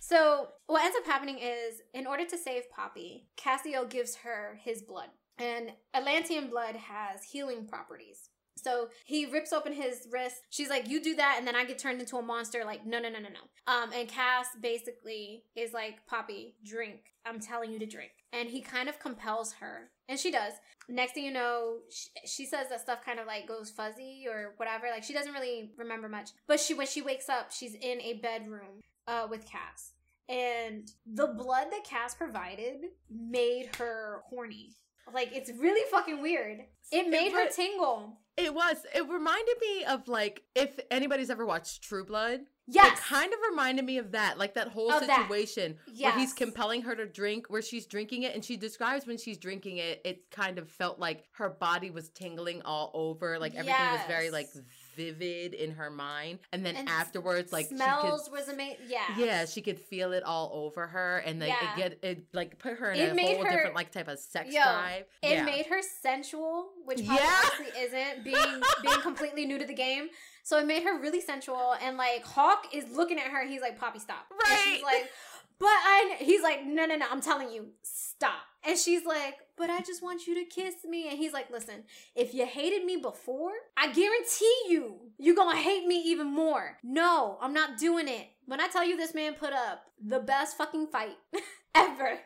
So 0.00 0.48
what 0.66 0.82
ends 0.82 0.96
up 0.96 1.04
happening 1.06 1.38
is, 1.38 1.82
in 1.92 2.06
order 2.06 2.24
to 2.24 2.38
save 2.38 2.70
Poppy, 2.70 3.28
Cassio 3.36 3.84
gives 3.84 4.16
her 4.16 4.58
his 4.64 4.80
blood, 4.80 5.10
and 5.38 5.72
Atlantean 5.94 6.48
blood 6.48 6.74
has 6.74 7.22
healing 7.22 7.66
properties. 7.66 8.29
So 8.62 8.88
he 9.04 9.26
rips 9.26 9.52
open 9.52 9.72
his 9.72 10.06
wrist. 10.10 10.36
She's 10.50 10.68
like, 10.68 10.88
"You 10.88 11.02
do 11.02 11.14
that, 11.16 11.36
and 11.38 11.46
then 11.46 11.56
I 11.56 11.64
get 11.64 11.78
turned 11.78 12.00
into 12.00 12.16
a 12.16 12.22
monster." 12.22 12.64
Like, 12.64 12.86
no, 12.86 12.98
no, 12.98 13.08
no, 13.08 13.18
no, 13.18 13.28
no. 13.28 13.72
Um, 13.72 13.90
and 13.94 14.08
Cass 14.08 14.48
basically 14.60 15.44
is 15.54 15.72
like, 15.72 16.06
"Poppy, 16.06 16.56
drink. 16.64 17.02
I'm 17.26 17.40
telling 17.40 17.72
you 17.72 17.78
to 17.78 17.86
drink." 17.86 18.12
And 18.32 18.48
he 18.48 18.60
kind 18.60 18.88
of 18.88 18.98
compels 18.98 19.52
her, 19.54 19.90
and 20.08 20.18
she 20.18 20.30
does. 20.30 20.54
Next 20.88 21.12
thing 21.12 21.24
you 21.24 21.32
know, 21.32 21.78
she, 21.90 22.08
she 22.26 22.46
says 22.46 22.68
that 22.68 22.80
stuff 22.80 23.04
kind 23.04 23.20
of 23.20 23.26
like 23.26 23.46
goes 23.46 23.70
fuzzy 23.70 24.24
or 24.28 24.54
whatever. 24.56 24.86
Like 24.90 25.04
she 25.04 25.12
doesn't 25.12 25.32
really 25.32 25.72
remember 25.76 26.08
much. 26.08 26.30
But 26.46 26.60
she 26.60 26.74
when 26.74 26.86
she 26.86 27.02
wakes 27.02 27.28
up, 27.28 27.52
she's 27.52 27.74
in 27.74 28.00
a 28.00 28.14
bedroom 28.14 28.80
uh, 29.06 29.26
with 29.30 29.46
Cass. 29.46 29.92
And 30.28 30.88
the 31.06 31.26
blood 31.26 31.66
that 31.72 31.84
Cass 31.84 32.14
provided 32.14 32.82
made 33.10 33.74
her 33.76 34.22
horny. 34.28 34.74
Like 35.12 35.30
it's 35.32 35.50
really 35.58 35.88
fucking 35.90 36.22
weird. 36.22 36.60
It 36.92 37.08
made 37.08 37.32
her 37.32 37.48
tingle. 37.48 38.18
It 38.36 38.54
was. 38.54 38.86
It 38.94 39.08
reminded 39.08 39.56
me 39.60 39.84
of 39.84 40.08
like 40.08 40.44
if 40.54 40.78
anybody's 40.90 41.30
ever 41.30 41.44
watched 41.44 41.82
True 41.82 42.04
Blood. 42.04 42.40
Yes. 42.72 42.98
It 42.98 43.02
kind 43.02 43.32
of 43.32 43.38
reminded 43.50 43.84
me 43.84 43.98
of 43.98 44.12
that, 44.12 44.38
like 44.38 44.54
that 44.54 44.68
whole 44.68 44.90
Of 44.92 45.06
that. 45.06 45.22
situation 45.22 45.76
where 45.98 46.12
he's 46.12 46.32
compelling 46.32 46.82
her 46.82 46.94
to 46.94 47.06
drink, 47.06 47.46
where 47.48 47.62
she's 47.62 47.86
drinking 47.86 48.22
it, 48.22 48.34
and 48.34 48.44
she 48.44 48.56
describes 48.56 49.06
when 49.06 49.18
she's 49.18 49.38
drinking 49.38 49.78
it, 49.78 50.00
it 50.04 50.30
kind 50.30 50.58
of 50.58 50.68
felt 50.68 50.98
like 50.98 51.24
her 51.32 51.48
body 51.50 51.90
was 51.90 52.08
tingling 52.10 52.62
all 52.62 52.90
over, 52.94 53.38
like 53.38 53.54
everything 53.54 53.92
was 53.92 54.00
very 54.06 54.30
like 54.30 54.48
vivid 54.96 55.54
in 55.54 55.70
her 55.72 55.90
mind, 55.90 56.38
and 56.52 56.64
then 56.64 56.76
And 56.76 56.88
afterwards, 56.88 57.52
like 57.52 57.66
she 57.66 57.68
could 57.70 57.78
smells 57.78 58.28
was 58.30 58.48
amazing. 58.48 58.76
Yeah. 58.88 59.04
Yeah, 59.16 59.44
she 59.46 59.62
could 59.62 59.78
feel 59.80 60.12
it 60.12 60.22
all 60.24 60.50
over 60.52 60.86
her, 60.86 61.18
and 61.18 61.40
like 61.40 61.48
Yeah. 61.50 61.72
it 61.72 61.76
get 61.76 62.04
it 62.04 62.24
like 62.32 62.58
put 62.58 62.74
her 62.78 62.90
in 62.92 63.00
It 63.00 63.16
a 63.18 63.26
whole 63.34 63.44
her- 63.44 63.50
different 63.50 63.74
like 63.74 63.90
type 63.92 64.08
of 64.08 64.18
sex 64.18 64.52
Yo, 64.52 64.62
drive. 64.62 65.04
It 65.22 65.30
yeah. 65.32 65.44
made 65.44 65.66
her 65.66 65.80
sensual, 66.02 66.68
which 66.84 67.00
Yeah. 67.00 67.12
honestly 67.14 67.80
isn't 67.80 68.24
being 68.24 68.62
being 68.82 69.00
completely 69.00 69.46
new 69.46 69.58
to 69.58 69.64
the 69.64 69.74
game. 69.74 70.08
So 70.42 70.58
it 70.58 70.66
made 70.66 70.82
her 70.84 70.98
really 71.00 71.20
sensual, 71.20 71.74
and 71.82 71.96
like 71.96 72.24
Hawke 72.24 72.66
is 72.72 72.84
looking 72.96 73.18
at 73.18 73.26
her. 73.26 73.46
He's 73.46 73.60
like, 73.60 73.78
"Poppy, 73.78 73.98
stop!" 73.98 74.26
And 74.48 74.58
she's 74.64 74.82
like, 74.82 75.10
"But 75.58 75.68
I." 75.68 76.16
He's 76.18 76.42
like, 76.42 76.64
"No, 76.64 76.86
no, 76.86 76.96
no! 76.96 77.06
I'm 77.10 77.20
telling 77.20 77.50
you, 77.50 77.68
stop!" 77.82 78.42
And 78.64 78.78
she's 78.78 79.04
like, 79.06 79.34
"But 79.56 79.70
I 79.70 79.80
just 79.80 80.02
want 80.02 80.26
you 80.26 80.34
to 80.36 80.44
kiss 80.44 80.74
me." 80.84 81.08
And 81.08 81.18
he's 81.18 81.32
like, 81.32 81.50
"Listen, 81.50 81.84
if 82.14 82.34
you 82.34 82.46
hated 82.46 82.84
me 82.84 82.96
before, 82.96 83.52
I 83.76 83.92
guarantee 83.92 84.56
you, 84.68 84.96
you're 85.18 85.36
gonna 85.36 85.58
hate 85.58 85.86
me 85.86 86.02
even 86.06 86.26
more. 86.26 86.78
No, 86.82 87.38
I'm 87.40 87.54
not 87.54 87.78
doing 87.78 88.08
it. 88.08 88.28
When 88.46 88.60
I 88.60 88.68
tell 88.68 88.84
you 88.84 88.96
this 88.96 89.14
man 89.14 89.34
put 89.34 89.52
up 89.52 89.84
the 90.02 90.18
best 90.20 90.56
fucking 90.56 90.88
fight 90.88 91.16
ever 91.74 92.18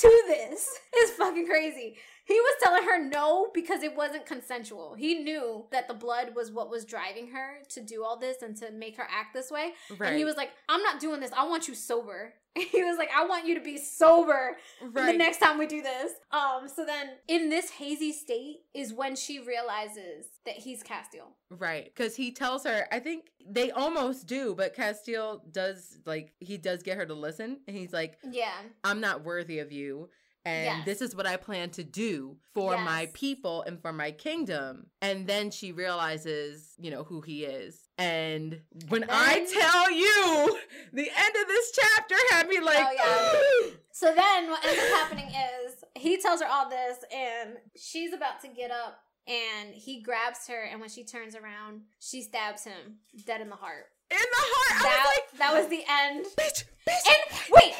to 0.00 0.22
this, 0.28 0.68
it's 0.92 1.12
fucking 1.12 1.46
crazy." 1.46 1.96
He 2.24 2.34
was 2.34 2.56
telling 2.62 2.84
her 2.84 3.04
no 3.06 3.48
because 3.52 3.82
it 3.82 3.94
wasn't 3.94 4.24
consensual. 4.26 4.94
He 4.94 5.16
knew 5.22 5.66
that 5.70 5.88
the 5.88 5.94
blood 5.94 6.34
was 6.34 6.50
what 6.50 6.70
was 6.70 6.84
driving 6.84 7.28
her 7.32 7.58
to 7.70 7.80
do 7.82 8.02
all 8.02 8.18
this 8.18 8.40
and 8.42 8.56
to 8.58 8.70
make 8.72 8.96
her 8.96 9.06
act 9.10 9.34
this 9.34 9.50
way. 9.50 9.72
right. 9.98 10.08
And 10.08 10.16
he 10.18 10.24
was 10.24 10.36
like, 10.36 10.50
I'm 10.68 10.82
not 10.82 11.00
doing 11.00 11.20
this. 11.20 11.32
I 11.36 11.46
want 11.46 11.68
you 11.68 11.74
sober. 11.74 12.34
He 12.56 12.84
was 12.84 12.98
like, 12.98 13.10
I 13.12 13.26
want 13.26 13.48
you 13.48 13.56
to 13.56 13.60
be 13.60 13.78
sober 13.78 14.56
right. 14.80 15.10
the 15.10 15.18
next 15.18 15.38
time 15.38 15.58
we 15.58 15.66
do 15.66 15.82
this. 15.82 16.12
Um, 16.30 16.68
so 16.68 16.84
then 16.86 17.08
in 17.26 17.50
this 17.50 17.68
hazy 17.68 18.12
state 18.12 18.58
is 18.72 18.92
when 18.92 19.16
she 19.16 19.40
realizes 19.40 20.26
that 20.46 20.54
he's 20.54 20.80
Casteel. 20.84 21.32
Right, 21.50 21.86
because 21.92 22.14
he 22.14 22.30
tells 22.30 22.62
her. 22.62 22.86
I 22.92 23.00
think 23.00 23.24
they 23.44 23.72
almost 23.72 24.28
do, 24.28 24.54
but 24.54 24.76
Casteel 24.76 25.40
does 25.52 25.98
like 26.06 26.32
he 26.38 26.56
does 26.56 26.84
get 26.84 26.96
her 26.96 27.06
to 27.06 27.14
listen, 27.14 27.58
and 27.66 27.76
he's 27.76 27.92
like, 27.92 28.18
Yeah. 28.30 28.54
"I'm 28.84 29.00
not 29.00 29.24
worthy 29.24 29.58
of 29.58 29.72
you." 29.72 30.08
And 30.46 30.64
Yes. 30.64 30.84
this 30.84 31.00
is 31.00 31.16
what 31.16 31.26
I 31.26 31.36
plan 31.38 31.70
to 31.70 31.82
do 31.84 32.36
for 32.52 32.76
my 32.76 33.08
people 33.14 33.62
and 33.62 33.80
for 33.80 33.92
my 33.92 34.10
kingdom. 34.10 34.86
And 35.00 35.26
then 35.26 35.50
she 35.50 35.72
realizes, 35.72 36.74
you 36.78 36.90
know, 36.90 37.02
who 37.04 37.20
he 37.22 37.44
is. 37.44 37.80
And 37.96 38.60
when 38.88 39.04
I 39.08 39.34
then- 39.38 39.52
tell 39.52 39.90
you, 39.90 40.58
the 40.92 41.10
end 41.10 41.34
of 41.40 41.46
this 41.48 41.72
chapter 41.72 42.14
had 42.30 42.48
me 42.48 42.60
like, 42.60 42.86
Oh, 43.00 43.70
So 43.92 44.14
then 44.14 44.50
what 44.50 44.64
ends 44.64 44.80
up 44.82 44.98
happening 45.00 45.28
is 45.28 45.76
he 45.94 46.20
tells 46.20 46.40
her 46.42 46.48
all 46.48 46.68
this 46.68 46.98
and 47.14 47.54
she's 47.76 48.12
about 48.12 48.40
to 48.42 48.48
get 48.48 48.70
up 48.70 48.98
and 49.26 49.72
he 49.74 50.02
grabs 50.02 50.46
her 50.48 50.64
and 50.64 50.80
when 50.80 50.90
she 50.90 51.04
turns 51.04 51.34
around, 51.34 51.82
she 52.00 52.20
stabs 52.22 52.64
him 52.64 52.96
dead 53.24 53.40
in 53.40 53.48
the 53.48 53.56
heart. 53.56 53.86
in 54.10 54.18
the 54.18 54.24
heart. 54.36 54.84
I 54.84 54.98
was 54.98 55.06
like, 55.16 55.38
that 55.38 55.54
was 55.54 55.68
the 55.68 55.84
end. 55.88 56.26
bitch, 56.36 56.64
bitch. 56.86 57.06
And 57.08 57.38
wait, 57.50 57.74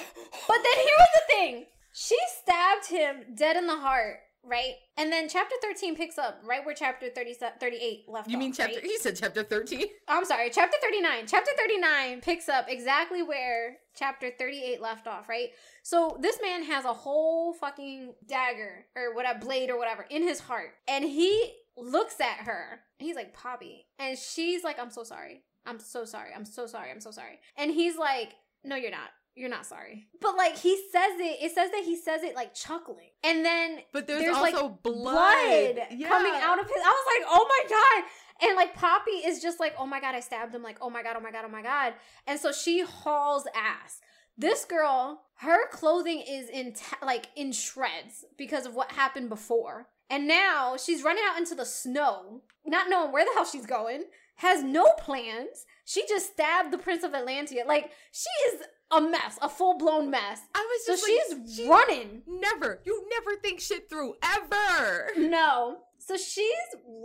but 0.49 0.57
then 0.63 0.77
here 0.77 0.97
was 0.99 1.09
the 1.15 1.27
thing. 1.35 1.67
She 1.95 2.19
stabbed 2.43 2.87
him 2.89 3.35
dead 3.35 3.57
in 3.57 3.67
the 3.67 3.79
heart 3.79 4.19
right? 4.47 4.75
And 4.97 5.13
then 5.13 5.29
chapter 5.29 5.55
13 5.63 5.97
picks 5.97 6.19
up 6.19 6.41
right 6.45 6.65
where 6.65 6.75
chapter 6.75 7.09
30, 7.09 7.35
38 7.61 8.05
left 8.09 8.27
off. 8.27 8.31
You 8.33 8.39
mean 8.39 8.51
off, 8.51 8.57
chapter? 8.59 8.77
right? 8.77 8.85
He 8.85 8.99
said 8.99 9.17
chapter 9.17 9.43
thirteen. 9.43 9.87
I'm 10.09 10.25
sorry, 10.25 10.51
chapter 10.51 10.77
39. 10.83 11.27
Chapter 11.27 11.51
39 11.57 12.21
picks 12.21 12.49
up 12.49 12.67
exactly 12.69 13.23
where 13.23 13.79
chapter 13.95 14.31
38 14.31 14.81
left 14.81 15.07
off, 15.07 15.29
right? 15.29 15.49
So 15.83 16.19
this 16.21 16.39
man 16.43 16.65
has 16.65 16.85
a 16.85 16.93
whole 16.93 17.55
fucking 17.55 18.15
dagger 18.27 18.87
or 18.97 19.15
what 19.15 19.29
a 19.29 19.39
blade 19.39 19.71
or 19.71 19.79
whatever 19.79 20.07
in 20.11 20.23
his 20.23 20.41
heart. 20.41 20.71
And 20.87 21.05
he 21.05 21.55
looks 21.77 22.21
at 22.21 22.47
her. 22.47 22.81
He's 22.99 23.17
like, 23.17 23.35
Poppy. 23.35 23.87
And 23.99 24.17
she's 24.19 24.63
like, 24.63 24.79
I'm 24.79 24.91
so 24.91 25.05
sorry. 25.05 25.43
I'm 25.67 25.81
so 25.81 26.05
sorry. 26.05 26.31
I'm 26.35 26.45
so 26.45 26.67
sorry. 26.67 26.91
I'm 26.91 27.01
so 27.01 27.11
sorry. 27.11 27.41
And 27.57 27.71
he's 27.71 27.97
like, 27.97 28.35
No, 28.63 28.77
you're 28.77 28.91
not. 28.91 29.11
You're 29.35 29.51
not 29.51 29.67
sorry. 29.67 30.07
But 30.21 30.37
like 30.37 30.57
he 30.57 30.77
says 30.93 31.13
it, 31.19 31.39
it 31.43 31.53
says 31.55 31.71
that 31.73 31.83
he 31.85 31.97
says 31.97 32.23
it 32.23 32.37
like 32.37 32.55
chuckling. 32.55 33.11
And 33.25 33.45
then 33.45 33.81
But 33.93 34.07
there's, 34.07 34.21
There's, 34.23 34.37
like, 34.37 34.55
also 34.55 34.79
blood, 34.83 34.95
blood 34.95 35.87
Yeah. 35.91 36.09
coming 36.09 36.33
out 36.35 36.61
of 36.61 36.67
his. 36.67 36.77
I 36.85 36.89
was 36.89 37.19
like, 37.19 37.29
oh 37.29 37.47
my 37.49 37.69
god! 37.69 38.05
And 38.49 38.57
like 38.57 38.75
Poppy 38.75 39.11
is 39.11 39.43
just 39.43 39.59
like, 39.59 39.75
oh 39.79 39.87
my 39.87 40.01
god, 40.01 40.15
I 40.15 40.21
stabbed 40.21 40.55
him. 40.55 40.63
Like, 40.63 40.79
oh 40.81 40.91
my 40.91 41.03
god, 41.03 41.17
oh 41.17 41.21
my 41.21 41.33
god, 41.33 41.45
oh 41.45 41.51
my 41.51 41.63
god. 41.63 41.95
And 42.27 42.39
so 42.39 42.53
she 42.53 42.83
hauls 42.83 43.47
ass. 43.57 44.01
This 44.37 44.65
girl, 44.65 45.23
her 45.37 45.69
clothing 45.69 46.23
is 46.29 46.49
in 46.49 46.75
ta- 46.75 47.05
like 47.05 47.29
in 47.37 47.53
shreds 47.53 48.25
because 48.39 48.67
of 48.67 48.75
what 48.75 48.93
happened 48.93 49.29
before. 49.29 49.89
And 50.11 50.29
now 50.29 50.77
she's 50.77 51.03
running 51.03 51.25
out 51.29 51.39
into 51.39 51.55
the 51.55 51.65
snow, 51.65 52.43
not 52.65 52.89
knowing 52.89 53.11
where 53.11 53.25
the 53.25 53.31
hell 53.35 53.45
she's 53.47 53.67
going, 53.67 54.05
has 54.37 54.63
no 54.63 54.85
plans. 54.99 55.65
She 55.85 56.07
just 56.09 56.33
stabbed 56.33 56.73
the 56.73 56.79
Prince 56.79 57.05
of 57.05 57.13
Atlantia. 57.13 57.67
Like, 57.67 57.91
she 58.13 58.29
is 58.55 58.63
a 58.97 59.01
mess, 59.01 59.39
a 59.43 59.49
full 59.49 59.77
blown 59.79 60.11
mess. 60.11 60.41
I 60.55 60.61
was 60.61 60.87
So 60.87 60.93
just 60.93 61.07
she's 61.07 61.39
like, 61.39 61.49
she 61.57 61.69
running. 61.69 62.23
never. 62.27 62.81
You 62.85 63.07
never 63.11 63.37
think 63.41 63.61
shit 63.61 63.89
through 63.89 64.15
ever. 64.23 65.11
No. 65.17 65.79
So 65.99 66.17
she's 66.17 66.53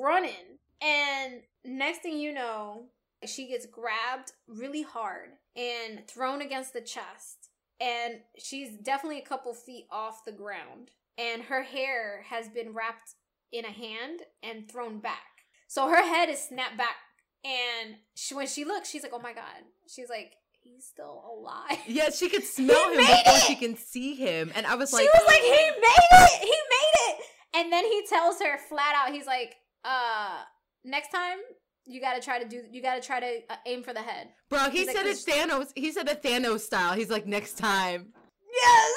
running. 0.01 0.59
And 0.81 1.41
next 1.65 1.99
thing 2.01 2.17
you 2.19 2.33
know, 2.33 2.83
she 3.25 3.47
gets 3.47 3.65
grabbed 3.65 4.31
really 4.47 4.81
hard 4.81 5.29
and 5.55 6.07
thrown 6.07 6.41
against 6.41 6.73
the 6.73 6.81
chest. 6.81 7.49
And 7.81 8.19
she's 8.37 8.71
definitely 8.77 9.19
a 9.19 9.25
couple 9.25 9.53
feet 9.53 9.85
off 9.91 10.25
the 10.25 10.31
ground. 10.31 10.91
And 11.17 11.43
her 11.43 11.63
hair 11.63 12.23
has 12.29 12.47
been 12.49 12.73
wrapped 12.73 13.15
in 13.51 13.65
a 13.65 13.71
hand 13.71 14.21
and 14.43 14.69
thrown 14.69 14.99
back. 14.99 15.23
So 15.67 15.87
her 15.89 16.03
head 16.03 16.29
is 16.29 16.39
snapped 16.39 16.77
back. 16.77 16.95
And 17.43 17.95
she, 18.15 18.35
when 18.35 18.47
she 18.47 18.65
looks, 18.65 18.89
she's 18.89 19.03
like, 19.03 19.13
oh 19.13 19.19
my 19.19 19.33
God. 19.33 19.63
She's 19.87 20.09
like, 20.09 20.33
he's 20.73 20.85
still 20.85 21.23
alive. 21.37 21.77
Yeah, 21.87 22.09
she 22.09 22.29
could 22.29 22.43
smell 22.57 22.91
him 22.91 22.97
before 22.97 23.15
it! 23.25 23.43
she 23.47 23.55
can 23.55 23.75
see 23.77 24.15
him, 24.15 24.51
and 24.55 24.65
I 24.65 24.75
was 24.75 24.89
she 24.89 24.97
like, 24.97 25.05
was 25.13 25.23
like, 25.27 25.41
he 25.41 25.49
made 25.49 26.07
it! 26.11 26.39
He 26.41 26.47
made 26.47 26.95
it! 27.09 27.17
And 27.55 27.73
then 27.73 27.85
he 27.85 28.05
tells 28.07 28.39
her 28.41 28.57
flat 28.69 28.93
out, 28.95 29.13
he's 29.13 29.25
like, 29.25 29.55
uh, 29.83 30.41
next 30.83 31.09
time 31.09 31.37
you 31.85 31.99
gotta 31.99 32.21
try 32.21 32.41
to 32.41 32.47
do, 32.47 32.61
you 32.71 32.81
gotta 32.81 33.01
try 33.01 33.19
to 33.19 33.39
uh, 33.49 33.55
aim 33.65 33.81
for 33.83 33.93
the 33.93 34.01
head. 34.01 34.29
bro. 34.49 34.69
He 34.69 34.79
He's 34.79 34.87
like, 34.87 34.95
said 34.95 35.05
it 35.07 35.09
"This- 35.09 35.25
Thanos. 35.25 35.71
He 35.75 35.91
said 35.91 36.07
it 36.07 36.21
Thanos 36.21 36.59
style. 36.61 36.93
He's 36.93 37.09
like, 37.09 37.25
next 37.25 37.57
time. 37.57 38.13
Yes! 38.61 38.91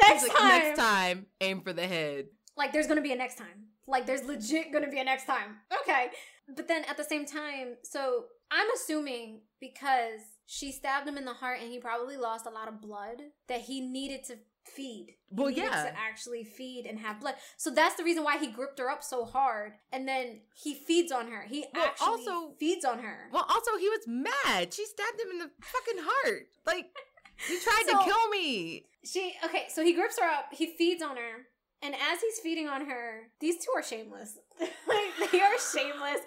Next 0.00 0.20
He's 0.22 0.28
like, 0.28 0.38
time! 0.38 0.48
Next 0.48 0.78
time, 0.78 1.26
aim 1.40 1.60
for 1.62 1.72
the 1.72 1.86
head. 1.86 2.26
Like, 2.56 2.72
there's 2.72 2.86
gonna 2.86 3.00
be 3.02 3.12
a 3.12 3.16
next 3.16 3.36
time. 3.36 3.66
Like, 3.86 4.06
there's 4.06 4.22
legit 4.24 4.72
gonna 4.72 4.88
be 4.90 5.00
a 5.00 5.04
next 5.04 5.24
time. 5.26 5.56
Okay. 5.82 6.08
But 6.54 6.68
then 6.68 6.84
at 6.84 6.96
the 6.96 7.04
same 7.04 7.26
time, 7.26 7.76
so 7.82 8.24
I'm 8.50 8.66
assuming 8.74 9.40
because 9.60 10.20
she 10.50 10.72
stabbed 10.72 11.06
him 11.06 11.18
in 11.18 11.26
the 11.26 11.34
heart 11.34 11.58
and 11.60 11.70
he 11.70 11.78
probably 11.78 12.16
lost 12.16 12.46
a 12.46 12.50
lot 12.50 12.68
of 12.68 12.80
blood 12.80 13.20
that 13.48 13.60
he 13.60 13.82
needed 13.82 14.24
to 14.24 14.36
feed. 14.64 15.14
He 15.28 15.34
Well, 15.36 15.50
yeah. 15.50 15.68
to 15.68 15.92
actually 15.98 16.42
feed 16.42 16.86
and 16.86 16.98
have 17.00 17.20
blood. 17.20 17.34
So 17.58 17.68
that's 17.70 17.96
the 17.96 18.02
reason 18.02 18.24
why 18.24 18.38
he 18.38 18.46
gripped 18.46 18.78
her 18.78 18.88
up 18.90 19.04
so 19.04 19.26
hard. 19.26 19.74
And 19.92 20.08
then 20.08 20.40
he 20.54 20.72
feeds 20.74 21.12
on 21.12 21.30
her. 21.30 21.42
He 21.42 21.66
Well, 21.74 21.84
actually 21.84 22.06
also- 22.06 22.54
feeds 22.58 22.84
on 22.86 23.00
her. 23.00 23.28
Well, 23.30 23.44
also 23.46 23.76
he 23.76 23.90
was 23.90 24.06
mad. 24.06 24.72
She 24.72 24.86
stabbed 24.86 25.20
him 25.20 25.30
in 25.32 25.38
the 25.38 25.50
fucking 25.60 26.02
heart. 26.02 26.48
Like, 26.66 26.86
you 27.50 27.60
tried 27.60 27.84
So- 27.86 27.98
to 27.98 28.04
kill 28.04 28.28
me. 28.30 28.86
She 29.04 29.34
okay, 29.44 29.66
so 29.68 29.84
he 29.84 29.92
grips 29.92 30.18
her 30.18 30.26
up, 30.26 30.46
he 30.52 30.66
feeds 30.76 31.02
on 31.02 31.16
her, 31.18 31.46
and 31.82 31.94
as 31.94 32.20
he's 32.20 32.38
feeding 32.40 32.68
on 32.68 32.86
her, 32.86 33.28
these 33.40 33.56
two 33.64 33.70
are 33.76 33.82
shameless. 33.82 34.38
like 34.60 35.30
they 35.30 35.40
are 35.40 35.58
shameless. 35.72 36.18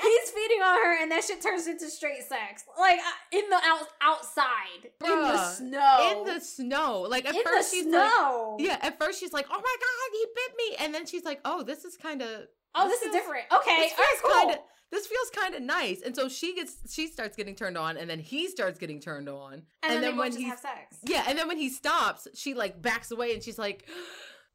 He's 0.00 0.30
feeding 0.30 0.62
on 0.62 0.76
her, 0.82 1.02
and 1.02 1.10
that 1.10 1.24
shit 1.24 1.40
turns 1.42 1.66
into 1.66 1.88
straight 1.90 2.22
sex, 2.22 2.64
like 2.78 2.98
uh, 2.98 3.36
in 3.38 3.48
the 3.50 3.56
out 3.64 3.86
outside 4.00 4.90
in 5.04 5.08
the 5.10 5.44
snow, 5.44 6.12
In 6.12 6.24
the 6.34 6.40
snow. 6.40 7.06
Like 7.08 7.26
at 7.26 7.34
in 7.34 7.42
first 7.42 7.72
she's 7.72 7.84
snow. 7.84 8.56
like, 8.58 8.66
yeah. 8.68 8.78
At 8.82 8.98
first 9.00 9.18
she's 9.20 9.32
like, 9.32 9.46
oh 9.50 9.54
my 9.60 9.76
god, 9.80 10.10
he 10.12 10.26
bit 10.34 10.52
me, 10.56 10.84
and 10.84 10.94
then 10.94 11.06
she's 11.06 11.24
like, 11.24 11.40
oh, 11.44 11.62
this 11.62 11.84
is 11.84 11.96
kind 11.96 12.22
of. 12.22 12.42
Oh, 12.74 12.88
this, 12.88 13.02
is 13.02 13.10
feels- 13.10 13.14
different. 13.14 13.44
Okay, 13.52 13.76
This 13.76 13.92
right, 13.98 14.06
feels 14.08 14.20
cool. 14.22 14.32
kind 14.32 14.50
of. 14.52 14.58
This 14.92 15.06
feels 15.06 15.30
kind 15.30 15.54
of 15.54 15.62
nice, 15.62 16.02
and 16.02 16.14
so 16.14 16.28
she 16.28 16.54
gets, 16.54 16.76
she 16.92 17.06
starts 17.06 17.34
getting 17.34 17.54
turned 17.54 17.78
on, 17.78 17.96
and 17.96 18.10
then 18.10 18.18
he 18.18 18.46
starts 18.46 18.78
getting 18.78 19.00
turned 19.00 19.26
on, 19.26 19.62
and, 19.82 19.90
then, 19.90 20.00
they 20.02 20.08
when 20.08 20.16
both 20.18 20.26
just 20.26 20.38
he's 20.38 20.48
have 20.50 20.58
sex. 20.58 20.98
Yeah, 21.06 21.24
and 21.26 21.38
then 21.38 21.48
when 21.48 21.56
he 21.56 21.70
stops, 21.70 22.28
she 22.34 22.52
like 22.52 22.82
backs 22.82 23.10
away 23.10 23.32
and 23.32 23.42
she's 23.42 23.58
like 23.58 23.88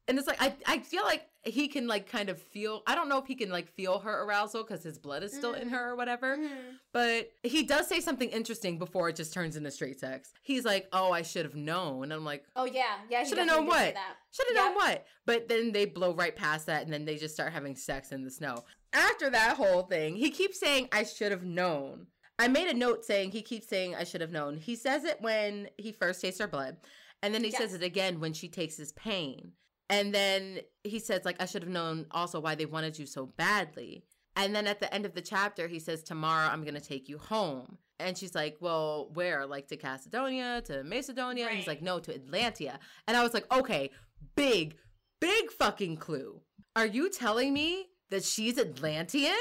and 0.08 0.18
it's 0.18 0.26
like 0.26 0.40
I 0.42 0.54
I 0.66 0.78
feel 0.80 1.04
like 1.04 1.28
he 1.44 1.68
can 1.68 1.86
like 1.86 2.08
kind 2.10 2.28
of 2.28 2.40
feel 2.42 2.82
I 2.86 2.94
don't 2.94 3.08
know 3.08 3.18
if 3.18 3.26
he 3.26 3.34
can 3.34 3.50
like 3.50 3.68
feel 3.68 4.00
her 4.00 4.22
arousal 4.24 4.64
cuz 4.64 4.82
his 4.82 4.98
blood 4.98 5.22
is 5.22 5.32
still 5.32 5.54
in 5.54 5.68
Mhm. 5.68 5.72
her 5.72 5.90
or 5.90 5.96
whatever. 5.96 6.36
Mhm. 6.36 6.78
But 6.92 7.30
he 7.42 7.62
does 7.62 7.86
say 7.86 8.00
something 8.00 8.28
interesting 8.30 8.78
before 8.78 9.08
it 9.08 9.16
just 9.16 9.32
turns 9.32 9.56
into 9.56 9.70
straight 9.70 10.00
sex. 10.00 10.32
He's 10.42 10.64
like, 10.64 10.88
"Oh, 10.92 11.12
I 11.12 11.22
should 11.22 11.44
have 11.44 11.54
known." 11.54 12.04
And 12.04 12.12
I'm 12.12 12.24
like, 12.24 12.44
Oh 12.56 12.64
yeah, 12.64 12.98
yeah. 13.10 13.24
Shoulda 13.24 13.44
known 13.44 13.66
what? 13.66 13.94
Should 14.32 14.46
have 14.48 14.56
Yep. 14.56 14.64
known 14.64 14.74
what? 14.74 15.06
But 15.26 15.48
then 15.48 15.72
they 15.72 15.84
blow 15.84 16.12
right 16.14 16.34
past 16.34 16.66
that 16.66 16.82
and 16.82 16.92
then 16.92 17.04
they 17.04 17.16
just 17.16 17.34
start 17.34 17.52
having 17.52 17.76
sex 17.76 18.10
in 18.12 18.24
the 18.24 18.30
snow. 18.30 18.64
After 18.92 19.30
that 19.30 19.56
whole 19.56 19.82
thing, 19.82 20.16
he 20.16 20.30
keeps 20.30 20.58
saying, 20.58 20.88
I 20.92 21.04
should 21.04 21.30
have 21.30 21.44
known. 21.44 22.06
I 22.38 22.48
made 22.48 22.68
a 22.68 22.74
note 22.74 23.04
saying 23.04 23.32
he 23.32 23.42
keeps 23.42 23.66
saying, 23.68 23.94
I 23.94 24.04
should 24.04 24.20
have 24.20 24.30
known. 24.32 24.56
He 24.58 24.76
says 24.76 25.04
it 25.04 25.20
when 25.20 25.68
he 25.76 25.92
first 25.92 26.20
tastes 26.22 26.40
her 26.40 26.46
blood. 26.46 26.76
And 27.22 27.34
then 27.34 27.42
he 27.42 27.50
says 27.50 27.74
it 27.74 27.82
again 27.82 28.20
when 28.20 28.32
she 28.32 28.48
takes 28.48 28.76
his 28.76 28.92
pain. 28.92 29.52
And 29.90 30.14
then 30.14 30.60
he 30.84 30.98
says, 30.98 31.24
like, 31.24 31.40
I 31.40 31.46
should 31.46 31.62
have 31.62 31.72
known 31.72 32.06
also 32.10 32.40
why 32.40 32.54
they 32.54 32.66
wanted 32.66 32.98
you 32.98 33.06
so 33.06 33.26
badly. 33.26 34.04
And 34.36 34.54
then 34.54 34.66
at 34.66 34.80
the 34.80 34.92
end 34.94 35.06
of 35.06 35.14
the 35.14 35.20
chapter, 35.20 35.66
he 35.66 35.78
says, 35.78 36.02
Tomorrow 36.02 36.48
I'm 36.48 36.62
going 36.62 36.74
to 36.74 36.80
take 36.80 37.08
you 37.08 37.18
home. 37.18 37.78
And 37.98 38.16
she's 38.16 38.34
like, 38.34 38.56
Well, 38.60 39.10
where? 39.14 39.46
Like 39.46 39.66
to 39.68 39.76
Masadonia, 39.76 40.64
to 40.66 40.84
Masadonia? 40.84 41.48
And 41.48 41.56
he's 41.56 41.66
like, 41.66 41.82
No, 41.82 41.98
to 41.98 42.16
Atlantia. 42.16 42.78
And 43.06 43.16
I 43.16 43.22
was 43.22 43.34
like, 43.34 43.52
Okay, 43.52 43.90
big, 44.36 44.76
big 45.20 45.50
fucking 45.50 45.96
clue. 45.96 46.40
Are 46.76 46.86
you 46.86 47.10
telling 47.10 47.52
me 47.52 47.86
that 48.10 48.22
she's 48.24 48.58
Atlantean? 48.58 49.34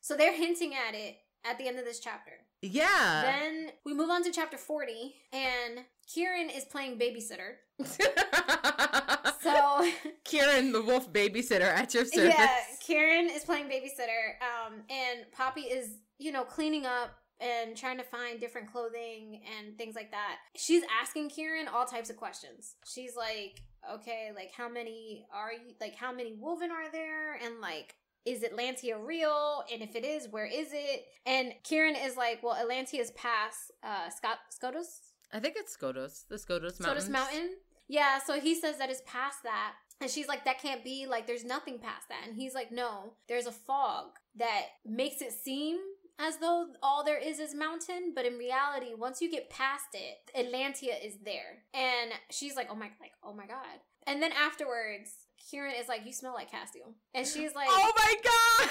So 0.00 0.16
they're 0.16 0.34
hinting 0.34 0.74
at 0.74 0.94
it 0.94 1.18
at 1.48 1.58
the 1.58 1.68
end 1.68 1.78
of 1.78 1.84
this 1.84 2.00
chapter. 2.00 2.32
Yeah. 2.60 3.22
Then 3.22 3.70
we 3.84 3.94
move 3.94 4.10
on 4.10 4.24
to 4.24 4.32
chapter 4.32 4.56
40, 4.56 5.14
and 5.32 5.84
Kieran 6.12 6.50
is 6.50 6.64
playing 6.64 6.98
babysitter. 6.98 7.56
So, 9.42 9.90
Kieran, 10.24 10.72
the 10.72 10.82
wolf 10.82 11.12
babysitter 11.12 11.60
at 11.62 11.94
your 11.94 12.04
service. 12.04 12.34
yeah, 12.36 12.50
Kieran 12.80 13.30
is 13.30 13.44
playing 13.44 13.66
babysitter, 13.66 14.36
um, 14.42 14.82
and 14.90 15.30
Poppy 15.32 15.62
is, 15.62 15.98
you 16.18 16.32
know, 16.32 16.44
cleaning 16.44 16.86
up 16.86 17.10
and 17.40 17.76
trying 17.76 17.98
to 17.98 18.04
find 18.04 18.40
different 18.40 18.70
clothing 18.70 19.42
and 19.58 19.78
things 19.78 19.94
like 19.94 20.10
that. 20.10 20.36
She's 20.56 20.82
asking 21.00 21.28
Kieran 21.30 21.68
all 21.68 21.84
types 21.84 22.10
of 22.10 22.16
questions. 22.16 22.74
She's 22.84 23.14
like, 23.16 23.62
okay, 23.92 24.30
like, 24.34 24.50
how 24.56 24.68
many 24.68 25.26
are 25.32 25.52
you, 25.52 25.74
like, 25.80 25.94
how 25.94 26.12
many 26.12 26.32
wolven 26.32 26.70
are 26.70 26.90
there? 26.90 27.34
And, 27.34 27.60
like, 27.60 27.94
is 28.24 28.42
Atlantia 28.42 28.96
real? 29.04 29.62
And 29.72 29.82
if 29.82 29.94
it 29.94 30.04
is, 30.04 30.28
where 30.30 30.46
is 30.46 30.68
it? 30.72 31.04
And 31.24 31.52
Kieran 31.62 31.94
is 31.96 32.16
like, 32.16 32.42
well, 32.42 32.54
Atlantia's 32.54 33.10
past 33.12 33.72
uh 33.82 34.10
Scott 34.10 34.38
Skotos? 34.52 34.86
I 35.32 35.40
think 35.40 35.54
it's 35.56 35.76
Skotos, 35.76 36.26
the 36.28 36.36
Skotos 36.36 36.80
Mountains. 36.80 37.04
Skotos 37.04 37.10
Mountain. 37.10 37.50
Yeah, 37.88 38.18
so 38.18 38.38
he 38.40 38.54
says 38.54 38.78
that 38.78 38.90
it's 38.90 39.02
past 39.06 39.42
that. 39.44 39.72
And 40.00 40.10
she's 40.10 40.28
like, 40.28 40.44
that 40.44 40.60
can't 40.62 40.84
be, 40.84 41.06
like, 41.08 41.26
there's 41.26 41.44
nothing 41.44 41.78
past 41.78 42.08
that. 42.08 42.20
And 42.26 42.36
he's 42.36 42.54
like, 42.54 42.70
no, 42.70 43.14
there's 43.28 43.46
a 43.46 43.52
fog 43.52 44.10
that 44.36 44.66
makes 44.86 45.20
it 45.20 45.32
seem 45.32 45.78
as 46.20 46.38
though 46.38 46.66
all 46.82 47.04
there 47.04 47.18
is 47.18 47.38
is 47.38 47.54
mountain, 47.54 48.12
but 48.14 48.24
in 48.24 48.38
reality, 48.38 48.88
once 48.96 49.20
you 49.20 49.30
get 49.30 49.50
past 49.50 49.86
it, 49.94 50.18
Atlantia 50.36 51.04
is 51.04 51.16
there. 51.24 51.64
And 51.74 52.10
she's 52.30 52.56
like, 52.56 52.68
oh 52.70 52.74
my, 52.74 52.90
like, 53.00 53.12
oh 53.24 53.32
my 53.32 53.46
god. 53.46 53.80
And 54.06 54.22
then 54.22 54.32
afterwards, 54.32 55.10
Kieran 55.50 55.74
is 55.80 55.88
like, 55.88 56.04
you 56.04 56.12
smell 56.12 56.34
like 56.34 56.50
Casteel. 56.50 56.92
And 57.14 57.26
she's 57.26 57.54
like, 57.54 57.68
Oh 57.70 57.92
my 57.96 58.14
god! 58.24 58.70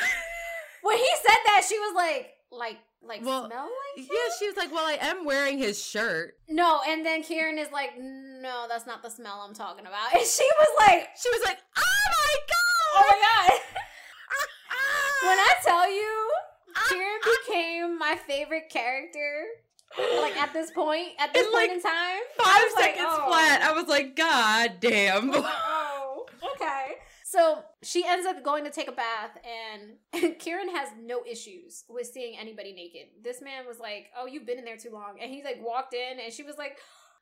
when 0.84 0.98
he 0.98 1.10
said 1.16 1.38
that, 1.46 1.64
she 1.68 1.80
was 1.80 1.96
like, 1.96 2.34
like, 2.52 2.78
like, 3.02 3.24
Well, 3.24 3.48
smell 3.48 3.64
like 3.96 4.06
him? 4.06 4.12
yeah, 4.12 4.34
she 4.40 4.48
was 4.48 4.58
like, 4.58 4.72
Well, 4.72 4.86
I 4.86 4.98
am 5.02 5.26
wearing 5.26 5.58
his 5.58 5.84
shirt. 5.84 6.36
No, 6.50 6.82
and 6.88 7.06
then 7.06 7.24
Kieran 7.24 7.58
is 7.58 7.72
like, 7.72 7.92
no, 7.98 8.66
that's 8.68 8.86
not 8.86 9.02
the 9.04 9.10
smell 9.10 9.44
I'm 9.48 9.54
talking 9.54 9.86
about. 9.86 10.14
And 10.14 10.26
she 10.26 10.48
was 10.60 10.70
like, 10.80 11.10
She 11.22 11.30
was 11.30 11.42
like, 11.46 11.58
Oh 11.78 11.82
my 12.12 12.36
god! 12.48 12.54
oh 12.96 13.04
my 13.10 13.50
god. 13.50 13.60
when 15.28 15.38
I 15.38 15.54
tell 15.64 15.92
you, 15.92 16.32
Kieran 16.90 17.20
became 17.48 17.98
my 18.00 18.16
favorite 18.28 18.70
character, 18.70 19.46
like 20.22 20.38
at 20.38 20.54
this 20.54 20.72
point, 20.72 21.10
at 21.20 21.34
this 21.34 21.46
In, 21.46 21.52
point 21.52 21.70
like, 21.70 21.78
in 21.78 21.82
time. 21.82 22.20
Five 22.38 22.62
was 22.64 22.74
like, 22.76 22.96
seconds 22.96 23.08
oh. 23.10 23.28
flat. 23.28 23.62
I 23.64 23.72
was 23.74 23.88
like, 23.88 24.16
God 24.16 24.74
damn. 24.80 25.32
Like, 25.32 25.44
oh, 25.46 26.26
okay. 26.54 26.96
So 27.30 27.60
she 27.84 28.06
ends 28.08 28.26
up 28.26 28.42
going 28.42 28.64
to 28.64 28.70
take 28.70 28.88
a 28.88 28.94
bath, 28.94 29.38
and 29.44 30.40
Kieran 30.40 30.74
has 30.74 30.88
no 30.98 31.24
issues 31.30 31.84
with 31.90 32.08
seeing 32.08 32.38
anybody 32.40 32.72
naked. 32.72 33.10
This 33.22 33.42
man 33.42 33.68
was 33.68 33.80
like, 33.80 34.08
"Oh, 34.18 34.28
you've 34.28 34.46
been 34.46 34.58
in 34.58 34.64
there 34.64 34.78
too 34.78 34.92
long," 34.94 35.18
and 35.22 35.30
he 35.30 35.44
like 35.44 35.60
walked 35.62 35.94
in, 35.94 36.22
and 36.24 36.32
she 36.32 36.44
was 36.44 36.58
like, 36.58 36.78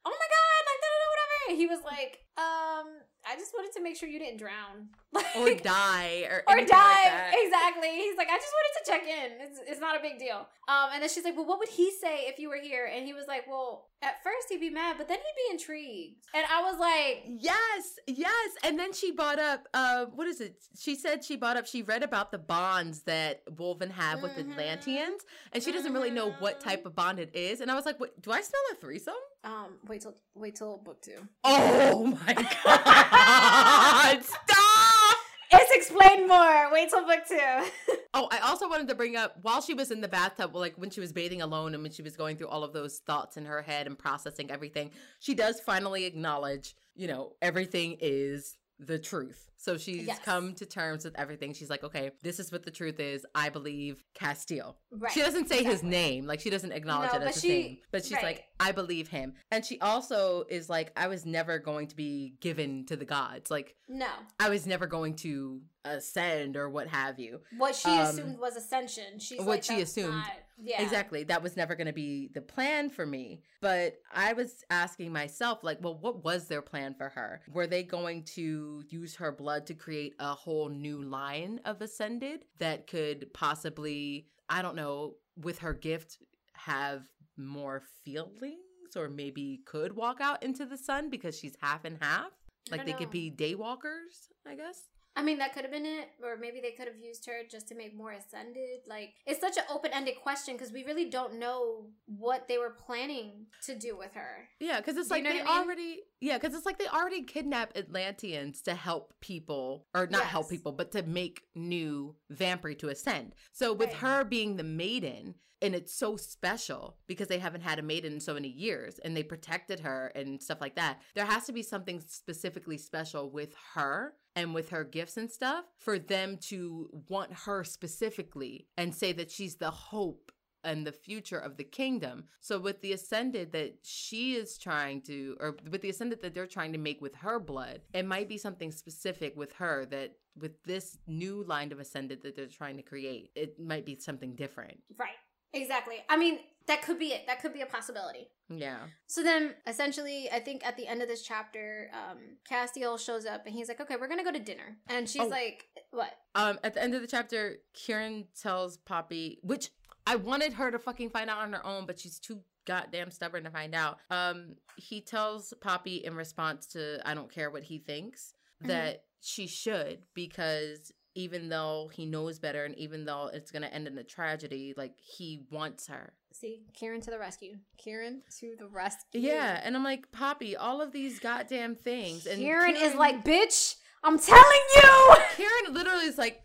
"Oh 0.06 0.12
my 0.12 0.28
god!" 0.38 0.62
Like, 0.70 0.82
whatever. 1.10 1.58
He 1.58 1.66
was 1.66 1.80
like, 1.84 2.20
"Um, 2.38 2.88
I 3.28 3.36
just 3.36 3.54
wanted 3.54 3.72
to 3.74 3.82
make 3.82 3.96
sure 3.98 4.08
you 4.10 4.20
didn't 4.20 4.38
drown 4.38 4.90
Like, 5.14 5.26
or 5.38 5.54
die 5.56 6.26
or 6.30 6.44
or 6.48 6.66
die." 6.66 6.66
like 6.66 7.36
exactly. 7.44 7.90
He's 7.90 8.18
like, 8.18 8.28
"I 8.30 8.38
just 8.38 8.54
wanted 8.54 8.74
to 8.86 8.92
check 8.92 9.04
in. 9.04 9.48
It's 9.48 9.60
it's 9.68 9.80
not 9.82 9.98
a 9.98 10.02
big 10.02 10.20
deal." 10.20 10.48
Um, 10.68 10.90
and 10.94 11.02
then 11.02 11.10
she's 11.10 11.24
like, 11.24 11.36
"Well, 11.36 11.46
what 11.46 11.60
would 11.60 11.70
he 11.70 11.92
say 11.92 12.26
if 12.28 12.40
you 12.40 12.50
were 12.50 12.60
here?" 12.62 12.90
And 12.94 13.06
he 13.06 13.14
was 13.14 13.26
like, 13.28 13.48
"Well, 13.48 13.88
at 14.02 14.22
first 14.24 14.48
he'd 14.50 14.60
be 14.60 14.70
mad, 14.70 14.96
but 14.98 15.08
then 15.08 15.18
he'd 15.18 15.48
be 15.48 15.54
intrigued." 15.54 16.26
And 16.34 16.46
I 16.52 16.62
was 16.64 16.78
like, 16.80 17.24
Yes, 17.40 17.96
yes. 18.08 18.50
And 18.64 18.78
then 18.78 18.92
she 18.94 19.12
brought 19.12 19.40
up, 19.40 19.68
uh, 19.74 20.06
what 20.14 20.28
is 20.28 20.42
it? 20.42 20.56
She 20.78 20.96
said 20.96 21.24
she 21.24 21.36
brought 21.38 21.56
up, 21.58 21.66
she 21.66 21.82
read 21.84 22.04
about 22.04 22.32
the 22.32 22.38
bonds 22.38 23.04
that 23.04 23.46
Wolven 23.46 23.92
have 23.92 24.22
with 24.22 24.32
Mhm. 24.34 24.52
Atlanteans, 24.52 25.22
and 25.54 25.64
she 25.64 25.72
doesn't 25.72 25.94
really 25.94 26.12
know 26.12 26.32
what 26.40 26.60
type 26.62 26.86
of 26.86 26.96
bond 26.96 27.20
it 27.20 27.34
is. 27.36 27.62
And 27.62 27.72
I 27.72 27.76
was 27.76 27.86
like, 27.86 28.00
what, 28.00 28.20
do 28.22 28.32
I 28.32 28.42
smell 28.42 28.62
a 28.74 28.76
threesome? 28.76 29.14
"Um, 29.44 29.78
wait 29.88 30.02
till 30.02 30.16
wait 30.34 30.56
till 30.56 30.78
book 30.78 31.02
two. 31.02 31.28
Oh 31.44 32.06
my 32.26 32.34
God. 32.64 33.06
Stop. 34.24 35.18
It's 35.52 35.72
explained 35.72 36.28
more. 36.28 36.72
Wait 36.72 36.90
till 36.90 37.06
book 37.06 37.22
two. 37.28 37.96
Oh, 38.18 38.30
I 38.32 38.38
also 38.50 38.70
wanted 38.70 38.88
to 38.88 38.96
bring 38.96 39.18
up 39.18 39.36
while 39.42 39.62
she 39.62 39.74
was 39.74 39.92
in 39.92 40.00
the 40.00 40.08
bathtub, 40.08 40.56
like 40.56 40.76
when 40.78 40.90
she 40.90 41.02
was 41.02 41.12
bathing 41.12 41.42
alone 41.42 41.74
and 41.74 41.84
when 41.84 41.92
she 41.92 42.02
was 42.02 42.16
going 42.16 42.38
through 42.38 42.48
all 42.48 42.64
of 42.64 42.72
those 42.72 43.00
thoughts 43.00 43.36
in 43.36 43.44
her 43.44 43.62
head 43.62 43.88
and 43.88 44.00
processing 44.00 44.50
everything, 44.50 44.92
she 45.20 45.34
does 45.34 45.60
finally 45.60 46.06
acknowledge, 46.06 46.76
you 46.96 47.10
know, 47.10 47.34
everything 47.42 47.98
is 48.00 48.56
the 48.80 49.00
truth. 49.00 49.42
So 49.58 49.78
she's 49.78 50.06
Yes. 50.06 50.20
come 50.24 50.54
to 50.56 50.66
terms 50.66 51.06
with 51.06 51.18
everything. 51.18 51.54
She's 51.54 51.70
like, 51.70 51.84
okay, 51.84 52.12
this 52.22 52.40
is 52.40 52.52
what 52.52 52.64
the 52.64 52.72
truth 52.72 53.00
is. 53.00 53.26
I 53.34 53.50
believe 53.50 54.04
Casteel. 54.14 54.76
right. 54.92 55.12
She 55.12 55.22
doesn't 55.22 55.48
say 55.48 55.64
his 55.64 55.82
name, 55.82 56.26
like 56.28 56.40
she 56.42 56.50
doesn't 56.50 56.72
acknowledge 56.74 57.12
No, 57.14 57.20
it 57.20 57.24
as 57.24 57.36
his 57.36 57.42
she- 57.44 57.48
name, 57.50 57.78
but 57.92 58.04
she's 58.04 58.14
right. 58.14 58.24
like, 58.24 58.44
I 58.60 58.74
believe 58.74 59.08
him. 59.08 59.34
And 59.52 59.64
she 59.66 59.80
also 59.80 60.44
is 60.50 60.70
like, 60.70 60.92
I 60.98 61.08
was 61.08 61.26
never 61.26 61.58
going 61.58 61.88
to 61.88 61.96
be 61.96 62.36
given 62.42 62.86
to 62.88 62.96
the 62.98 63.06
gods. 63.06 63.50
Like, 63.50 63.76
No. 63.88 64.10
I 64.40 64.50
was 64.50 64.68
never 64.68 64.88
going 64.88 65.16
to 65.18 65.62
ascend 65.86 66.58
or 66.58 66.70
what 66.70 66.88
have 66.88 67.20
you. 67.20 67.40
What 67.58 67.76
she 67.76 67.90
Um, 67.90 68.00
assumed 68.08 68.40
was 68.40 68.56
ascension. 68.56 69.20
She's 69.20 69.40
what 69.40 69.48
like, 69.48 69.64
she 69.64 69.82
assumed. 69.82 70.16
not-" 70.16 70.32
yeah. 70.58 70.82
Exactly. 70.82 71.24
That 71.24 71.44
was 71.44 71.58
never 71.58 71.76
going 71.76 71.88
to 71.88 71.94
be 71.94 72.30
the 72.34 72.42
plan 72.42 72.90
for 72.90 73.06
me. 73.06 73.42
But 73.62 74.00
I 74.14 74.34
was 74.34 74.64
asking 74.70 75.12
myself, 75.12 75.64
like, 75.64 75.80
well, 75.82 75.98
what 75.98 76.24
was 76.24 76.48
their 76.48 76.62
plan 76.62 76.94
for 76.96 77.10
her? 77.10 77.42
Were 77.52 77.68
they 77.68 77.84
going 77.84 78.24
to 78.36 78.84
use 78.90 79.16
her 79.16 79.32
blood 79.32 79.66
to 79.68 79.74
create 79.74 80.14
a 80.20 80.34
whole 80.34 80.70
new 80.70 81.02
line 81.02 81.60
of 81.66 81.82
Ascended 81.82 82.46
that 82.60 82.88
could 82.88 83.34
possibly, 83.34 84.28
I 84.50 84.62
don't 84.62 84.76
know, 84.76 85.16
with 85.38 85.60
her 85.60 85.74
gift, 85.74 86.20
have 86.54 87.04
more 87.38 87.84
feelings 88.04 88.56
or 88.96 89.10
maybe 89.10 89.62
could 89.66 89.96
walk 89.96 90.22
out 90.22 90.42
into 90.42 90.66
the 90.66 90.78
sun 90.78 91.10
because 91.10 91.38
she's 91.38 91.56
half 91.62 91.84
and 91.86 91.98
half? 92.02 92.32
Like 92.72 92.86
they 92.86 92.94
could 92.94 93.12
be 93.12 93.30
daywalkers, 93.30 94.32
I 94.48 94.56
guess. 94.56 94.90
I 95.18 95.24
mean, 95.24 95.38
that 95.38 95.54
could 95.54 95.64
have 95.64 95.72
been 95.72 95.86
it, 95.86 96.10
or 96.22 96.36
maybe 96.38 96.60
they 96.60 96.72
could 96.72 96.88
have 96.88 96.98
used 97.02 97.26
her 97.28 97.42
just 97.50 97.68
to 97.70 97.76
make 97.76 97.96
more 97.96 98.12
ascended. 98.12 98.82
Like, 98.88 99.14
it's 99.26 99.40
such 99.40 99.56
an 99.58 99.64
open 99.70 99.92
ended 99.94 100.16
question 100.22 100.56
because 100.56 100.74
we 100.74 100.84
really 100.84 101.10
don't 101.10 101.40
know 101.40 101.86
what 102.06 102.48
they 102.50 102.58
were 102.58 102.76
planning 102.86 103.46
to 103.66 103.76
do 103.78 103.98
with 103.98 104.14
her. 104.14 104.50
Yeah, 104.60 104.80
because 104.82 104.98
it's 104.98 105.08
Do 105.08 105.16
you 105.18 105.24
like 105.24 105.34
know 105.34 105.38
they 105.38 105.50
I 105.50 105.54
mean? 105.60 105.64
already 105.64 106.00
yeah, 106.20 106.38
because 106.38 106.56
it's 106.56 106.66
like 106.66 106.78
they 106.80 106.88
already 106.88 107.24
kidnap 107.24 107.78
Atlanteans 107.78 108.62
to 108.64 108.76
help 108.76 109.14
people 109.22 109.86
or 109.94 110.08
not 110.08 110.24
help 110.26 110.50
people, 110.50 110.72
but 110.74 110.92
to 110.94 111.04
make 111.04 111.44
new 111.56 112.16
Vampire 112.30 112.74
to 112.76 112.90
ascend. 112.90 113.36
So 113.54 113.72
with 113.74 113.90
Right. 113.90 113.98
her 113.98 114.24
being 114.26 114.58
the 114.58 114.64
maiden, 114.64 115.36
and 115.62 115.76
it's 115.76 115.94
so 115.94 116.16
special 116.16 116.98
because 117.08 117.28
they 117.28 117.40
haven't 117.40 117.62
had 117.62 117.80
a 117.80 117.84
maiden 117.84 118.14
in 118.14 118.20
so 118.20 118.34
many 118.34 118.50
years 118.50 119.00
and 119.00 119.16
they 119.16 119.24
protected 119.24 119.80
her 119.82 120.12
and 120.16 120.42
stuff 120.42 120.62
like 120.62 120.76
that. 120.76 121.00
There 121.14 121.26
has 121.26 121.46
to 121.46 121.54
be 121.54 121.64
something 121.64 122.02
specifically 122.08 122.78
special 122.78 123.30
with 123.30 123.54
her 123.74 124.14
and 124.36 124.54
with 124.54 124.70
her 124.70 124.84
gifts 124.84 125.18
and 125.18 125.32
stuff 125.32 125.66
for 125.78 125.98
them 125.98 126.38
to 126.50 126.90
want 127.10 127.32
her 127.46 127.64
specifically 127.64 128.68
and 128.78 128.94
say 128.94 129.14
that 129.14 129.32
she's 129.32 129.56
the 129.56 129.72
hope 129.72 130.32
and 130.66 130.86
the 130.86 130.92
future 130.92 131.38
of 131.38 131.58
the 131.58 131.64
kingdom. 131.64 132.26
So 132.42 132.60
with 132.60 132.82
the 132.82 132.92
ascended 132.94 133.52
that 133.54 133.78
she 133.84 134.34
is 134.34 134.58
trying 134.58 135.02
to 135.04 135.38
or 135.40 135.58
with 135.70 135.82
the 135.82 135.90
ascended 135.90 136.22
that 136.24 136.34
they're 136.34 136.48
trying 136.48 136.74
to 136.74 136.80
make 136.80 137.02
with 137.02 137.16
her 137.16 137.40
blood, 137.40 137.82
it 137.94 138.06
might 138.06 138.28
be 138.28 138.38
something 138.38 138.72
specific 138.72 139.38
with 139.38 139.54
her 139.54 139.86
that 139.92 140.16
with 140.38 140.62
this 140.64 140.98
new 141.08 141.44
line 141.44 141.72
of 141.72 141.80
ascended 141.80 142.24
that 142.24 142.36
they're 142.36 142.48
trying 142.48 142.76
to 142.78 142.84
create, 142.84 143.30
it 143.36 143.60
might 143.60 143.86
be 143.86 143.96
something 143.96 144.36
different. 144.36 144.80
Right. 144.98 145.10
Exactly. 145.56 145.96
I 146.10 146.18
mean, 146.18 146.40
that 146.68 146.82
could 146.82 147.00
be 147.00 147.08
it. 147.08 147.26
That 147.28 147.42
could 147.42 147.54
be 147.54 147.62
a 147.62 147.66
possibility. 147.66 148.30
Yeah. 148.50 148.78
So 149.08 149.24
then, 149.24 149.54
essentially, 149.68 150.30
I 150.32 150.40
think 150.40 150.66
at 150.66 150.78
the 150.78 150.88
end 150.88 151.02
of 151.02 151.08
this 151.08 151.24
chapter, 151.24 151.90
um, 151.94 152.18
Casteel 152.50 153.00
shows 153.00 153.26
up 153.26 153.46
and 153.46 153.56
he's 153.56 153.68
like, 153.68 153.80
"Okay, 153.80 153.96
we're 153.96 154.08
gonna 154.08 154.24
go 154.24 154.32
to 154.32 154.40
dinner," 154.40 154.78
and 154.88 155.10
she's 155.10 155.22
Oh. 155.24 155.28
like, 155.28 155.66
"What?" 155.92 156.14
Um 156.36 156.60
at 156.64 156.74
the 156.74 156.82
end 156.84 156.94
of 156.96 157.02
the 157.02 157.08
chapter, 157.08 157.58
Kieran 157.74 158.28
tells 158.40 158.78
Poppy, 158.78 159.40
which 159.42 159.70
I 160.08 160.16
wanted 160.16 160.54
her 160.54 160.70
to 160.72 160.78
fucking 160.78 161.10
find 161.12 161.30
out 161.30 161.40
on 161.40 161.54
her 161.54 161.66
own, 161.66 161.86
but 161.88 162.00
she's 162.00 162.20
too 162.20 162.44
goddamn 162.66 163.10
stubborn 163.12 163.44
to 163.46 163.52
find 163.52 163.74
out. 163.74 164.00
Um 164.10 164.58
he 164.76 165.02
tells 165.02 165.54
Poppy 165.62 165.98
in 165.98 166.16
response 166.16 166.68
to 166.68 167.00
I 167.08 167.14
don't 167.14 167.32
care 167.32 167.50
what 167.50 167.64
he 167.64 167.80
thinks 167.80 168.34
Mhm. 168.64 168.68
that 168.68 169.06
she 169.22 169.48
should 169.48 170.04
because 170.14 170.92
even 171.16 171.48
though 171.50 171.90
he 171.94 172.06
knows 172.06 172.38
better 172.40 172.66
and 172.66 172.78
even 172.78 173.06
though 173.06 173.30
it's 173.34 173.50
going 173.50 173.64
to 173.64 173.74
end 173.74 173.88
in 173.88 173.98
a 173.98 174.04
tragedy, 174.04 174.74
like 174.76 174.94
he 175.00 175.46
wants 175.50 175.88
her. 175.88 176.14
See, 176.34 176.64
Kieran 176.74 177.00
to 177.02 177.12
the 177.12 177.18
rescue. 177.18 177.56
Kieran 177.78 178.22
to 178.40 178.56
the 178.60 178.68
rescue. 178.68 179.22
Yeah, 179.22 179.62
and 179.64 179.76
I'm 179.76 179.86
like, 179.86 180.12
Poppy, 180.12 180.58
all 180.58 180.82
of 180.82 180.92
these 180.92 181.20
goddamn 181.20 181.76
things 181.76 182.26
and 182.26 182.40
Kieran, 182.40 182.76
is 182.76 182.94
like, 182.94 183.24
"Bitch, 183.24 183.76
I'm 184.04 184.20
telling 184.20 184.44
you." 184.76 185.16
Kieran 185.38 185.74
literally 185.74 186.06
is 186.06 186.18
like 186.18 186.42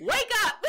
wake 0.00 0.32
up. 0.46 0.62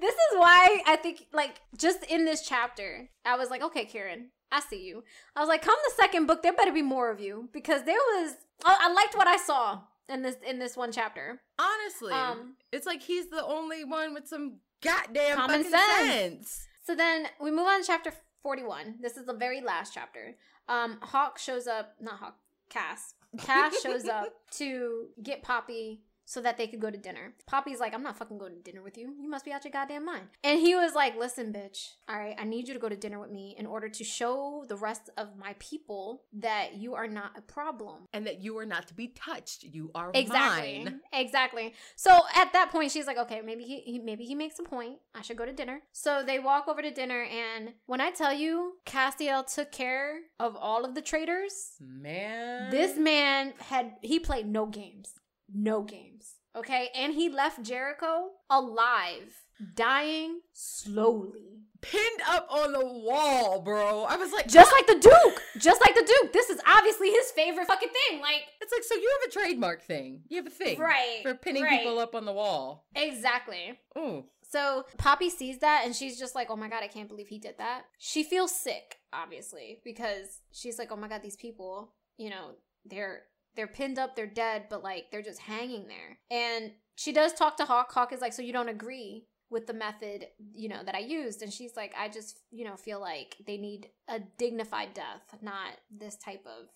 this 0.00 0.14
is 0.14 0.36
why 0.36 0.82
I 0.86 0.96
think, 0.96 1.26
like, 1.32 1.60
just 1.76 2.04
in 2.04 2.24
this 2.24 2.46
chapter, 2.46 3.08
I 3.24 3.36
was 3.36 3.50
like, 3.50 3.62
okay, 3.62 3.84
Kieran, 3.84 4.30
I 4.50 4.60
see 4.60 4.86
you. 4.86 5.02
I 5.34 5.40
was 5.40 5.48
like, 5.48 5.62
come 5.62 5.76
the 5.88 5.94
second 5.96 6.26
book, 6.26 6.42
there 6.42 6.52
better 6.52 6.72
be 6.72 6.82
more 6.82 7.10
of 7.10 7.20
you 7.20 7.48
because 7.52 7.84
there 7.84 7.94
was. 7.94 8.34
I, 8.64 8.76
I 8.82 8.92
liked 8.92 9.16
what 9.16 9.26
I 9.26 9.38
saw 9.38 9.80
in 10.12 10.22
this 10.22 10.36
in 10.46 10.58
this 10.58 10.76
one 10.76 10.92
chapter. 10.92 11.40
Honestly, 11.58 12.12
Um, 12.12 12.56
it's 12.72 12.86
like 12.86 13.02
he's 13.02 13.28
the 13.30 13.44
only 13.44 13.84
one 13.84 14.14
with 14.14 14.26
some 14.28 14.58
goddamn 14.82 15.36
Common 15.36 15.64
sense. 15.64 16.08
sense. 16.08 16.66
So 16.84 16.94
then 16.94 17.26
we 17.40 17.50
move 17.50 17.66
on 17.66 17.80
to 17.80 17.86
chapter 17.86 18.12
forty-one. 18.42 18.96
This 19.00 19.16
is 19.16 19.26
the 19.26 19.34
very 19.34 19.60
last 19.60 19.92
chapter. 19.94 20.36
Um, 20.68 20.98
Hawke 21.02 21.38
shows 21.38 21.66
up. 21.66 21.94
Not 22.00 22.18
Hawke. 22.18 22.36
Cass. 22.68 23.14
Cass 23.38 23.80
shows 23.82 24.06
up 24.08 24.34
to 24.52 25.06
get 25.22 25.42
Poppy 25.42 26.02
so 26.24 26.40
that 26.40 26.56
they 26.56 26.66
could 26.66 26.80
go 26.80 26.90
to 26.90 26.96
dinner. 26.98 27.34
Poppy's 27.46 27.80
like, 27.80 27.94
I'm 27.94 28.02
not 28.02 28.16
fucking 28.16 28.38
going 28.38 28.54
to 28.54 28.60
dinner 28.60 28.82
with 28.82 28.96
you. 28.96 29.14
You 29.20 29.28
must 29.28 29.44
be 29.44 29.52
out 29.52 29.64
your 29.64 29.72
goddamn 29.72 30.04
mind. 30.04 30.28
And 30.44 30.60
he 30.60 30.74
was 30.74 30.94
like, 30.94 31.16
Listen, 31.16 31.52
bitch. 31.52 31.90
All 32.08 32.18
right, 32.18 32.36
I 32.38 32.44
need 32.44 32.68
you 32.68 32.74
to 32.74 32.80
go 32.80 32.88
to 32.88 32.96
dinner 32.96 33.18
with 33.20 33.30
me 33.30 33.54
in 33.58 33.66
order 33.66 33.88
to 33.88 34.04
show 34.04 34.64
the 34.68 34.76
rest 34.76 35.10
of 35.16 35.36
my 35.36 35.54
people 35.58 36.22
that 36.34 36.74
you 36.76 36.94
are 36.94 37.08
not 37.08 37.32
a 37.36 37.42
problem. 37.42 38.06
And 38.12 38.26
that 38.26 38.40
you 38.42 38.56
are 38.58 38.66
not 38.66 38.88
to 38.88 38.94
be 38.94 39.08
touched. 39.08 39.64
You 39.64 39.90
are 39.94 40.10
Exactly. 40.14 40.84
mine. 40.84 41.00
Exactly. 41.12 41.74
So 41.96 42.20
at 42.34 42.52
that 42.52 42.70
point, 42.70 42.90
she's 42.92 43.06
like, 43.06 43.18
okay, 43.18 43.40
maybe 43.40 43.64
he, 43.64 43.80
he 43.80 43.98
maybe 43.98 44.24
he 44.24 44.34
makes 44.34 44.58
a 44.58 44.62
point. 44.62 44.98
I 45.14 45.22
should 45.22 45.36
go 45.36 45.44
to 45.44 45.52
dinner. 45.52 45.82
So 45.92 46.22
they 46.24 46.38
walk 46.38 46.68
over 46.68 46.82
to 46.82 46.90
dinner, 46.90 47.22
and 47.24 47.74
when 47.86 48.00
I 48.00 48.10
tell 48.10 48.32
you, 48.32 48.74
Casteel 48.86 49.52
took 49.52 49.72
care 49.72 50.20
of 50.38 50.56
all 50.56 50.84
of 50.84 50.94
the 50.94 51.02
traitors. 51.02 51.72
Man. 51.80 52.70
This 52.70 52.96
man 52.96 53.54
had 53.58 53.94
he 54.02 54.18
played 54.18 54.46
no 54.46 54.66
games, 54.66 55.14
no 55.54 55.82
games. 55.82 56.34
Okay, 56.54 56.88
and 56.94 57.14
he 57.14 57.28
left 57.30 57.62
Jericho 57.62 58.28
alive, 58.50 59.44
dying 59.74 60.40
slowly. 60.52 61.60
pinned 61.80 62.20
up 62.28 62.46
on 62.50 62.72
the 62.72 62.84
wall, 62.86 63.60
bro. 63.62 64.04
I 64.04 64.16
was 64.16 64.32
like, 64.32 64.48
Just 64.48 64.70
like 64.70 64.86
the 64.86 64.98
Duke, 64.98 65.42
just 65.58 65.80
like 65.80 65.94
the 65.94 66.04
Duke. 66.20 66.32
This 66.32 66.50
is 66.50 66.60
obviously 66.66 67.10
his 67.10 67.30
favorite 67.32 67.66
fucking 67.66 67.88
thing. 67.88 68.20
Like, 68.20 68.42
it's 68.60 68.70
like, 68.72 68.84
so 68.84 68.94
you 68.94 69.10
have 69.20 69.30
a 69.30 69.32
trademark 69.32 69.82
thing. 69.82 70.22
You 70.28 70.36
have 70.38 70.46
a 70.46 70.50
thing. 70.50 70.78
right, 70.78 71.20
For 71.22 71.34
pinning 71.34 71.62
right. 71.62 71.80
people 71.80 71.98
up 71.98 72.14
on 72.14 72.24
the 72.26 72.32
wall. 72.32 72.86
Exactly. 72.94 73.78
Oh. 73.96 74.26
So 74.48 74.84
Poppy 74.98 75.30
sees 75.30 75.58
that 75.60 75.82
and 75.86 75.96
she's 75.96 76.18
just 76.18 76.34
like, 76.34 76.48
oh 76.50 76.56
my 76.56 76.68
god, 76.68 76.82
I 76.82 76.88
can't 76.88 77.08
believe 77.08 77.28
he 77.28 77.38
did 77.38 77.56
that. 77.56 77.84
She 77.98 78.22
feels 78.22 78.54
sick, 78.54 78.98
obviously, 79.12 79.80
because 79.84 80.40
she's 80.52 80.78
like, 80.78 80.92
oh 80.92 80.96
my 80.96 81.08
god, 81.08 81.22
these 81.22 81.36
people, 81.36 81.94
you 82.18 82.28
know, 82.28 82.50
they're 82.84 83.22
they're 83.56 83.66
pinned 83.66 83.98
up, 83.98 84.16
they're 84.16 84.26
dead, 84.26 84.66
but 84.70 84.82
like 84.82 85.06
they're 85.10 85.22
just 85.22 85.40
hanging 85.40 85.86
there. 85.88 86.18
And 86.30 86.72
she 86.96 87.12
does 87.12 87.32
talk 87.32 87.56
to 87.56 87.64
Hawke. 87.64 87.92
Hawke 87.92 88.12
is 88.12 88.20
like, 88.20 88.32
so 88.32 88.42
you 88.42 88.52
don't 88.52 88.68
agree 88.68 89.26
with 89.50 89.66
the 89.66 89.74
method, 89.74 90.26
you 90.54 90.68
know, 90.68 90.82
that 90.84 90.94
I 90.94 91.00
used. 91.00 91.42
And 91.42 91.52
she's 91.52 91.76
like, 91.76 91.92
I 91.98 92.08
just, 92.08 92.40
you 92.50 92.64
know, 92.64 92.76
feel 92.76 93.00
like 93.00 93.36
they 93.46 93.58
need 93.58 93.88
a 94.08 94.20
dignified 94.38 94.94
death, 94.94 95.22
not 95.42 95.72
this 95.90 96.16
type 96.16 96.44
of 96.46 96.68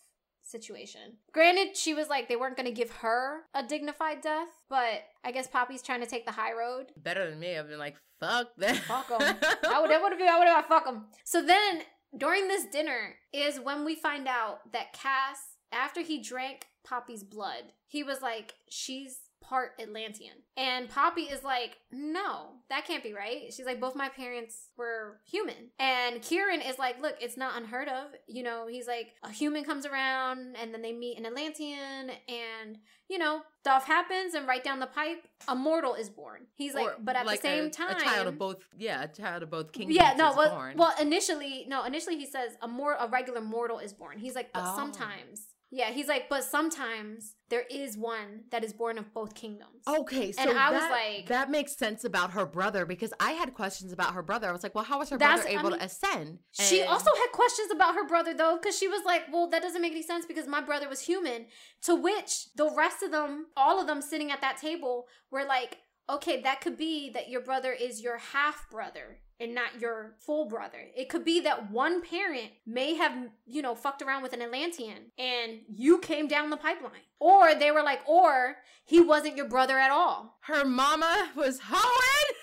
situation. 0.42 1.16
Granted, 1.32 1.76
she 1.76 1.94
was 1.94 2.08
like 2.08 2.28
they 2.28 2.36
weren't 2.36 2.56
going 2.56 2.68
to 2.68 2.72
give 2.72 2.90
her 2.96 3.40
a 3.54 3.62
dignified 3.62 4.20
death, 4.20 4.48
but 4.68 5.04
I 5.24 5.32
guess 5.32 5.46
Poppy's 5.48 5.82
trying 5.82 6.00
to 6.00 6.06
take 6.06 6.26
the 6.26 6.32
high 6.32 6.52
road. 6.52 6.92
Better 6.96 7.28
than 7.28 7.40
me. 7.40 7.56
I've 7.58 7.68
been 7.68 7.78
like, 7.78 7.96
fuck 8.20 8.48
that. 8.58 8.76
Fuck 8.76 9.10
'em. 9.10 9.20
I 9.68 9.80
would 9.80 9.90
have 9.90 10.18
been, 10.18 10.28
I 10.28 10.38
would 10.38 10.48
have 10.48 10.66
fuck 10.66 10.84
them. 10.84 11.06
So 11.24 11.42
then 11.42 11.80
during 12.16 12.48
this 12.48 12.64
dinner 12.66 13.16
is 13.32 13.58
when 13.60 13.84
we 13.84 13.94
find 13.94 14.28
out 14.28 14.72
that 14.72 14.92
Cass, 14.92 15.38
after 15.76 16.00
he 16.00 16.20
drank 16.22 16.66
Poppy's 16.84 17.22
blood, 17.22 17.64
he 17.86 18.02
was 18.02 18.22
like, 18.22 18.54
she's 18.70 19.18
part 19.42 19.72
Atlantean. 19.80 20.32
And 20.56 20.88
Poppy 20.88 21.22
is 21.22 21.44
like, 21.44 21.76
no, 21.92 22.54
that 22.68 22.84
can't 22.84 23.02
be 23.04 23.12
right. 23.12 23.52
She's 23.52 23.66
like, 23.66 23.80
both 23.80 23.94
my 23.94 24.08
parents 24.08 24.70
were 24.76 25.20
human. 25.30 25.70
And 25.78 26.20
Kieran 26.22 26.60
is 26.62 26.78
like, 26.80 27.00
look, 27.00 27.14
it's 27.20 27.36
not 27.36 27.56
unheard 27.56 27.86
of. 27.88 28.06
You 28.26 28.42
know, 28.42 28.66
he's 28.68 28.88
like, 28.88 29.08
a 29.22 29.30
human 29.30 29.62
comes 29.62 29.86
around 29.86 30.56
and 30.60 30.72
then 30.74 30.82
they 30.82 30.92
meet 30.92 31.16
an 31.18 31.26
Atlantean 31.26 32.10
and, 32.28 32.78
you 33.08 33.18
know, 33.18 33.42
stuff 33.60 33.86
happens 33.86 34.34
and 34.34 34.48
right 34.48 34.64
down 34.64 34.80
the 34.80 34.86
pipe, 34.86 35.22
a 35.46 35.54
mortal 35.54 35.94
is 35.94 36.08
born. 36.08 36.46
He's 36.56 36.74
like, 36.74 36.86
Or, 36.86 36.96
but 37.00 37.14
at 37.14 37.24
like, 37.26 37.40
the 37.42 37.46
same 37.48 37.64
a, 37.66 37.70
time. 37.70 37.96
a 37.96 38.00
child 38.00 38.26
of 38.26 38.38
both. 38.38 38.56
Yeah, 38.76 39.04
a 39.04 39.08
child 39.08 39.44
of 39.44 39.50
both 39.50 39.70
kingdoms. 39.70 39.96
Yeah, 39.96 40.14
no, 40.16 40.34
well, 40.36 40.50
born. 40.56 40.76
well, 40.76 40.94
initially, 41.00 41.66
no, 41.68 41.84
initially 41.84 42.16
he 42.16 42.26
says 42.26 42.52
a 42.62 42.66
more 42.68 42.94
a 42.98 43.06
regular 43.08 43.40
mortal 43.42 43.78
is 43.78 43.92
born. 43.92 44.18
He's 44.18 44.34
like, 44.34 44.52
but 44.52 44.62
Oh. 44.64 44.74
sometimes, 44.76 45.42
yeah, 45.70 45.90
he's 45.90 46.06
like, 46.06 46.28
but 46.28 46.44
sometimes 46.44 47.34
there 47.48 47.64
is 47.70 47.98
one 47.98 48.44
that 48.50 48.62
is 48.62 48.72
born 48.72 48.98
of 48.98 49.12
both 49.12 49.34
kingdoms. 49.34 49.82
Okay, 49.86 50.30
so 50.32 50.40
And 50.42 50.56
I 50.56 50.70
was 50.70 50.80
that, 50.80 50.90
like- 50.90 51.26
that 51.26 51.50
makes 51.50 51.76
sense 51.76 52.04
about 52.04 52.32
her 52.32 52.46
brother 52.46 52.86
because 52.86 53.12
I 53.18 53.32
had 53.32 53.52
questions 53.52 53.92
about 53.92 54.14
her 54.14 54.22
brother. 54.22 54.48
I 54.48 54.52
was 54.52 54.62
like, 54.62 54.74
well, 54.74 54.84
how 54.84 54.98
was 54.98 55.10
her 55.10 55.18
brother 55.18 55.42
I 55.46 55.52
able 55.52 55.70
mean, 55.70 55.78
to 55.80 55.84
ascend? 55.84 56.38
She 56.52 56.82
also 56.82 57.10
had 57.10 57.32
questions 57.32 57.70
about 57.72 57.94
her 57.94 58.06
brother 58.06 58.32
though, 58.32 58.56
because 58.60 58.78
she 58.78 58.88
was 58.88 59.02
like, 59.04 59.24
"Well, 59.32 59.48
that 59.50 59.62
doesn't 59.62 59.82
make 59.82 59.92
any 59.92 60.02
sense 60.02 60.24
because 60.24 60.46
my 60.46 60.60
brother 60.60 60.88
was 60.88 61.00
human." 61.00 61.46
To 61.82 61.94
which 61.94 62.46
the 62.54 62.70
rest 62.70 63.02
of 63.02 63.10
them, 63.10 63.46
all 63.56 63.80
of 63.80 63.86
them 63.86 64.00
sitting 64.00 64.30
at 64.30 64.40
that 64.40 64.58
table, 64.58 65.06
were 65.30 65.44
like, 65.44 65.78
"Okay, 66.08 66.40
that 66.42 66.60
could 66.60 66.76
be 66.76 67.10
that 67.10 67.28
your 67.28 67.40
brother 67.40 67.72
is 67.72 68.00
your 68.02 68.18
half 68.18 68.70
brother 68.70 69.18
and 69.38 69.54
not 69.54 69.80
your 69.80 70.16
full 70.18 70.46
brother. 70.48 70.78
It 70.96 71.08
could 71.08 71.24
be 71.24 71.40
that 71.40 71.70
one 71.70 72.02
parent 72.02 72.50
may 72.66 72.94
have, 72.94 73.12
you 73.46 73.62
know, 73.62 73.74
fucked 73.74 74.02
around 74.02 74.22
with 74.22 74.32
an 74.32 74.42
Atlantean 74.42 75.12
and 75.18 75.60
you 75.68 75.98
came 75.98 76.28
down 76.28 76.50
the 76.50 76.56
pipeline." 76.56 76.92
Or 77.18 77.54
they 77.54 77.70
were 77.70 77.82
like, 77.82 78.00
"Or 78.08 78.56
he 78.84 79.00
wasn't 79.00 79.36
your 79.36 79.48
brother 79.48 79.78
at 79.78 79.90
all." 79.90 80.38
her 80.42 80.64
mama 80.64 81.30
was 81.34 81.60
hoeing. 81.64 82.36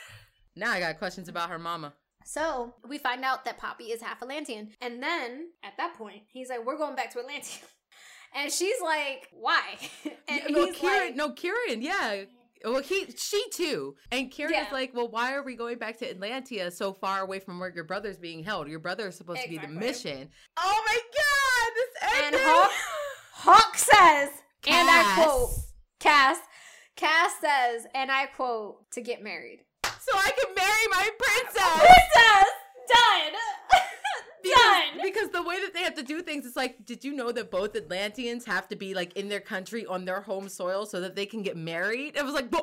Now 0.55 0.71
I 0.71 0.79
got 0.79 0.99
questions 0.99 1.29
about 1.29 1.49
her 1.49 1.59
mama. 1.59 1.93
So 2.25 2.75
we 2.87 2.97
find 2.97 3.23
out 3.23 3.45
that 3.45 3.57
Poppy 3.57 3.85
is 3.85 4.01
half 4.01 4.21
Atlantean. 4.21 4.71
And 4.81 5.01
then 5.01 5.49
at 5.63 5.73
that 5.77 5.95
point, 5.95 6.23
he's 6.27 6.49
like, 6.49 6.65
We're 6.65 6.77
going 6.77 6.95
back 6.95 7.11
to 7.13 7.19
Atlantean. 7.19 7.63
And 8.35 8.51
she's 8.51 8.81
like, 8.81 9.27
Why? 9.31 9.61
And 10.27 10.41
Yeah, 10.41 10.47
no, 10.49 10.65
he's 10.65 10.75
Kieran, 10.77 10.99
like, 10.99 11.15
no, 11.15 11.31
Kieran, 11.31 11.81
yeah. 11.83 12.23
Well, 12.63 12.81
he, 12.81 13.07
she 13.17 13.43
too, 13.49 13.95
and 14.11 14.31
Kieran 14.31 14.53
Yeah. 14.53 14.65
is 14.67 14.71
like, 14.71 14.93
"Well, 14.93 15.09
why 15.09 15.33
are 15.33 15.43
we 15.43 15.55
going 15.55 15.77
back 15.77 15.97
to 15.99 16.13
Atlantia 16.13 16.71
so 16.71 16.93
far 16.93 17.21
away 17.21 17.39
from 17.39 17.59
where 17.59 17.69
your 17.73 17.83
brother's 17.83 18.17
being 18.17 18.43
held? 18.43 18.67
Your 18.69 18.79
brother 18.79 19.07
is 19.09 19.15
supposed 19.15 19.41
to 19.43 19.49
be 19.49 19.57
the 19.57 19.67
mission." 19.67 20.29
Oh 20.57 20.83
my 20.85 20.99
god, 21.13 21.73
this 21.75 22.25
And 22.25 22.35
ending! 22.35 22.41
Hawke- 22.43 22.71
Hawke 23.33 23.77
says, 23.77 24.29
and 24.67 24.89
I 24.89 25.13
quote, 25.23 25.49
Cass, 25.99 26.37
Cass 26.95 27.31
says, 27.41 27.85
and 27.93 28.09
I 28.11 28.27
quote, 28.27 28.89
to 28.91 29.01
get 29.01 29.21
married. 29.21 29.65
so 29.83 30.17
I 30.17 30.31
can 30.31 30.53
marry 30.55 30.87
my 30.91 31.09
princess. 31.19 31.79
Princess! 31.79 32.49
Done! 32.87 33.33
Because, 34.43 34.55
Done! 34.55 35.01
because 35.01 35.29
the 35.29 35.41
way 35.41 35.59
that 35.61 35.73
they 35.73 35.83
have 35.83 35.95
to 35.95 36.03
do 36.03 36.21
things, 36.21 36.45
it's 36.45 36.55
like, 36.55 36.85
did 36.85 37.03
you 37.03 37.13
know 37.13 37.31
that 37.31 37.49
both 37.49 37.75
Atlanteans 37.75 38.45
have 38.45 38.67
to 38.69 38.75
be 38.75 38.93
like 38.93 39.13
in 39.13 39.29
their 39.29 39.39
country 39.39 39.85
on 39.85 40.05
their 40.05 40.21
home 40.21 40.49
soil 40.49 40.85
so 40.85 40.99
that 41.01 41.15
they 41.15 41.25
can 41.25 41.41
get 41.41 41.57
married? 41.57 42.15
It 42.15 42.25
was 42.25 42.33
like, 42.33 42.53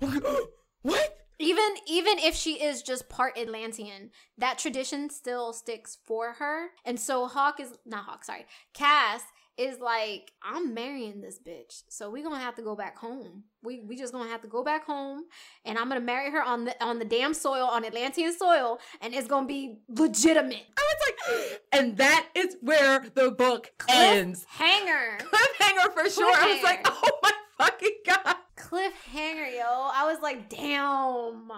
what? 0.82 1.18
Even 1.40 1.74
even 1.88 2.18
if 2.18 2.34
she 2.34 2.62
is 2.62 2.82
just 2.82 3.08
part 3.08 3.36
Atlantean, 3.36 4.10
that 4.38 4.58
tradition 4.58 5.10
still 5.10 5.52
sticks 5.52 5.98
for 6.06 6.34
her. 6.34 6.68
And 6.84 7.00
so 7.00 7.26
Hawke 7.26 7.58
is 7.58 7.76
not 7.84 8.04
Hawke, 8.04 8.24
sorry. 8.24 8.46
Cass 8.72 9.22
is 9.56 9.78
like, 9.78 10.32
I'm 10.42 10.74
marrying 10.74 11.20
this 11.20 11.38
bitch. 11.38 11.82
So 11.88 12.10
we're 12.10 12.24
gonna 12.24 12.38
have 12.38 12.56
to 12.56 12.62
go 12.62 12.74
back 12.74 12.98
home. 12.98 13.44
We 13.62 13.80
we 13.80 13.96
just 13.96 14.12
gonna 14.12 14.30
have 14.30 14.42
to 14.42 14.48
go 14.48 14.62
back 14.64 14.84
home 14.84 15.24
and 15.64 15.78
I'm 15.78 15.88
gonna 15.88 16.00
marry 16.00 16.30
her 16.30 16.42
on 16.42 16.64
the 16.64 16.84
on 16.84 16.98
the 16.98 17.04
damn 17.04 17.34
soil, 17.34 17.66
on 17.66 17.84
Atlantean 17.84 18.36
soil, 18.36 18.80
and 19.00 19.14
it's 19.14 19.28
gonna 19.28 19.46
be 19.46 19.78
legitimate. 19.88 20.64
I 20.76 20.82
was 20.82 20.96
like, 21.06 21.60
and 21.72 21.96
that 21.98 22.26
is 22.34 22.56
where 22.60 23.00
the 23.14 23.30
book 23.30 23.70
ends. 23.88 24.44
Hanger. 24.48 25.18
Cliffhanger 25.18 25.92
for 25.92 26.10
sure. 26.10 26.34
I 26.36 26.54
was 26.54 26.62
like, 26.62 26.86
oh 26.86 27.18
my 27.22 27.32
fucking 27.58 27.98
god. 28.06 28.36
Cliffhanger, 28.56 29.54
yo. 29.54 29.90
I 29.94 30.10
was 30.10 30.20
like, 30.22 30.48
damn. 30.48 31.50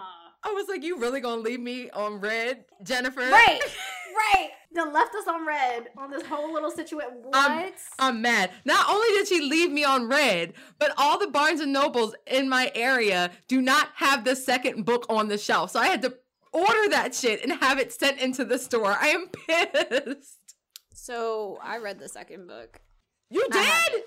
I 0.47 0.53
was 0.53 0.67
like, 0.69 0.85
you 0.85 0.99
really 0.99 1.21
gonna 1.21 1.41
leave 1.41 1.61
me 1.61 1.91
on 1.91 2.21
red, 2.21 2.65
Jennifer? 2.83 3.21
Right, 3.21 3.59
right. 4.17 4.51
Then 4.73 4.93
left 4.93 5.15
us 5.15 5.27
on 5.27 5.47
red 5.47 5.89
on 5.97 6.11
this 6.11 6.25
whole 6.27 6.53
little 6.53 6.71
situation. 6.71 7.11
What? 7.23 7.35
I'm- 7.37 7.73
I'm 7.99 8.21
mad. 8.23 8.51
Not 8.65 8.89
only 8.91 9.09
did 9.09 9.29
she 9.29 9.41
leave 9.41 9.71
me 9.71 9.85
on 9.85 10.09
red, 10.09 10.53
but 10.79 10.93
all 10.99 11.19
the 11.19 11.29
Barnes 11.29 11.61
and 11.61 11.73
Nobles 11.73 12.15
in 12.27 12.49
my 12.49 12.71
area 12.75 13.31
do 13.49 13.61
not 13.63 13.89
have 13.97 14.25
the 14.25 14.37
second 14.37 14.85
book 14.85 15.07
on 15.09 15.29
the 15.29 15.39
shelf. 15.39 15.71
So 15.73 15.81
I 15.81 15.87
had 15.87 16.03
to 16.03 16.17
order 16.53 16.89
that 16.91 17.15
shit 17.15 17.43
and 17.43 17.53
have 17.53 17.79
it 17.79 17.93
sent 17.93 18.21
into 18.21 18.45
the 18.45 18.59
store. 18.59 18.97
I 19.01 19.09
am 19.09 19.29
pissed. 19.47 20.39
so 20.93 21.59
I 21.63 21.79
read 21.79 21.99
the 21.99 22.09
second 22.09 22.47
book. 22.47 22.81
You 23.31 23.47
I 23.53 23.59
have 23.59 23.93
did? 23.93 24.03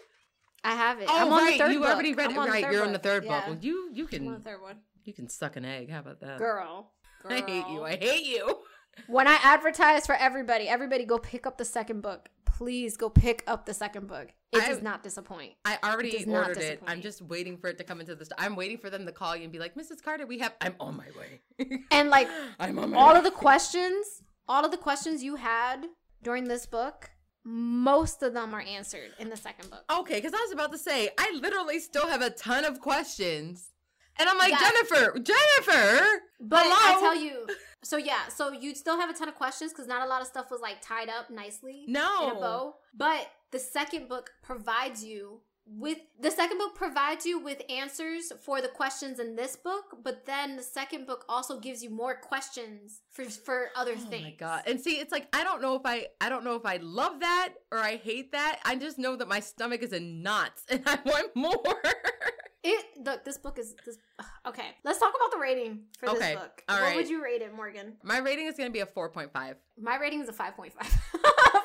I 0.64 0.76
have 0.76 0.99
it. 0.99 1.07
Oh, 1.10 1.18
I'm 1.18 1.32
on 1.34 1.43
right. 1.43 1.51
the 1.57 1.64
third 1.66 1.72
you 1.74 1.80
book. 1.80 1.89
already 1.89 2.14
read 2.14 2.32
I'm 2.32 2.38
it. 2.38 2.49
Right. 2.49 2.72
You're 2.72 2.84
on 2.86 2.93
the 2.93 2.99
book. 2.99 3.03
third 3.03 3.26
Yeah. 3.26 3.39
book. 3.39 3.47
Well, 3.47 3.57
you 3.62 3.89
you 3.93 4.07
I'm 4.12 4.20
on 4.28 4.34
the 4.34 4.39
can 4.39 4.43
third 4.43 4.62
one. 4.62 4.76
you 5.03 5.14
can 5.14 5.30
suck 5.30 5.55
an 5.55 5.66
egg. 5.66 5.89
How 5.89 5.99
about 5.99 6.20
that? 6.22 6.38
Girl. 6.38 6.91
I 7.28 7.36
hate 7.41 7.68
you. 7.70 7.84
I 7.84 7.95
hate 7.97 8.26
you. 8.26 8.57
When 9.08 9.28
I 9.28 9.38
advertise 9.44 10.06
for 10.06 10.16
everybody, 10.16 10.68
everybody 10.68 11.06
go 11.06 11.18
pick 11.18 11.48
up 11.48 11.58
the 11.58 11.66
second 11.66 12.02
book. 12.02 12.30
Please 12.46 12.98
go 12.98 13.10
pick 13.10 13.44
up 13.48 13.66
the 13.66 13.74
second 13.74 14.08
book. 14.08 14.28
It 14.52 14.64
I- 14.64 14.68
does 14.68 14.82
not 14.82 15.04
disappoint. 15.04 15.54
I 15.64 15.78
already 15.84 16.26
not 16.26 16.50
ordered 16.50 16.58
it. 16.64 16.84
I'm 16.86 17.02
just 17.02 17.22
waiting 17.22 17.58
for 17.58 17.68
it 17.68 17.78
to 17.78 17.84
come 17.84 18.02
into 18.02 18.16
the 18.16 18.26
store. 18.26 18.38
I'm 18.40 18.56
waiting 18.56 18.78
for 18.78 18.90
them 18.90 19.06
to 19.06 19.12
call 19.12 19.36
you 19.36 19.44
and 19.44 19.52
be 19.52 19.60
like, 19.60 19.76
Mrs. 19.76 20.02
Carter, 20.04 20.26
we 20.26 20.40
have. 20.40 20.54
I'm 20.60 20.76
on 20.80 20.98
my 20.98 21.06
way. 21.18 21.80
And 21.92 22.10
like 22.10 22.28
I'm 22.60 22.78
on 22.80 22.92
my 22.92 22.98
all 22.98 23.14
way. 23.14 23.20
of 23.20 23.24
the 23.24 23.32
questions, 23.32 24.24
all 24.48 24.66
of 24.66 24.72
the 24.72 24.78
questions 24.78 25.24
you 25.24 25.38
had 25.38 25.86
during 26.22 26.46
this 26.50 26.66
book, 26.66 27.10
most 27.46 28.22
of 28.24 28.34
them 28.34 28.54
are 28.54 28.62
answered 28.62 29.12
in 29.20 29.30
the 29.30 29.38
second 29.38 29.70
book. 29.70 29.84
Okay, 29.90 30.16
because 30.16 30.34
I 30.34 30.42
was 30.42 30.52
about 30.52 30.72
to 30.74 30.78
say, 30.78 31.10
I 31.18 31.32
literally 31.42 31.80
still 31.80 32.08
have 32.08 32.22
a 32.22 32.30
ton 32.30 32.66
of 32.66 32.82
questions. 32.82 33.70
And 34.20 34.28
I'm 34.30 34.38
like, 34.38 34.52
Yeah. 34.52 34.60
Jennifer, 34.60 35.20
Jennifer! 35.20 36.22
But 36.42 36.66
I 36.66 36.94
Hello? 36.98 37.00
tell 37.00 37.16
you, 37.16 37.48
so 37.84 37.98
yeah, 37.98 38.28
so 38.28 38.52
you'd 38.52 38.78
still 38.78 39.00
have 39.00 39.10
a 39.10 39.14
ton 39.14 39.30
of 39.30 39.36
questions 39.36 39.72
because 39.72 39.88
not 39.88 40.06
a 40.06 40.10
lot 40.10 40.22
of 40.22 40.28
stuff 40.28 40.52
was 40.52 40.62
like 40.62 40.82
tied 40.82 41.10
up 41.10 41.30
nicely 41.30 41.86
in 41.88 41.96
a 41.96 42.00
No. 42.00 42.36
bow. 42.40 42.76
But 42.96 43.30
the 43.52 43.60
second 43.60 44.08
book 44.10 44.32
provides 44.44 45.04
you 45.04 45.42
with 45.72 46.00
the 46.20 46.32
second 46.32 46.58
book 46.58 46.74
provides 46.74 47.28
you 47.28 47.38
with 47.38 47.62
answers 47.70 48.32
for 48.44 48.60
the 48.60 48.68
questions 48.68 49.20
in 49.20 49.36
this 49.36 49.56
book, 49.56 49.98
but 50.04 50.26
then 50.26 50.56
the 50.58 50.64
second 50.64 51.06
book 51.06 51.24
also 51.30 51.60
gives 51.60 51.84
you 51.84 51.92
more 51.92 52.16
questions 52.16 53.02
for 53.12 53.24
for 53.26 53.70
other 53.76 53.94
Oh 53.96 54.10
things. 54.10 54.24
Oh 54.26 54.30
my 54.30 54.36
god. 54.36 54.64
And 54.66 54.82
see, 54.82 55.00
it's 55.00 55.12
like 55.12 55.28
I 55.32 55.44
don't 55.44 55.62
know 55.62 55.76
if 55.76 55.84
I 55.86 56.08
I 56.20 56.28
don't 56.30 56.44
know 56.44 56.56
if 56.56 56.66
I 56.66 56.78
love 56.78 57.20
that 57.20 57.54
or 57.72 57.78
I 57.78 57.98
hate 57.98 58.32
that. 58.32 58.60
I 58.66 58.78
just 58.78 58.98
know 58.98 59.16
that 59.18 59.28
my 59.28 59.40
stomach 59.42 59.84
is 59.84 59.94
in 59.94 60.24
knots 60.24 60.64
and 60.70 60.82
I 60.88 60.98
want 61.06 61.36
more. 61.36 61.64
It 62.64 62.86
look, 63.05 63.24
this 63.24 63.38
book 63.38 63.57
is 63.57 63.76
this 63.86 63.97
okay. 64.47 64.76
Let's 64.84 64.99
talk 64.99 65.14
about 65.16 65.32
the 65.32 65.39
rating 65.39 65.82
for 65.97 66.10
Okay, 66.10 66.34
this 66.34 66.36
book. 66.39 66.64
all 66.68 66.76
what 66.76 66.84
right. 66.84 66.95
would 66.97 67.10
you 67.10 67.24
rate 67.24 67.41
it, 67.41 67.53
Morgan? 67.55 67.93
my 68.03 68.18
rating 68.20 68.47
is 68.47 68.55
gonna 68.55 68.70
be 68.70 68.82
a 68.82 68.86
4.5. 68.86 69.55
My 69.82 69.97
rating 69.97 70.22
is 70.22 70.30
a 70.30 70.34
5.5. 70.34 70.72
5 70.74 70.82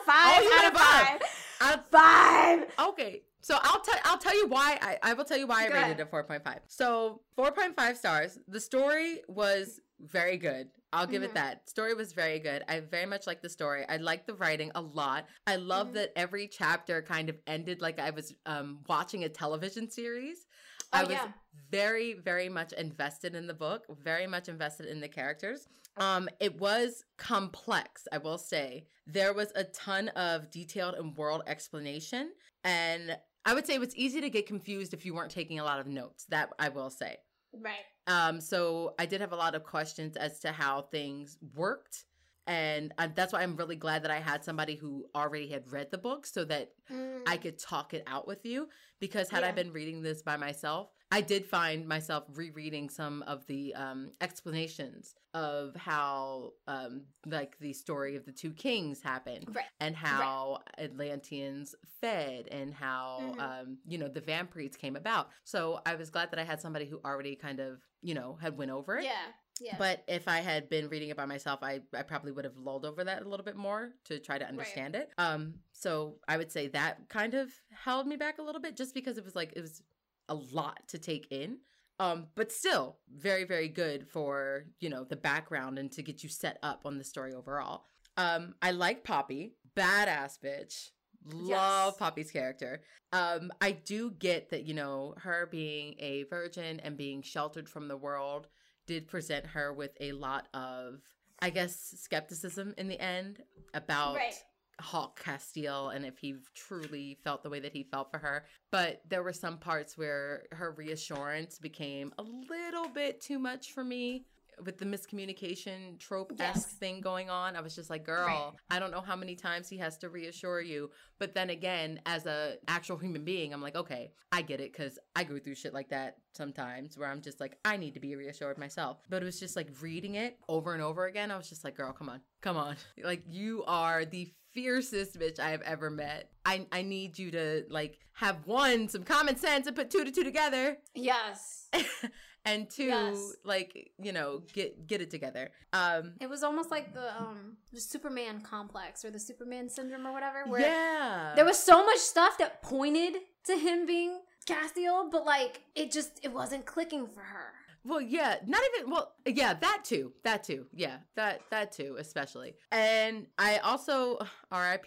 Oh, 0.06 0.60
out 0.64 0.72
of 0.72 0.80
5. 0.80 1.22
I'll- 1.60 1.82
5. 1.90 2.88
Okay. 2.90 3.22
So 3.40 3.58
I'll 3.62 3.80
tell 3.80 3.94
I'll 4.04 4.18
tell 4.18 4.36
you 4.36 4.46
why 4.48 4.78
I, 4.80 4.98
I 5.02 5.12
will 5.14 5.24
tell 5.24 5.36
you 5.38 5.46
why 5.46 5.62
I 5.64 5.66
rated 5.66 5.76
ahead. 5.76 6.00
it 6.00 6.10
4.5. 6.10 6.58
So 6.68 7.20
4.5 7.36 7.96
stars. 7.96 8.38
The 8.48 8.60
story 8.60 9.20
was 9.28 9.80
very 10.00 10.36
good. 10.38 10.68
I'll 10.92 11.06
give 11.06 11.22
Mhm. 11.22 11.26
it 11.26 11.34
that. 11.34 11.68
Story 11.68 11.92
was 11.94 12.12
very 12.12 12.38
good. 12.38 12.62
I 12.68 12.80
very 12.80 13.06
much 13.06 13.26
liked 13.26 13.42
the 13.42 13.48
story. 13.48 13.84
I 13.88 13.96
liked 13.96 14.26
the 14.28 14.34
writing 14.34 14.70
a 14.76 14.80
lot. 14.80 15.26
I 15.46 15.56
love 15.56 15.88
Mhm. 15.88 15.94
that 15.94 16.12
every 16.16 16.46
chapter 16.48 17.02
kind 17.02 17.28
of 17.28 17.36
ended 17.48 17.80
like 17.82 17.98
I 17.98 18.10
was 18.10 18.32
um, 18.46 18.78
watching 18.88 19.24
a 19.24 19.28
television 19.28 19.90
series. 19.90 20.46
Oh, 20.94 20.98
I 20.98 21.02
was 21.02 21.12
yeah. 21.12 21.28
very, 21.70 22.14
very 22.14 22.48
much 22.48 22.72
invested 22.72 23.34
in 23.34 23.46
the 23.46 23.54
book, 23.54 23.84
very 24.02 24.26
much 24.26 24.48
invested 24.48 24.86
in 24.86 25.00
the 25.00 25.08
characters. 25.08 25.68
Um, 25.96 26.28
it 26.40 26.58
was 26.58 27.04
complex, 27.18 28.06
I 28.12 28.18
will 28.18 28.38
say. 28.38 28.86
There 29.06 29.32
was 29.32 29.52
a 29.54 29.64
ton 29.64 30.08
of 30.10 30.50
detailed 30.50 30.94
and 30.94 31.16
world 31.16 31.42
explanation. 31.46 32.32
And 32.64 33.16
I 33.44 33.54
would 33.54 33.66
say 33.66 33.74
it 33.74 33.80
was 33.80 33.94
easy 33.96 34.20
to 34.20 34.30
get 34.30 34.46
confused 34.46 34.94
if 34.94 35.04
you 35.04 35.14
weren't 35.14 35.30
taking 35.30 35.58
a 35.58 35.64
lot 35.64 35.78
of 35.80 35.86
notes. 35.86 36.26
That 36.30 36.50
I 36.58 36.68
will 36.70 36.90
say. 36.90 37.16
Right. 37.52 37.84
Um, 38.06 38.40
so 38.40 38.94
I 38.98 39.06
did 39.06 39.20
have 39.20 39.32
a 39.32 39.36
lot 39.36 39.54
of 39.54 39.62
questions 39.64 40.16
as 40.16 40.40
to 40.40 40.52
how 40.52 40.82
things 40.82 41.38
worked. 41.54 42.04
And 42.46 42.92
uh, 42.98 43.08
that's 43.14 43.32
why 43.32 43.42
I'm 43.42 43.56
really 43.56 43.76
glad 43.76 44.02
that 44.02 44.10
I 44.10 44.18
had 44.20 44.44
somebody 44.44 44.74
who 44.76 45.06
already 45.14 45.48
had 45.48 45.70
read 45.72 45.90
the 45.90 45.98
book 45.98 46.26
so 46.26 46.44
that 46.44 46.72
Mm. 46.92 47.22
I 47.26 47.38
could 47.38 47.58
talk 47.58 47.94
it 47.94 48.02
out 48.06 48.26
with 48.26 48.44
you. 48.44 48.68
Because 49.04 49.28
had 49.28 49.44
I 49.44 49.52
been 49.52 49.70
reading 49.70 50.00
this 50.00 50.22
by 50.22 50.38
myself, 50.38 50.88
I 51.12 51.20
did 51.20 51.44
find 51.46 51.86
myself 51.86 52.24
rereading 52.32 52.88
some 52.88 53.22
of 53.26 53.44
the 53.46 53.74
um, 53.74 54.12
explanations 54.22 55.14
of 55.34 55.76
how, 55.76 56.52
um, 56.66 57.02
like, 57.26 57.58
the 57.58 57.74
story 57.74 58.16
of 58.16 58.24
the 58.24 58.32
two 58.32 58.52
kings 58.52 59.02
happened 59.02 59.44
Right. 59.54 59.66
and 59.78 59.94
how 59.94 60.60
Atlanteans 60.78 61.74
fed 62.00 62.48
and 62.48 62.72
how 62.72 63.34
Mhm. 63.36 63.40
um 63.40 63.78
you 63.86 63.98
know 63.98 64.08
the 64.08 64.20
vampires 64.20 64.76
came 64.76 64.96
about. 64.96 65.28
So 65.44 65.80
I 65.84 65.94
was 65.96 66.08
glad 66.10 66.30
that 66.30 66.38
I 66.40 66.44
had 66.44 66.60
somebody 66.60 66.86
who 66.86 66.98
already 67.04 67.36
kind 67.36 67.60
of 67.60 67.80
you 68.00 68.14
know 68.14 68.36
had 68.40 68.56
went 68.56 68.70
over 68.70 68.96
it. 68.98 69.04
Yeah. 69.04 69.26
Yeah. 69.60 69.76
But 69.78 70.02
if 70.08 70.26
I 70.26 70.40
had 70.40 70.68
been 70.68 70.88
reading 70.88 71.10
it 71.10 71.16
by 71.16 71.26
myself, 71.26 71.60
I, 71.62 71.80
I 71.96 72.02
probably 72.02 72.32
would 72.32 72.44
have 72.44 72.56
lulled 72.56 72.84
over 72.84 73.04
that 73.04 73.22
a 73.22 73.28
little 73.28 73.44
bit 73.44 73.56
more 73.56 73.90
to 74.06 74.18
try 74.18 74.38
to 74.38 74.46
understand 74.46 74.94
it. 74.96 75.10
Um, 75.18 75.54
so 75.72 76.16
I 76.26 76.36
would 76.36 76.50
say 76.50 76.68
that 76.68 77.08
kind 77.08 77.34
of 77.34 77.50
held 77.70 78.06
me 78.06 78.16
back 78.16 78.38
a 78.38 78.42
little 78.42 78.60
bit, 78.60 78.76
just 78.76 78.94
because 78.94 79.16
it 79.16 79.24
was 79.24 79.36
like 79.36 79.52
it 79.54 79.60
was 79.60 79.82
a 80.28 80.34
lot 80.34 80.80
to 80.88 80.98
take 80.98 81.28
in. 81.30 81.58
Um, 82.00 82.26
but 82.34 82.50
still 82.50 82.98
very 83.16 83.44
very 83.44 83.68
good 83.68 84.08
for 84.08 84.64
you 84.80 84.90
know 84.90 85.04
the 85.04 85.14
background 85.16 85.78
and 85.78 85.92
to 85.92 86.02
get 86.02 86.24
you 86.24 86.28
set 86.28 86.58
up 86.62 86.82
on 86.84 86.98
the 86.98 87.04
story 87.04 87.32
overall. 87.32 87.84
Um, 88.16 88.54
I 88.60 88.72
like 88.72 89.04
Poppy, 89.04 89.54
badass 89.76 90.38
bitch. 90.44 90.90
Love 91.26 91.94
Yes. 91.94 91.96
Poppy's 91.98 92.30
character. 92.30 92.82
Um, 93.12 93.50
I 93.60 93.72
do 93.72 94.10
get 94.10 94.50
that 94.50 94.64
you 94.64 94.74
know 94.74 95.14
her 95.18 95.46
being 95.50 95.94
a 96.00 96.24
virgin 96.24 96.80
and 96.80 96.96
being 96.96 97.22
sheltered 97.22 97.68
from 97.68 97.86
the 97.86 97.96
world 97.96 98.48
did 98.86 99.08
present 99.08 99.46
her 99.46 99.72
with 99.72 99.92
a 100.00 100.12
lot 100.12 100.48
of, 100.54 101.00
I 101.40 101.50
guess, 101.50 101.94
skepticism 101.98 102.74
in 102.78 102.88
the 102.88 103.00
end 103.00 103.42
about 103.72 104.16
Right. 104.16 104.34
Hawke 104.80 105.20
Casteel 105.22 105.94
and 105.94 106.04
if 106.04 106.18
he 106.18 106.36
truly 106.54 107.18
felt 107.22 107.42
the 107.42 107.50
way 107.50 107.60
that 107.60 107.72
he 107.72 107.84
felt 107.84 108.10
for 108.10 108.18
her. 108.18 108.44
But 108.70 109.02
there 109.08 109.22
were 109.22 109.32
some 109.32 109.58
parts 109.58 109.96
where 109.96 110.46
her 110.52 110.72
reassurance 110.72 111.58
became 111.58 112.12
a 112.18 112.22
little 112.22 112.88
bit 112.88 113.20
too 113.20 113.38
much 113.38 113.72
for 113.72 113.84
me. 113.84 114.26
With 114.62 114.78
the 114.78 114.84
miscommunication 114.84 115.98
trope 115.98 116.32
esque 116.38 116.68
Yes. 116.68 116.72
thing 116.74 117.00
going 117.00 117.30
on, 117.30 117.56
I 117.56 117.60
was 117.60 117.74
just 117.74 117.90
like, 117.90 118.04
"Girl, 118.04 118.26
Right. 118.26 118.52
I 118.70 118.78
don't 118.78 118.90
know 118.90 119.00
how 119.00 119.16
many 119.16 119.34
times 119.36 119.68
he 119.68 119.78
has 119.78 119.96
to 119.98 120.08
reassure 120.08 120.60
you." 120.60 120.90
But 121.18 121.34
then 121.34 121.50
again, 121.50 122.00
as 122.06 122.26
a 122.26 122.58
actual 122.68 122.96
human 122.98 123.24
being, 123.24 123.52
I'm 123.52 123.62
like, 123.62 123.76
"Okay, 123.76 124.12
I 124.32 124.42
get 124.42 124.60
it," 124.60 124.72
because 124.72 124.98
I 125.16 125.24
go 125.24 125.38
through 125.38 125.54
shit 125.56 125.72
like 125.74 125.88
that 125.90 126.18
sometimes, 126.34 126.98
where 126.98 127.08
I'm 127.08 127.22
just 127.22 127.40
like, 127.40 127.58
I 127.64 127.76
need 127.76 127.94
to 127.94 128.00
be 128.00 128.16
reassured 128.16 128.58
myself. 128.58 128.98
But 129.08 129.22
it 129.22 129.24
was 129.26 129.40
just 129.40 129.56
like 129.56 129.70
reading 129.80 130.14
it 130.16 130.38
over 130.48 130.74
and 130.74 130.82
over 130.82 131.06
again. 131.06 131.30
I 131.30 131.36
was 131.36 131.48
just 131.48 131.64
like, 131.64 131.76
"Girl, 131.76 131.92
come 131.92 132.08
on, 132.08 132.20
come 132.40 132.56
on! 132.56 132.76
Like 133.02 133.22
you 133.28 133.64
are 133.66 134.04
the 134.04 134.32
fiercest 134.52 135.18
bitch 135.18 135.40
I 135.40 135.50
have 135.50 135.62
ever 135.62 135.90
met. 135.90 136.30
I 136.44 136.66
I 136.70 136.82
need 136.82 137.18
you 137.18 137.30
to 137.32 137.64
like 137.70 137.98
have 138.12 138.46
one 138.46 138.88
some 138.88 139.02
common 139.02 139.36
sense 139.36 139.66
and 139.66 139.74
put 139.76 139.90
two 139.90 140.04
to 140.04 140.10
two 140.12 140.24
together." 140.24 140.78
Yes. 140.94 141.68
and 142.44 142.68
two 142.70 142.84
Yes. 142.84 143.36
like 143.44 143.92
you 143.98 144.12
know 144.12 144.42
get 144.52 144.86
get 144.86 145.00
it 145.00 145.10
together 145.10 145.50
um 145.72 146.12
It 146.20 146.28
was 146.28 146.42
almost 146.42 146.70
like 146.70 146.92
the 146.94 147.16
um 147.20 147.56
the 147.72 147.80
Superman 147.80 148.40
complex 148.40 149.04
or 149.04 149.10
the 149.10 149.18
Superman 149.18 149.68
syndrome 149.68 150.06
or 150.06 150.12
whatever, 150.12 150.44
where 150.46 150.60
yeah 150.60 151.32
there 151.36 151.44
was 151.44 151.58
so 151.58 151.84
much 151.84 151.98
stuff 151.98 152.38
that 152.38 152.62
pointed 152.62 153.14
to 153.46 153.56
him 153.56 153.86
being 153.86 154.20
Casteel, 154.46 155.10
but 155.10 155.24
like 155.24 155.62
it 155.74 155.90
just 155.90 156.20
it 156.22 156.32
wasn't 156.32 156.66
clicking 156.66 157.06
for 157.06 157.20
her. 157.22 157.52
well 157.84 158.00
yeah 158.00 158.36
not 158.46 158.60
even 158.76 158.90
well 158.90 159.14
yeah 159.26 159.54
that 159.54 159.80
too 159.84 160.12
that 160.22 160.44
too 160.44 160.66
yeah 160.74 160.96
that 161.16 161.40
that 161.50 161.72
too 161.72 161.96
especially 161.98 162.54
and 162.72 163.26
i 163.38 163.58
also 163.58 164.18
rip 164.52 164.86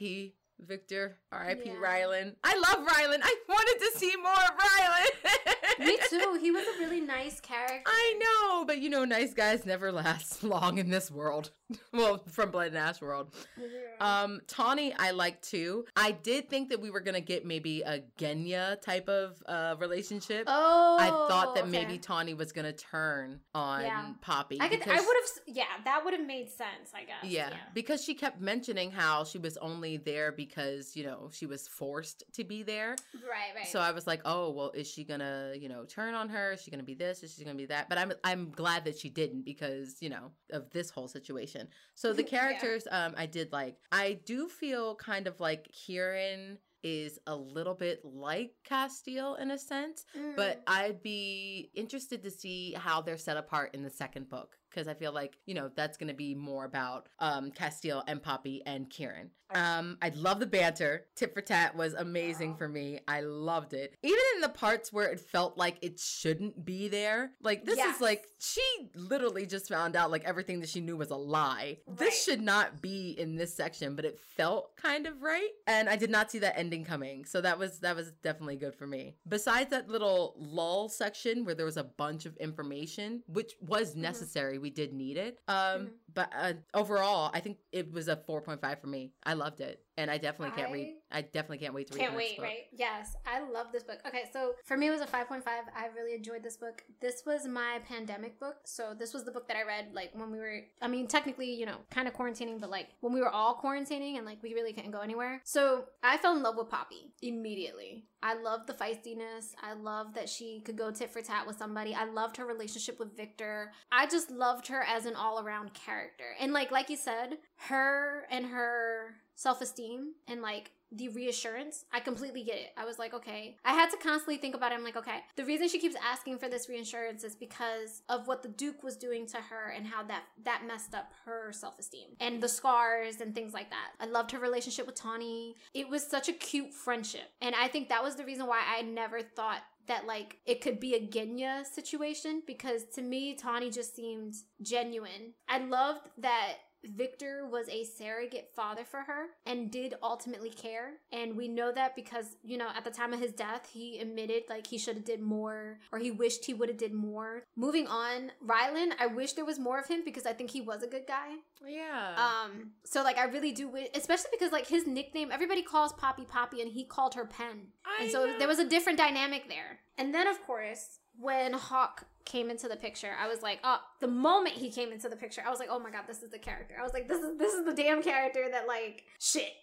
Vikter 0.65 1.13
rip 1.31 1.61
Yeah. 1.65 1.73
rylan 1.73 2.35
i 2.43 2.55
love 2.55 2.85
rylan 2.87 3.19
i 3.21 3.35
wanted 3.47 3.79
to 3.85 3.99
see 3.99 4.13
more 4.17 4.31
of 4.31 4.57
rylan 4.57 5.53
Me 5.79 5.95
too. 6.09 6.39
He 6.41 6.49
was 6.49 6.63
a 6.75 6.79
really 6.79 7.01
nice 7.01 7.39
character. 7.39 7.83
I 7.85 8.19
know, 8.19 8.65
but 8.65 8.79
you 8.79 8.89
know, 8.89 9.05
nice 9.05 9.33
guys 9.33 9.63
never 9.63 9.91
last 9.91 10.43
long 10.55 10.79
in 10.79 10.89
this 10.89 11.11
world. 11.11 11.51
well, 11.93 12.23
from 12.31 12.49
Blood 12.49 12.69
and 12.69 12.77
Ash 12.77 12.99
world. 12.99 13.35
Yeah. 13.59 14.23
Um, 14.23 14.41
Tawny, 14.47 14.93
I 14.97 15.11
like 15.11 15.39
too. 15.41 15.85
I 15.95 16.11
did 16.11 16.49
think 16.49 16.69
that 16.69 16.81
we 16.81 16.89
were 16.89 16.99
gonna 17.01 17.21
get 17.21 17.45
maybe 17.45 17.81
a 17.81 18.01
Genya 18.17 18.81
type 18.81 19.07
of 19.07 19.41
uh 19.45 19.75
relationship. 19.77 20.45
oh, 20.47 20.97
I 20.99 21.07
thought 21.07 21.53
that 21.55 21.65
okay. 21.65 21.71
maybe 21.71 21.99
Tawny 21.99 22.33
was 22.33 22.51
gonna 22.51 22.73
turn 22.73 23.39
on 23.53 23.81
Yeah. 23.83 24.13
Poppy. 24.21 24.57
I 24.59 24.69
could. 24.69 24.81
I 24.81 24.95
would 24.95 24.95
have. 24.95 25.29
Yeah, 25.45 25.65
that 25.85 26.03
would 26.03 26.13
have 26.15 26.25
made 26.25 26.49
sense. 26.49 26.91
I 26.95 27.01
guess. 27.01 27.31
Yeah, 27.31 27.51
because 27.75 28.03
she 28.03 28.15
kept 28.15 28.41
mentioning 28.41 28.89
how 28.91 29.25
she 29.25 29.37
was 29.37 29.57
only 29.57 29.97
there 29.97 30.31
because 30.31 30.46
you 30.55 31.03
know 31.03 31.29
she 31.33 31.45
was 31.45 31.67
forced 31.67 32.23
to 32.33 32.43
be 32.43 32.63
there. 32.63 32.95
Right. 33.13 33.55
Right. 33.55 33.67
So 33.67 33.79
I 33.79 33.91
was 33.91 34.07
like, 34.07 34.21
oh 34.25 34.51
well, 34.51 34.71
is 34.71 34.87
she 34.89 35.03
gonna 35.03 35.53
you 35.59 35.69
know 35.69 35.85
turn 35.85 36.13
on 36.13 36.29
her? 36.29 36.53
Is 36.53 36.61
she 36.61 36.71
gonna 36.71 36.83
be 36.83 36.93
this? 36.95 37.23
Is 37.23 37.35
she 37.35 37.43
gonna 37.43 37.55
be 37.57 37.65
that? 37.67 37.89
But 37.89 37.97
I'm 37.97 38.13
I'm 38.23 38.49
glad 38.51 38.85
that 38.85 38.97
she 38.97 39.09
didn't 39.09 39.43
because 39.45 39.97
you 40.01 40.09
know 40.09 40.31
of 40.51 40.69
this 40.71 40.89
whole 40.89 41.07
situation. 41.07 41.67
So 41.95 42.13
the 42.13 42.23
Yeah. 42.27 42.29
characters 42.29 42.87
um 42.91 43.13
I 43.17 43.25
did 43.25 43.51
like. 43.51 43.77
I 43.91 44.19
do 44.25 44.47
feel 44.47 44.95
kind 44.95 45.27
of 45.27 45.39
like 45.39 45.69
Kieran 45.71 46.57
is 46.83 47.17
a 47.25 47.35
little 47.35 47.73
bit 47.73 47.99
like 48.05 48.51
Casteel 48.69 49.39
in 49.39 49.49
a 49.51 49.57
sense, 49.57 50.05
but 50.35 50.57
Mm. 50.59 50.61
I'd 50.67 51.01
be 51.03 51.71
interested 51.73 52.21
to 52.23 52.29
see 52.31 52.73
how 52.73 53.01
they're 53.01 53.17
set 53.17 53.35
apart 53.35 53.73
in 53.73 53.81
the 53.81 53.89
second 53.89 54.29
book 54.29 54.57
because 54.69 54.87
I 54.87 54.93
feel 54.93 55.11
like 55.11 55.37
you 55.47 55.55
know 55.55 55.69
that's 55.75 55.97
going 55.97 56.07
to 56.09 56.13
be 56.13 56.35
more 56.35 56.65
about 56.65 57.09
um 57.19 57.51
Casteel 57.51 58.03
and 58.07 58.21
Poppy 58.21 58.61
and 58.65 58.89
Kieran. 58.89 59.31
Um, 59.53 59.97
I 60.01 60.09
love 60.09 60.39
the 60.39 60.45
banter. 60.45 61.05
Tit 61.15 61.33
for 61.33 61.41
tat 61.41 61.75
was 61.75 61.93
amazing 61.93 62.55
for 62.55 62.67
me. 62.67 62.99
I 63.07 63.21
loved 63.21 63.73
it, 63.73 63.95
even 64.03 64.19
in 64.35 64.41
the 64.41 64.49
parts 64.49 64.91
where 64.91 65.07
it 65.09 65.19
felt 65.19 65.57
like 65.57 65.77
it 65.81 65.99
shouldn't 65.99 66.65
be 66.65 66.87
there. 66.87 67.31
Like 67.41 67.65
this 67.65 67.77
Yes. 67.77 67.95
is 67.95 68.01
like 68.01 68.25
she 68.39 68.61
literally 68.93 69.45
just 69.45 69.67
found 69.69 69.95
out 69.95 70.11
like 70.11 70.23
everything 70.25 70.59
that 70.59 70.69
she 70.69 70.81
knew 70.81 70.97
was 70.97 71.11
a 71.11 71.15
lie. 71.15 71.77
Right. 71.87 71.97
This 71.97 72.23
should 72.23 72.41
not 72.41 72.81
be 72.81 73.11
in 73.17 73.35
this 73.35 73.53
section, 73.53 73.95
but 73.95 74.05
it 74.05 74.19
felt 74.19 74.75
kind 74.75 75.07
of 75.07 75.21
right, 75.21 75.49
and 75.65 75.89
I 75.89 75.95
did 75.95 76.09
not 76.09 76.29
see 76.31 76.39
that 76.39 76.57
ending 76.57 76.83
coming. 76.85 77.25
So 77.25 77.41
that 77.41 77.57
was 77.57 77.79
that 77.79 77.95
was 77.95 78.11
definitely 78.23 78.57
good 78.57 78.75
for 78.75 78.85
me. 78.87 79.15
Besides 79.27 79.69
that 79.71 79.89
little 79.89 80.35
lull 80.37 80.89
section 80.89 81.45
where 81.45 81.55
there 81.55 81.65
was 81.65 81.77
a 81.77 81.83
bunch 81.83 82.25
of 82.25 82.35
information, 82.37 83.23
which 83.27 83.53
was 83.61 83.93
Mhm. 83.93 83.97
necessary, 83.97 84.57
we 84.57 84.69
did 84.69 84.93
need 84.93 85.17
it. 85.17 85.39
Um, 85.47 85.55
Mhm. 85.87 85.89
but 86.13 86.31
uh, 86.35 86.53
overall, 86.73 87.31
I 87.33 87.39
think 87.39 87.59
it 87.71 87.91
was 87.91 88.07
a 88.07 88.17
four 88.17 88.41
point 88.41 88.61
five 88.61 88.79
for 88.81 88.87
me. 88.87 89.13
I 89.23 89.33
loved 89.37 89.61
it, 89.61 89.81
and 89.97 90.11
I 90.11 90.17
definitely 90.17 90.59
can't 90.59 90.71
read. 90.71 90.95
I 91.11 91.21
definitely 91.21 91.59
can't 91.59 91.73
wait 91.73 91.87
to 91.87 91.93
read. 91.93 92.01
Can't 92.01 92.15
wait, 92.15 92.35
book. 92.37 92.45
right? 92.45 92.65
Yes, 92.73 93.15
I 93.25 93.39
love 93.39 93.67
this 93.71 93.83
book. 93.83 93.99
Okay, 94.05 94.23
so 94.33 94.53
for 94.65 94.75
me, 94.75 94.87
it 94.87 94.91
was 94.91 95.01
a 95.01 95.05
5.5. 95.05 95.41
I 95.47 95.87
really 95.95 96.15
enjoyed 96.15 96.43
this 96.43 96.57
book. 96.57 96.83
This 97.01 97.23
was 97.25 97.47
my 97.47 97.79
pandemic 97.87 98.39
book. 98.39 98.57
So, 98.65 98.93
this 98.97 99.13
was 99.13 99.23
the 99.23 99.31
book 99.31 99.47
that 99.47 99.57
I 99.57 99.63
read, 99.63 99.89
like, 99.93 100.11
when 100.13 100.31
we 100.31 100.39
were, 100.39 100.61
I 100.81 100.87
mean, 100.87 101.07
technically, 101.07 101.53
you 101.53 101.65
know, 101.65 101.77
kind 101.89 102.07
of 102.07 102.13
quarantining, 102.13 102.59
but 102.59 102.69
like 102.69 102.89
when 102.99 103.13
we 103.13 103.21
were 103.21 103.29
all 103.29 103.59
quarantining 103.63 104.17
and 104.17 104.25
like 104.25 104.41
we 104.43 104.53
really 104.53 104.73
couldn't 104.73 104.91
go 104.91 105.01
anywhere. 105.01 105.41
So, 105.45 105.85
I 106.03 106.17
fell 106.17 106.35
in 106.35 106.43
love 106.43 106.55
with 106.57 106.69
Poppy 106.69 107.13
immediately. 107.21 108.05
I 108.21 108.33
loved 108.33 108.67
the 108.67 108.73
feistiness. 108.73 109.53
I 109.61 109.73
loved 109.73 110.15
that 110.15 110.27
she 110.27 110.61
could 110.65 110.77
go 110.77 110.91
tit 110.91 111.11
for 111.11 111.21
tat 111.21 111.45
with 111.45 111.57
somebody. 111.57 111.93
I 111.93 112.05
loved 112.05 112.37
her 112.37 112.45
relationship 112.45 112.99
with 112.99 113.15
Vikter. 113.15 113.67
I 113.91 114.07
just 114.07 114.31
loved 114.31 114.67
her 114.67 114.81
as 114.83 115.05
an 115.05 115.15
all 115.15 115.39
around 115.39 115.73
character. 115.73 116.35
And 116.39 116.51
like, 116.51 116.71
like 116.71 116.89
you 116.89 116.97
said, 116.97 117.37
her 117.67 118.25
and 118.31 118.47
her 118.47 119.15
self 119.37 119.61
esteem 119.61 120.13
and 120.27 120.41
like 120.41 120.71
the 120.91 121.09
reassurance, 121.09 121.85
I 121.93 121.99
completely 121.99 122.43
get 122.43 122.55
it. 122.55 122.69
I 122.77 122.85
was 122.85 122.97
like, 122.97 123.13
okay. 123.13 123.57
I 123.63 123.73
had 123.73 123.89
to 123.91 123.97
constantly 123.97 124.37
think 124.37 124.55
about 124.55 124.71
it. 124.71 124.75
I'm 124.75 124.83
like, 124.83 124.95
okay, 124.97 125.19
the 125.35 125.45
reason 125.45 125.67
she 125.67 125.79
keeps 125.79 125.95
asking 125.95 126.39
for 126.39 126.49
this 126.49 126.69
reassurance 126.69 127.23
is 127.23 127.35
because 127.35 128.01
of 128.09 128.27
what 128.27 128.41
the 128.41 128.49
Duke 128.49 128.83
was 128.83 128.97
doing 128.97 129.27
to 129.27 129.37
her 129.37 129.73
and 129.75 129.85
how 129.85 130.03
that 130.03 130.23
that 130.43 130.65
messed 130.65 130.95
up 130.95 131.11
her 131.25 131.51
self-esteem 131.51 132.15
and 132.19 132.41
the 132.41 132.49
scars 132.49 133.21
and 133.21 133.35
things 133.35 133.53
like 133.53 133.69
that. 133.69 133.91
I 133.99 134.05
loved 134.05 134.31
her 134.31 134.39
relationship 134.39 134.85
with 134.87 134.95
Tawny. 134.95 135.55
It 135.73 135.87
was 135.87 136.05
such 136.05 136.29
a 136.29 136.33
cute 136.33 136.73
friendship. 136.73 137.29
And 137.41 137.53
I 137.53 137.67
think 137.67 137.89
that 137.89 138.03
was 138.03 138.15
the 138.15 138.25
reason 138.25 138.47
why 138.47 138.61
I 138.65 138.81
never 138.81 139.21
thought 139.21 139.61
that 139.87 140.05
like 140.05 140.37
it 140.45 140.61
could 140.61 140.79
be 140.79 140.95
a 140.95 141.05
Genya 141.05 141.65
situation 141.65 142.43
because 142.45 142.85
to 142.95 143.01
me 143.01 143.35
Tawny 143.35 143.71
just 143.71 143.95
seemed 143.95 144.35
genuine. 144.61 145.33
I 145.47 145.59
loved 145.59 146.09
that 146.17 146.53
Vikter 146.85 147.49
was 147.49 147.67
a 147.69 147.83
surrogate 147.83 148.49
father 148.55 148.83
for 148.83 149.01
her 149.01 149.27
and 149.45 149.71
did 149.71 149.95
ultimately 150.01 150.49
care. 150.49 150.93
And 151.11 151.35
we 151.35 151.47
know 151.47 151.71
that 151.71 151.95
because, 151.95 152.35
you 152.43 152.57
know, 152.57 152.69
at 152.75 152.83
the 152.83 152.91
time 152.91 153.13
of 153.13 153.19
his 153.19 153.31
death, 153.31 153.69
he 153.71 153.99
admitted 153.99 154.43
like 154.49 154.67
he 154.67 154.77
should 154.77 154.95
have 154.95 155.05
did 155.05 155.21
more 155.21 155.79
or 155.91 155.99
he 155.99 156.11
wished 156.11 156.45
he 156.45 156.53
would 156.53 156.69
have 156.69 156.77
did 156.77 156.93
more. 156.93 157.43
Moving 157.55 157.87
on, 157.87 158.31
Rylan, 158.45 158.91
I 158.99 159.07
wish 159.07 159.33
there 159.33 159.45
was 159.45 159.59
more 159.59 159.79
of 159.79 159.87
him 159.87 160.01
because 160.05 160.25
I 160.25 160.33
think 160.33 160.51
he 160.51 160.61
was 160.61 160.83
a 160.83 160.87
good 160.87 161.07
guy. 161.07 161.35
Yeah. 161.67 162.15
Um, 162.17 162.71
so 162.83 163.03
like 163.03 163.17
I 163.17 163.25
really 163.25 163.51
do 163.51 163.67
wish, 163.67 163.87
especially 163.95 164.29
because 164.31 164.51
like 164.51 164.67
his 164.67 164.87
nickname, 164.87 165.31
everybody 165.31 165.61
calls 165.61 165.93
Poppy 165.93 166.25
Poppy 166.25 166.61
and 166.61 166.71
he 166.71 166.85
called 166.85 167.15
her 167.15 167.25
Pen. 167.25 167.67
I 167.85 168.03
And 168.03 168.11
so 168.11 168.25
know. 168.25 168.37
there 168.39 168.47
was 168.47 168.59
a 168.59 168.67
different 168.69 168.97
dynamic 168.97 169.49
there. 169.49 169.79
And 169.97 170.13
then 170.13 170.27
of 170.27 170.41
course, 170.45 170.99
when 171.19 171.53
Hawke 171.53 172.05
came 172.27 172.49
into 172.49 172.67
the 172.67 172.75
picture, 172.75 173.11
I 173.19 173.27
was 173.27 173.41
like, 173.41 173.59
oh, 173.63 173.79
the 174.01 174.07
moment 174.07 174.55
he 174.55 174.69
came 174.69 174.91
into 174.91 175.07
the 175.07 175.15
picture, 175.15 175.41
I 175.45 175.49
was 175.49 175.59
like, 175.59 175.69
oh 175.71 175.79
my 175.79 175.89
god, 175.89 176.03
this 176.07 176.21
is 176.21 176.29
the 176.29 176.37
character. 176.37 176.75
I 176.79 176.83
was 176.83 176.93
like, 176.93 177.07
this 177.07 177.23
is 177.23 177.37
this 177.37 177.53
is 177.53 177.65
the 177.65 177.73
damn 177.73 178.03
character 178.03 178.45
that 178.51 178.67
like 178.67 179.05
shit. 179.19 179.53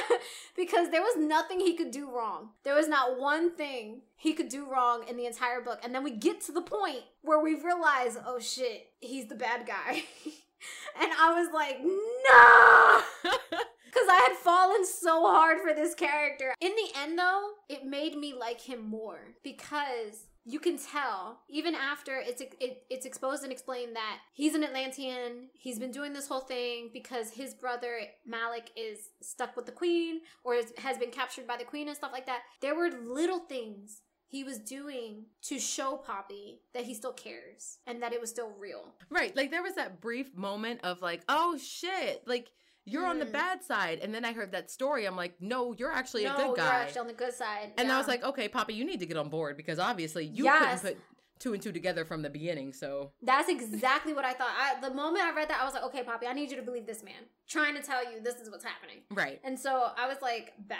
because 0.56 0.90
there 0.90 1.00
was 1.00 1.16
nothing 1.16 1.58
he 1.58 1.76
could 1.76 1.90
do 1.90 2.10
wrong. 2.10 2.50
There 2.62 2.74
was 2.74 2.88
not 2.88 3.18
one 3.18 3.56
thing 3.56 4.02
he 4.16 4.34
could 4.34 4.48
do 4.48 4.70
wrong 4.70 5.04
in 5.08 5.16
the 5.16 5.26
entire 5.26 5.60
book. 5.60 5.80
And 5.82 5.94
then 5.94 6.04
we 6.04 6.10
get 6.10 6.42
to 6.42 6.52
the 6.52 6.62
point 6.62 7.00
where 7.22 7.40
we 7.40 7.54
realize, 7.54 8.18
oh 8.26 8.38
shit, 8.38 8.88
he's 9.00 9.26
the 9.26 9.34
bad 9.34 9.66
guy. 9.66 10.04
and 11.00 11.10
I 11.18 11.32
was 11.32 11.52
like, 11.52 11.80
no! 11.82 13.40
Because 13.90 14.08
I 14.08 14.28
had 14.28 14.36
fallen 14.36 14.86
so 14.86 15.26
hard 15.26 15.58
for 15.60 15.74
this 15.74 15.96
character. 15.96 16.54
In 16.60 16.70
the 16.76 17.00
end, 17.00 17.18
though, 17.18 17.50
it 17.68 17.84
made 17.84 18.16
me 18.16 18.32
like 18.32 18.60
him 18.60 18.88
more 18.88 19.34
because 19.42 20.26
you 20.44 20.58
can 20.58 20.78
tell 20.78 21.40
even 21.48 21.74
after 21.74 22.16
it's 22.16 22.40
it, 22.40 22.84
it's 22.88 23.06
exposed 23.06 23.42
and 23.42 23.52
explained 23.52 23.94
that 23.96 24.18
he's 24.32 24.54
an 24.54 24.64
Atlantean. 24.64 25.48
He's 25.52 25.78
been 25.78 25.92
doing 25.92 26.12
this 26.12 26.28
whole 26.28 26.40
thing 26.40 26.90
because 26.92 27.30
his 27.30 27.54
brother 27.54 28.00
Malik 28.26 28.70
is 28.76 29.10
stuck 29.20 29.56
with 29.56 29.66
the 29.66 29.72
queen 29.72 30.20
or 30.44 30.54
is, 30.54 30.72
has 30.78 30.96
been 30.98 31.10
captured 31.10 31.46
by 31.46 31.56
the 31.56 31.64
queen 31.64 31.88
and 31.88 31.96
stuff 31.96 32.12
like 32.12 32.26
that. 32.26 32.40
There 32.60 32.74
were 32.74 32.90
little 32.90 33.40
things 33.40 34.00
he 34.30 34.44
was 34.44 34.58
doing 34.58 35.24
to 35.42 35.58
show 35.58 35.96
Poppy 35.96 36.60
that 36.72 36.84
he 36.84 36.94
still 36.94 37.12
cares 37.12 37.78
and 37.86 38.00
that 38.00 38.12
it 38.12 38.20
was 38.20 38.30
still 38.30 38.52
real. 38.58 38.94
Right. 39.10 39.34
Like 39.34 39.50
there 39.50 39.62
was 39.62 39.74
that 39.74 40.00
brief 40.00 40.36
moment 40.36 40.80
of 40.84 41.02
like, 41.02 41.22
oh 41.28 41.58
shit, 41.58 42.22
like 42.26 42.48
you're 42.84 43.04
mm. 43.04 43.10
on 43.10 43.18
the 43.18 43.26
mm. 43.26 43.32
bad 43.32 43.62
side. 43.62 44.00
And 44.02 44.14
then 44.14 44.24
I 44.24 44.32
heard 44.32 44.52
that 44.52 44.70
story. 44.70 45.06
I'm 45.06 45.16
like, 45.16 45.34
no, 45.40 45.72
you're 45.72 45.92
actually 45.92 46.24
no, 46.24 46.34
a 46.34 46.36
good 46.36 46.56
guy. 46.56 46.64
You're 46.64 46.82
actually 46.82 47.00
on 47.00 47.06
the 47.06 47.12
good 47.12 47.34
side. 47.34 47.72
And 47.78 47.88
yeah. 47.88 47.94
I 47.94 47.98
was 47.98 48.08
like, 48.08 48.22
okay, 48.24 48.48
Poppy, 48.48 48.74
you 48.74 48.84
need 48.84 49.00
to 49.00 49.06
get 49.06 49.16
on 49.16 49.28
board 49.28 49.56
because 49.56 49.78
obviously 49.78 50.24
you 50.24 50.44
yes. 50.44 50.80
couldn't 50.80 50.96
put 50.96 51.04
two 51.38 51.54
and 51.54 51.62
two 51.62 51.72
together 51.72 52.04
from 52.04 52.22
the 52.22 52.30
beginning. 52.30 52.72
So 52.72 53.12
that's 53.22 53.48
exactly 53.48 54.12
what 54.12 54.24
I 54.24 54.32
thought. 54.32 54.50
I, 54.56 54.80
the 54.80 54.94
moment 54.94 55.24
I 55.24 55.34
read 55.34 55.48
that, 55.48 55.60
I 55.60 55.64
was 55.64 55.74
like, 55.74 55.84
okay, 55.84 56.02
Poppy, 56.02 56.26
I 56.26 56.32
need 56.32 56.50
you 56.50 56.56
to 56.56 56.62
believe 56.62 56.86
this 56.86 57.02
man. 57.02 57.14
Trying 57.48 57.74
to 57.74 57.82
tell 57.82 58.04
you 58.04 58.20
this 58.22 58.36
is 58.36 58.50
what's 58.50 58.64
happening. 58.64 58.98
Right. 59.10 59.40
And 59.42 59.58
so 59.58 59.88
I 59.96 60.06
was 60.06 60.18
like, 60.22 60.52
bet. 60.58 60.78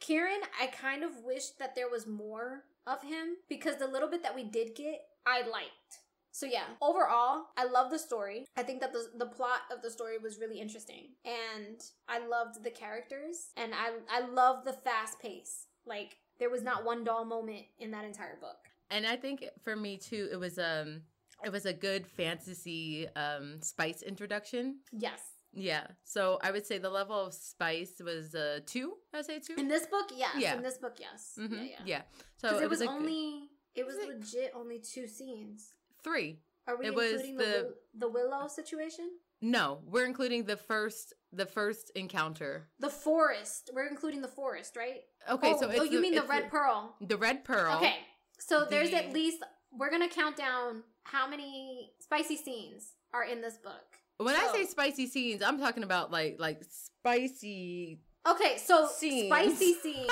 Kieran, 0.00 0.40
I 0.60 0.66
kind 0.66 1.04
of 1.04 1.10
wished 1.24 1.60
that 1.60 1.76
there 1.76 1.88
was 1.88 2.08
more 2.08 2.64
of 2.88 3.02
him 3.02 3.36
because 3.48 3.76
the 3.76 3.86
little 3.86 4.08
bit 4.10 4.24
that 4.24 4.34
we 4.34 4.42
did 4.42 4.74
get, 4.74 5.00
I 5.24 5.42
liked. 5.48 6.01
So 6.32 6.46
yeah, 6.46 6.64
overall, 6.80 7.44
I 7.58 7.64
love 7.64 7.90
the 7.90 7.98
story. 7.98 8.46
I 8.56 8.62
think 8.62 8.80
that 8.80 8.92
the 8.92 9.10
the 9.18 9.26
plot 9.26 9.60
of 9.70 9.82
the 9.82 9.90
story 9.90 10.16
was 10.18 10.38
really 10.40 10.58
interesting, 10.60 11.10
and 11.26 11.78
I 12.08 12.26
loved 12.26 12.64
the 12.64 12.70
characters, 12.70 13.52
and 13.56 13.72
I 13.74 13.90
I 14.10 14.26
love 14.26 14.64
the 14.64 14.72
fast 14.72 15.20
pace. 15.20 15.66
Like 15.84 16.16
there 16.38 16.48
was 16.48 16.62
not 16.62 16.84
one 16.84 17.04
dull 17.04 17.24
moment 17.26 17.66
in 17.78 17.90
that 17.90 18.04
entire 18.04 18.38
book. 18.40 18.56
And 18.90 19.06
I 19.06 19.16
think 19.16 19.44
for 19.62 19.76
me 19.76 19.98
too, 19.98 20.28
it 20.32 20.36
was 20.36 20.58
um 20.58 21.02
it 21.44 21.52
was 21.52 21.66
a 21.66 21.72
good 21.72 22.06
fantasy 22.06 23.06
um 23.14 23.60
spice 23.60 24.02
introduction. 24.02 24.78
Yes. 24.90 25.20
Yeah. 25.52 25.86
So 26.04 26.38
I 26.42 26.50
would 26.50 26.64
say 26.64 26.78
the 26.78 26.88
level 26.88 27.26
of 27.26 27.34
spice 27.34 28.00
was 28.02 28.34
uh 28.34 28.60
two. 28.64 28.94
I 29.12 29.18
would 29.18 29.26
say 29.26 29.38
two. 29.38 29.54
In 29.58 29.68
this 29.68 29.86
book, 29.86 30.10
yes. 30.16 30.36
Yeah. 30.38 30.56
In 30.56 30.62
this 30.62 30.78
book, 30.78 30.96
yes. 30.98 31.34
Mm-hmm. 31.38 31.54
Yeah, 31.54 31.62
yeah. 31.62 31.78
Yeah. 31.84 32.02
So 32.38 32.56
it, 32.56 32.62
it 32.64 32.70
was, 32.70 32.80
was 32.80 32.88
only 32.88 33.50
it 33.74 33.86
was 33.86 33.96
legit 34.06 34.52
only 34.54 34.78
two 34.78 35.06
scenes. 35.06 35.74
Three. 36.04 36.40
Are 36.66 36.76
we 36.76 36.86
it 36.86 36.88
including 36.88 37.36
the, 37.36 37.44
the 37.44 37.74
the 37.98 38.08
Willow 38.08 38.48
situation? 38.48 39.10
No, 39.40 39.80
we're 39.86 40.06
including 40.06 40.44
the 40.44 40.56
first 40.56 41.14
the 41.32 41.46
first 41.46 41.90
encounter. 41.96 42.68
The 42.78 42.88
forest. 42.90 43.70
We're 43.74 43.88
including 43.88 44.22
the 44.22 44.28
forest, 44.28 44.76
right? 44.76 45.00
Okay, 45.28 45.52
oh, 45.54 45.60
so 45.60 45.68
oh, 45.68 45.82
you 45.82 45.96
the, 45.96 46.00
mean 46.00 46.14
the 46.14 46.22
red 46.22 46.44
the, 46.44 46.48
pearl? 46.48 46.94
The 47.00 47.16
red 47.16 47.44
pearl. 47.44 47.76
Okay, 47.76 47.96
so 48.38 48.60
the, 48.60 48.70
there's 48.70 48.92
at 48.92 49.12
least 49.12 49.42
we're 49.72 49.90
gonna 49.90 50.08
count 50.08 50.36
down 50.36 50.84
how 51.04 51.28
many 51.28 51.92
spicy 51.98 52.36
scenes 52.36 52.92
are 53.12 53.24
in 53.24 53.40
this 53.40 53.56
book. 53.56 53.74
When 54.18 54.34
so, 54.36 54.40
I 54.40 54.52
say 54.52 54.64
spicy 54.66 55.08
scenes, 55.08 55.42
I'm 55.42 55.58
talking 55.58 55.82
about 55.82 56.12
like 56.12 56.36
like 56.38 56.62
spicy. 56.68 58.00
Okay, 58.28 58.58
so 58.58 58.86
scenes. 58.86 59.26
spicy 59.26 59.74
scenes. 59.82 60.10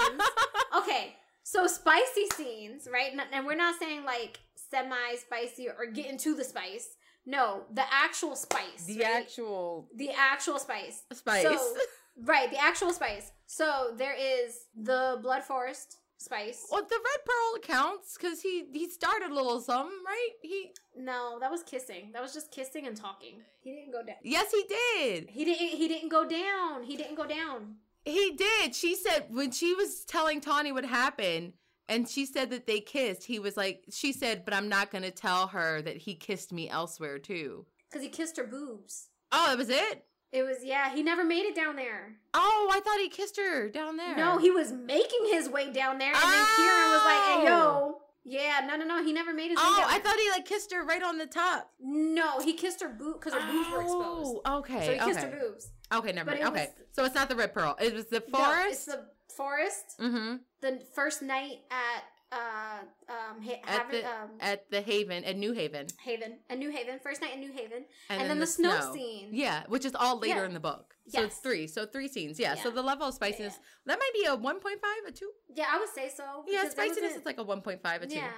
okay, 0.77 1.15
so 1.45 1.69
spicy 1.69 2.27
scenes, 2.35 2.89
right? 2.93 3.13
And 3.33 3.47
we're 3.47 3.55
not 3.55 3.79
saying 3.79 4.05
like 4.05 4.41
semi 4.71 5.17
spicy 5.17 5.69
or 5.69 5.87
get 5.87 6.07
into 6.07 6.35
the 6.35 6.45
spice. 6.45 6.97
No, 7.27 7.65
the 7.73 7.85
actual 7.93 8.35
spice. 8.35 8.85
The 8.87 9.01
right? 9.01 9.23
actual. 9.23 9.89
The 9.97 10.11
actual 10.11 10.59
spice. 10.59 11.03
Spice. 11.13 11.43
So, 11.43 11.75
right, 12.25 12.51
the 12.51 12.61
actual 12.61 12.93
spice. 12.93 13.31
So 13.47 13.93
there 13.97 14.15
is 14.19 14.67
the 14.75 15.19
Blood 15.23 15.43
Forest 15.45 15.99
spice. 16.21 16.67
Well, 16.71 16.83
the 16.83 16.97
red 16.97 17.25
pearl 17.25 17.61
counts 17.63 18.17
because 18.17 18.41
he 18.41 18.67
he 18.73 18.89
started 18.89 19.31
a 19.31 19.35
little 19.35 19.61
something, 19.61 19.97
right? 20.07 20.31
He 20.43 20.73
no, 20.97 21.39
that 21.41 21.51
was 21.51 21.63
kissing. 21.63 22.11
That 22.13 22.23
was 22.23 22.33
just 22.33 22.51
kissing 22.53 22.87
and 22.87 22.97
talking. 22.97 23.43
He 23.61 23.73
didn't 23.73 23.93
go 23.93 24.03
down. 24.05 24.17
Yes, 24.23 24.53
he 24.53 24.65
did. 24.69 25.31
He 25.31 25.45
didn't. 25.45 25.69
He 25.79 25.89
didn't 25.89 26.11
go 26.11 26.27
down. 26.27 26.85
He 26.85 26.97
didn't 26.97 27.17
go 27.17 27.27
down. 27.27 27.77
He 28.05 28.33
did. 28.33 28.75
She 28.75 28.95
said 28.95 29.27
when 29.31 29.51
she 29.51 29.75
was 29.75 30.05
telling 30.05 30.41
Tawny 30.41 30.73
what 30.73 30.85
happened, 30.85 31.53
and 31.91 32.09
she 32.09 32.25
said 32.25 32.51
that 32.51 32.67
they 32.67 32.81
kissed. 32.81 33.25
He 33.25 33.39
was 33.39 33.57
like, 33.57 33.85
she 33.91 34.13
said, 34.13 34.45
but 34.45 34.55
I'm 34.55 34.69
not 34.69 34.91
going 34.91 35.03
to 35.03 35.11
tell 35.11 35.49
her 35.49 35.83
that 35.83 35.99
he 35.99 36.15
kissed 36.15 36.53
me 36.53 36.71
elsewhere 36.71 37.19
too. 37.19 37.67
Because 37.91 38.03
he 38.03 38.09
kissed 38.09 38.37
her 38.39 38.45
boobs. 38.45 39.09
Oh, 39.33 39.49
that 39.49 39.59
was 39.59 39.69
it? 39.69 40.05
It 40.33 40.45
was, 40.45 40.59
yeah, 40.63 40.95
he 40.95 41.03
never 41.03 41.25
made 41.25 41.43
it 41.43 41.57
down 41.57 41.75
there. 41.75 42.15
Oh, 42.33 42.71
I 42.73 42.79
thought 42.81 43.01
he 43.01 43.09
kissed 43.09 43.37
her 43.37 43.69
down 43.69 43.97
there. 43.97 44.17
No, 44.17 44.39
he 44.39 44.53
was 44.53 44.73
making 44.73 45.27
his 45.29 45.49
way 45.49 45.73
down 45.73 45.99
there. 45.99 46.13
And 46.13 46.23
oh. 46.23 46.31
then 46.31 46.47
Kieran 46.57 46.91
was 46.91 47.05
like, 47.05 47.41
hey, 47.41 47.47
yo. 47.47 47.61
Oh. 47.61 47.97
Yeah, 48.23 48.61
no, 48.67 48.77
no, 48.77 48.85
no. 48.85 49.03
He 49.03 49.13
never 49.13 49.33
made 49.33 49.49
his 49.49 49.59
Oh, 49.61 49.85
I 49.87 49.99
thought 49.99 50.17
he 50.17 50.31
like 50.31 50.45
kissed 50.45 50.73
her 50.73 50.85
right 50.85 51.03
on 51.03 51.19
the 51.19 51.27
top. 51.27 51.71
No, 51.81 52.39
he 52.41 52.53
kissed 52.53 52.83
her 52.83 52.91
boob 52.91 53.19
because 53.19 53.33
her 53.33 53.41
oh, 53.43 53.51
boobs 53.51 53.71
were 53.71 53.83
exposed. 53.83 54.41
Oh, 54.45 54.59
okay. 54.59 54.87
So 54.87 54.93
he 54.93 54.99
kissed 54.99 55.25
okay. 55.25 55.31
her 55.31 55.41
boobs. 55.41 55.71
Okay, 55.93 56.13
never 56.13 56.31
mind. 56.31 56.45
Okay. 56.45 56.67
Was, 56.77 56.87
so 56.93 57.05
it's 57.07 57.15
not 57.15 57.29
the 57.31 57.35
red 57.35 57.55
pearl. 57.55 57.77
It 57.81 57.95
was 57.95 58.07
the 58.07 58.21
forest. 58.21 58.37
No, 58.37 58.67
it's 58.69 58.85
the 58.85 59.07
forest. 59.35 59.85
Mm-hmm. 59.99 60.37
The 60.61 60.81
first 60.95 61.23
night 61.23 61.61
at 61.71 62.05
uh, 62.33 62.79
um, 63.09 63.43
ha- 63.43 63.61
at, 63.67 63.91
the, 63.91 64.07
um, 64.07 64.31
at 64.41 64.71
the 64.71 64.81
Haven, 64.81 65.25
at 65.25 65.37
New 65.37 65.53
Haven. 65.53 65.87
Haven, 66.03 66.39
at 66.49 66.59
New 66.59 66.71
Haven. 66.71 67.01
First 67.03 67.21
night 67.21 67.35
in 67.35 67.41
New 67.41 67.53
Haven. 67.53 67.85
And, 68.09 68.21
and 68.21 68.21
then, 68.21 68.29
then, 68.29 68.39
the, 68.39 68.47
the 68.47 68.53
snow, 68.53 68.81
snow, 68.81 68.95
scene. 68.95 69.29
Yeah, 69.33 69.65
which 69.69 69.85
is 69.85 69.95
all 69.95 70.19
later 70.19 70.41
yeah. 70.41 70.45
in 70.45 70.55
the 70.55 70.61
book. 70.61 70.95
So 71.09 71.21
yes. 71.21 71.33
it's 71.33 71.37
three. 71.39 71.67
So 71.67 71.87
three 71.87 72.07
scenes. 72.07 72.39
Yeah. 72.39 72.55
yeah. 72.55 72.63
So 72.63 72.71
the 72.71 72.83
level 72.83 73.09
of 73.09 73.15
spiciness, 73.15 73.55
yeah, 73.57 73.95
that 73.95 73.99
might 73.99 74.13
be 74.15 74.27
a 74.27 74.37
1.5, 74.37 75.09
a 75.09 75.13
2. 75.13 75.31
Yeah, 75.55 75.65
I 75.73 75.79
would 75.79 75.89
say 75.89 76.09
so. 76.15 76.45
Yeah, 76.47 76.69
spiciness 76.69 77.17
is 77.17 77.27
like 77.27 77.39
a 77.39 77.45
1.5, 77.45 78.03
a 78.03 78.07
2. 78.07 78.15
Yeah. 78.15 78.29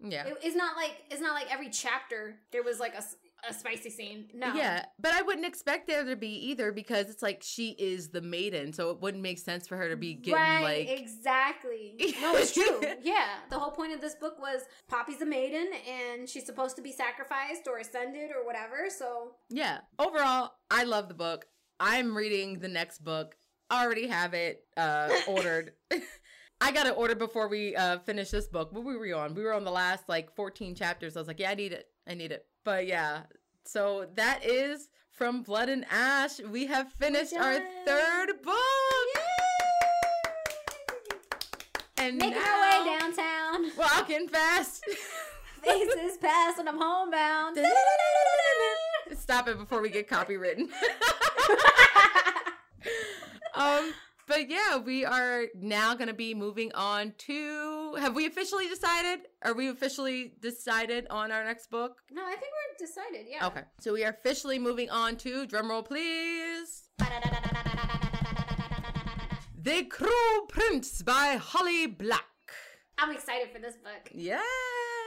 Yeah. 0.00 0.26
It, 0.26 0.38
it's 0.42 0.56
not 0.56 0.76
like 0.76 1.04
it's 1.10 1.20
not 1.20 1.34
like 1.34 1.52
every 1.52 1.70
chapter 1.70 2.36
there 2.52 2.62
was 2.62 2.78
like 2.80 2.94
a 2.94 3.02
a 3.48 3.52
spicy 3.52 3.90
scene. 3.90 4.26
No. 4.34 4.54
Yeah, 4.54 4.84
but 4.98 5.12
I 5.12 5.22
wouldn't 5.22 5.46
expect 5.46 5.86
there 5.86 6.04
to 6.04 6.16
be 6.16 6.48
either 6.48 6.72
because 6.72 7.08
it's 7.10 7.22
like 7.22 7.42
she 7.42 7.70
is 7.78 8.08
the 8.08 8.20
maiden, 8.20 8.72
so 8.72 8.90
it 8.90 9.00
wouldn't 9.00 9.22
make 9.22 9.38
sense 9.38 9.68
for 9.68 9.76
her 9.76 9.88
to 9.88 9.96
be 9.96 10.14
getting 10.14 10.40
right, 10.40 10.62
like 10.88 11.00
exactly. 11.00 11.94
No, 12.20 12.34
it's 12.36 12.52
true. 12.52 12.80
yeah, 13.02 13.26
the 13.50 13.58
whole 13.58 13.70
point 13.70 13.92
of 13.92 14.00
this 14.00 14.14
book 14.14 14.38
was 14.40 14.62
Poppy's 14.88 15.20
a 15.20 15.26
maiden, 15.26 15.68
and 15.88 16.28
she's 16.28 16.46
supposed 16.46 16.76
to 16.76 16.82
be 16.82 16.92
sacrificed 16.92 17.66
or 17.66 17.78
ascended 17.78 18.30
or 18.30 18.44
whatever. 18.44 18.88
So 18.88 19.32
yeah, 19.48 19.78
overall, 19.98 20.52
I 20.70 20.84
love 20.84 21.08
the 21.08 21.14
book. 21.14 21.46
I'm 21.78 22.16
reading 22.16 22.58
the 22.58 22.68
next 22.68 23.04
book. 23.04 23.36
I 23.68 23.84
already 23.84 24.06
have 24.06 24.34
it 24.34 24.64
uh, 24.76 25.10
ordered. 25.28 25.72
I 26.60 26.72
got 26.72 26.86
it 26.86 26.96
order 26.96 27.14
before 27.14 27.48
we 27.48 27.76
uh, 27.76 27.98
finish 28.00 28.30
this 28.30 28.48
book. 28.48 28.72
What 28.72 28.84
were 28.84 28.98
we 28.98 29.12
on? 29.12 29.34
We 29.34 29.42
were 29.42 29.52
on 29.52 29.64
the 29.64 29.70
last 29.70 30.08
like 30.08 30.34
14 30.34 30.74
chapters. 30.74 31.16
I 31.16 31.20
was 31.20 31.28
like, 31.28 31.38
yeah, 31.38 31.50
I 31.50 31.54
need 31.54 31.72
it. 31.72 31.88
I 32.06 32.14
need 32.14 32.32
it. 32.32 32.46
But 32.64 32.86
yeah, 32.86 33.22
so 33.64 34.06
that 34.14 34.44
is 34.44 34.88
from 35.10 35.42
Blood 35.42 35.68
and 35.68 35.84
Ash. 35.90 36.40
We 36.40 36.66
have 36.66 36.92
finished 36.92 37.34
our 37.34 37.60
third 37.84 38.42
book. 38.42 38.56
Yay. 39.14 39.22
And 41.98 42.18
making 42.18 42.38
our 42.38 42.60
way 42.60 42.98
downtown, 42.98 43.70
walking 43.76 44.28
fast. 44.28 44.84
Faces 45.62 46.18
past 46.18 46.58
when 46.58 46.68
I'm 46.68 46.78
homebound. 46.78 47.58
Stop 49.18 49.48
it 49.48 49.58
before 49.58 49.80
we 49.82 49.88
get 49.88 50.08
copywritten. 50.08 50.68
um, 53.54 53.92
but 54.26 54.50
yeah, 54.50 54.76
we 54.76 55.04
are 55.04 55.44
now 55.54 55.94
going 55.94 56.08
to 56.08 56.14
be 56.14 56.34
moving 56.34 56.72
on 56.74 57.14
to. 57.18 57.94
Have 57.98 58.14
we 58.14 58.26
officially 58.26 58.68
decided? 58.68 59.20
Are 59.42 59.54
we 59.54 59.68
officially 59.68 60.32
decided 60.40 61.06
on 61.10 61.30
our 61.32 61.44
next 61.44 61.70
book? 61.70 62.02
No, 62.10 62.22
I 62.24 62.30
think 62.30 62.52
we're 62.52 62.86
decided. 62.86 63.26
Yeah. 63.30 63.46
Okay, 63.46 63.62
so 63.80 63.92
we 63.92 64.04
are 64.04 64.10
officially 64.10 64.58
moving 64.58 64.90
on 64.90 65.16
to 65.18 65.46
drumroll, 65.46 65.84
please. 65.84 66.88
the 69.62 69.84
Cruel 69.84 70.46
Prince 70.48 71.02
by 71.02 71.38
Holly 71.40 71.86
Black. 71.86 72.24
I'm 72.98 73.14
excited 73.14 73.50
for 73.52 73.58
this 73.60 73.76
book. 73.76 74.10
Yeah. 74.12 74.40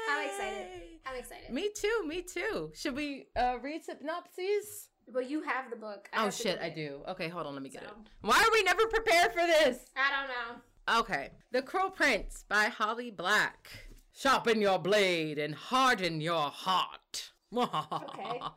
I'm 0.10 0.26
excited. 0.28 0.68
I'm 1.06 1.16
excited. 1.16 1.50
Me 1.50 1.70
too. 1.76 2.04
Me 2.08 2.22
too. 2.22 2.72
Should 2.74 2.96
we 2.96 3.28
uh, 3.36 3.58
read 3.62 3.84
synopses? 3.84 4.89
Well, 5.14 5.24
you 5.24 5.42
have 5.42 5.70
the 5.70 5.76
book. 5.76 6.10
I 6.14 6.26
oh 6.26 6.30
shit, 6.30 6.60
I 6.62 6.70
do. 6.70 7.02
Okay, 7.10 7.28
hold 7.28 7.48
on, 7.48 7.54
let 7.54 7.64
me 7.64 7.70
get 7.70 7.84
so. 7.84 7.88
it. 7.88 7.94
Why 8.22 8.38
are 8.38 8.52
we 8.52 8.64
never 8.64 8.86
prepared 8.88 9.32
for 9.32 9.46
this? 9.46 9.86
I 9.96 10.10
don't 10.12 10.30
know. 10.30 11.00
Okay. 11.00 11.32
The 11.52 11.62
Cruel 11.62 11.90
Prince 11.90 12.46
by 12.48 12.66
Holly 12.66 13.12
Black. 13.12 13.70
Sharpen 14.14 14.60
your 14.62 14.80
blade 14.80 15.38
and 15.38 15.54
harden 15.54 16.22
your 16.22 16.50
heart. 16.50 17.32
Okay. 17.56 18.42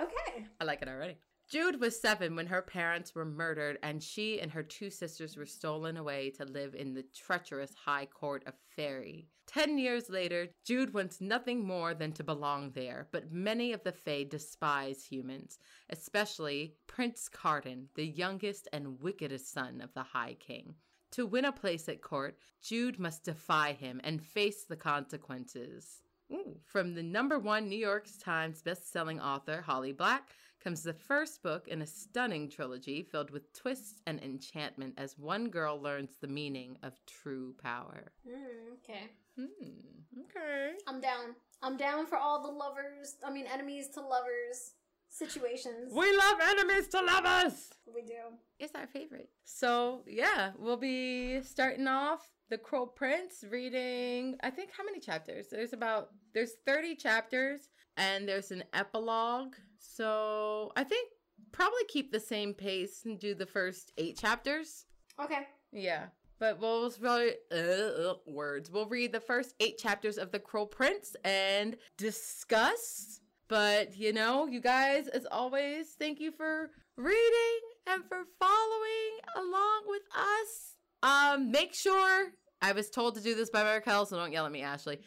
Okay. 0.00 0.46
I 0.60 0.64
like 0.64 0.80
it 0.82 0.88
already. 0.88 1.16
Jude 1.50 1.78
was 1.78 2.00
seven 2.00 2.34
when 2.34 2.46
her 2.46 2.62
parents 2.62 3.14
were 3.14 3.26
murdered, 3.26 3.78
and 3.82 4.02
she 4.02 4.40
and 4.40 4.50
her 4.50 4.62
two 4.62 4.88
sisters 4.88 5.36
were 5.36 5.46
stolen 5.46 5.98
away 5.98 6.30
to 6.30 6.46
live 6.46 6.74
in 6.74 6.94
the 6.94 7.04
treacherous 7.14 7.74
High 7.74 8.06
Court 8.06 8.42
of 8.46 8.54
Fairy. 8.74 9.28
Ten 9.52 9.76
years 9.76 10.08
later, 10.08 10.48
Jude 10.64 10.94
wants 10.94 11.20
nothing 11.20 11.66
more 11.66 11.92
than 11.92 12.12
to 12.12 12.24
belong 12.24 12.70
there, 12.70 13.08
but 13.12 13.32
many 13.32 13.74
of 13.74 13.82
the 13.82 13.92
Fae 13.92 14.24
despise 14.24 15.04
humans, 15.04 15.58
especially 15.90 16.76
Prince 16.86 17.28
Cardan, 17.28 17.88
the 17.94 18.06
youngest 18.06 18.66
and 18.72 18.98
wickedest 19.02 19.52
son 19.52 19.82
of 19.82 19.92
the 19.92 20.02
High 20.02 20.36
King. 20.40 20.74
To 21.12 21.26
win 21.26 21.44
a 21.44 21.52
place 21.52 21.86
at 21.90 22.00
court, 22.00 22.38
Jude 22.62 22.98
must 22.98 23.24
defy 23.24 23.74
him 23.74 24.00
and 24.02 24.24
face 24.24 24.64
the 24.64 24.76
consequences. 24.76 26.00
Ooh. 26.32 26.56
From 26.64 26.94
the 26.94 27.02
number 27.02 27.38
one 27.38 27.68
New 27.68 27.76
York 27.78 28.06
Times 28.24 28.62
best-selling 28.62 29.20
author 29.20 29.60
Holly 29.60 29.92
Black 29.92 30.30
comes 30.64 30.82
the 30.82 30.94
first 30.94 31.42
book 31.42 31.68
in 31.68 31.82
a 31.82 31.86
stunning 31.86 32.48
trilogy 32.48 33.02
filled 33.02 33.30
with 33.30 33.52
twists 33.52 34.00
and 34.06 34.18
enchantment 34.22 34.94
as 34.96 35.18
one 35.18 35.50
girl 35.50 35.78
learns 35.78 36.16
the 36.20 36.28
meaning 36.28 36.78
of 36.82 36.98
true 37.04 37.54
power. 37.62 38.12
Mm, 38.26 38.78
okay. 38.78 39.10
Hmm. 39.38 40.22
Okay. 40.24 40.72
I'm 40.86 41.00
down. 41.00 41.34
I'm 41.62 41.76
down 41.76 42.06
for 42.06 42.18
all 42.18 42.42
the 42.42 42.50
lovers. 42.50 43.16
I 43.24 43.30
mean, 43.30 43.46
enemies 43.52 43.88
to 43.94 44.00
lovers 44.00 44.72
situations. 45.08 45.92
We 45.92 46.16
love 46.16 46.38
enemies 46.40 46.88
to 46.88 47.00
lovers. 47.02 47.70
We 47.94 48.02
do. 48.02 48.36
It's 48.58 48.74
our 48.74 48.86
favorite. 48.86 49.28
So 49.44 50.02
yeah, 50.06 50.52
we'll 50.58 50.76
be 50.76 51.42
starting 51.42 51.86
off 51.86 52.30
the 52.50 52.58
Cruel 52.58 52.86
Prince 52.86 53.44
reading. 53.48 54.36
I 54.42 54.50
think 54.50 54.70
how 54.76 54.84
many 54.84 55.00
chapters? 55.00 55.46
There's 55.50 55.72
about 55.72 56.08
there's 56.34 56.52
30 56.66 56.96
chapters 56.96 57.68
and 57.96 58.28
there's 58.28 58.50
an 58.50 58.64
epilogue. 58.72 59.54
So 59.78 60.72
I 60.76 60.84
think 60.84 61.10
probably 61.52 61.84
keep 61.88 62.10
the 62.10 62.20
same 62.20 62.54
pace 62.54 63.02
and 63.04 63.18
do 63.18 63.34
the 63.34 63.46
first 63.46 63.92
eight 63.98 64.18
chapters. 64.18 64.86
Okay. 65.22 65.46
Yeah. 65.72 66.06
But 66.38 66.60
we'll 66.60 66.92
really 67.00 67.32
uh, 67.52 67.56
uh, 67.56 68.14
words. 68.26 68.70
We'll 68.70 68.88
read 68.88 69.12
the 69.12 69.20
first 69.20 69.54
eight 69.60 69.78
chapters 69.78 70.18
of 70.18 70.32
the 70.32 70.38
Cruel 70.40 70.66
Prince 70.66 71.14
and 71.24 71.76
discuss. 71.98 73.20
But 73.48 73.96
you 73.96 74.12
know, 74.12 74.46
you 74.46 74.60
guys, 74.60 75.08
as 75.08 75.26
always, 75.30 75.94
thank 75.98 76.18
you 76.20 76.32
for 76.32 76.70
reading 76.96 77.60
and 77.86 78.02
for 78.08 78.22
following 78.40 79.18
along 79.36 79.82
with 79.86 80.02
us. 80.16 80.76
Um, 81.02 81.50
make 81.50 81.74
sure 81.74 82.28
I 82.60 82.72
was 82.72 82.90
told 82.90 83.14
to 83.16 83.20
do 83.20 83.34
this 83.34 83.50
by 83.50 83.62
Markel, 83.62 84.06
so 84.06 84.16
don't 84.16 84.32
yell 84.32 84.46
at 84.46 84.52
me, 84.52 84.62
Ashley. 84.62 84.98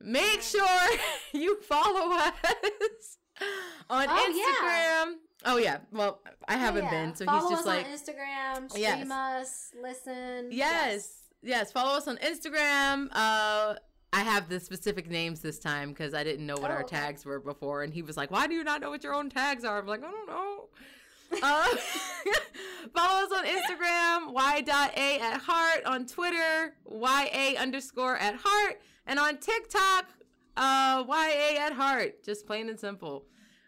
Make 0.00 0.42
sure 0.42 0.66
you 1.32 1.60
follow 1.62 2.12
us 2.16 3.18
on 3.90 4.06
Oh, 4.08 4.30
Instagram. 4.30 5.14
Oh 5.44 5.56
yeah. 5.58 5.78
Well, 5.92 6.20
I 6.48 6.56
haven't 6.56 6.84
Yeah. 6.84 6.90
been, 6.90 7.14
so 7.14 7.24
follow 7.26 7.40
he's 7.40 7.50
just 7.50 7.60
us 7.60 7.66
like 7.66 7.86
on 7.86 7.92
Instagram, 7.92 8.70
stream 8.70 8.82
Yes. 8.82 9.10
us, 9.10 9.70
listen. 9.80 10.48
Yes. 10.50 11.10
Yes, 11.42 11.70
follow 11.72 11.96
us 11.96 12.08
on 12.08 12.16
Instagram. 12.18 13.08
Uh 13.12 13.74
I 14.12 14.20
have 14.20 14.48
the 14.48 14.60
specific 14.60 15.10
names 15.10 15.40
this 15.40 15.58
time 15.58 15.88
because 15.88 16.14
I 16.14 16.22
didn't 16.22 16.46
know 16.46 16.54
what 16.54 16.70
Oh, 16.70 16.74
our 16.74 16.84
okay. 16.84 16.96
tags 16.96 17.24
were 17.24 17.40
before, 17.40 17.82
and 17.82 17.92
he 17.92 18.00
was 18.02 18.16
like, 18.16 18.30
"Why 18.30 18.46
do 18.46 18.54
you 18.54 18.62
not 18.62 18.80
know 18.80 18.90
what 18.90 19.02
your 19.02 19.12
own 19.12 19.28
tags 19.28 19.64
are?" 19.64 19.76
I'm 19.78 19.86
like, 19.88 20.04
"I 20.04 20.10
don't 20.10 20.28
know." 20.28 20.68
uh, 21.42 21.66
follow 22.94 23.24
us 23.26 23.32
on 23.32 23.44
Instagram, 23.44 24.32
y.a 24.32 25.18
at 25.20 25.40
heart, 25.40 25.84
on 25.84 26.06
Twitter, 26.06 26.76
ya 26.88 27.26
underscore 27.58 28.16
at 28.18 28.36
heart, 28.38 28.80
and 29.06 29.18
on 29.18 29.38
TikTok, 29.38 30.06
uh, 30.56 31.04
ya 31.08 31.66
at 31.66 31.72
heart. 31.72 32.22
Just 32.24 32.46
plain 32.46 32.68
and 32.68 32.78
simple. 32.78 33.26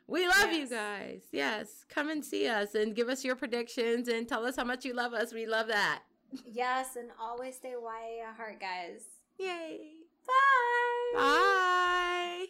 We 0.09 0.29
love 0.29 0.53
you 0.53 0.69
guys. 0.69 1.23
Yes, 1.33 1.85
come 1.89 2.11
and 2.11 2.25
see 2.25 2.47
us 2.47 2.75
and 2.75 2.95
give 2.95 3.09
us 3.09 3.25
your 3.25 3.35
predictions 3.35 4.09
and 4.09 4.29
tell 4.29 4.47
us 4.47 4.57
how 4.57 4.65
much 4.65 4.85
you 4.85 4.95
love 4.95 5.13
us. 5.13 5.33
We 5.33 5.47
love 5.47 5.67
that. 5.69 6.03
Yes, 6.45 6.97
and 6.97 7.11
always 7.21 7.57
stay 7.57 7.73
YA 7.73 8.33
heart, 8.37 8.61
guys. 8.61 9.03
Yay. 9.39 9.81
Bye. 10.27 11.15
Bye. 11.15 12.47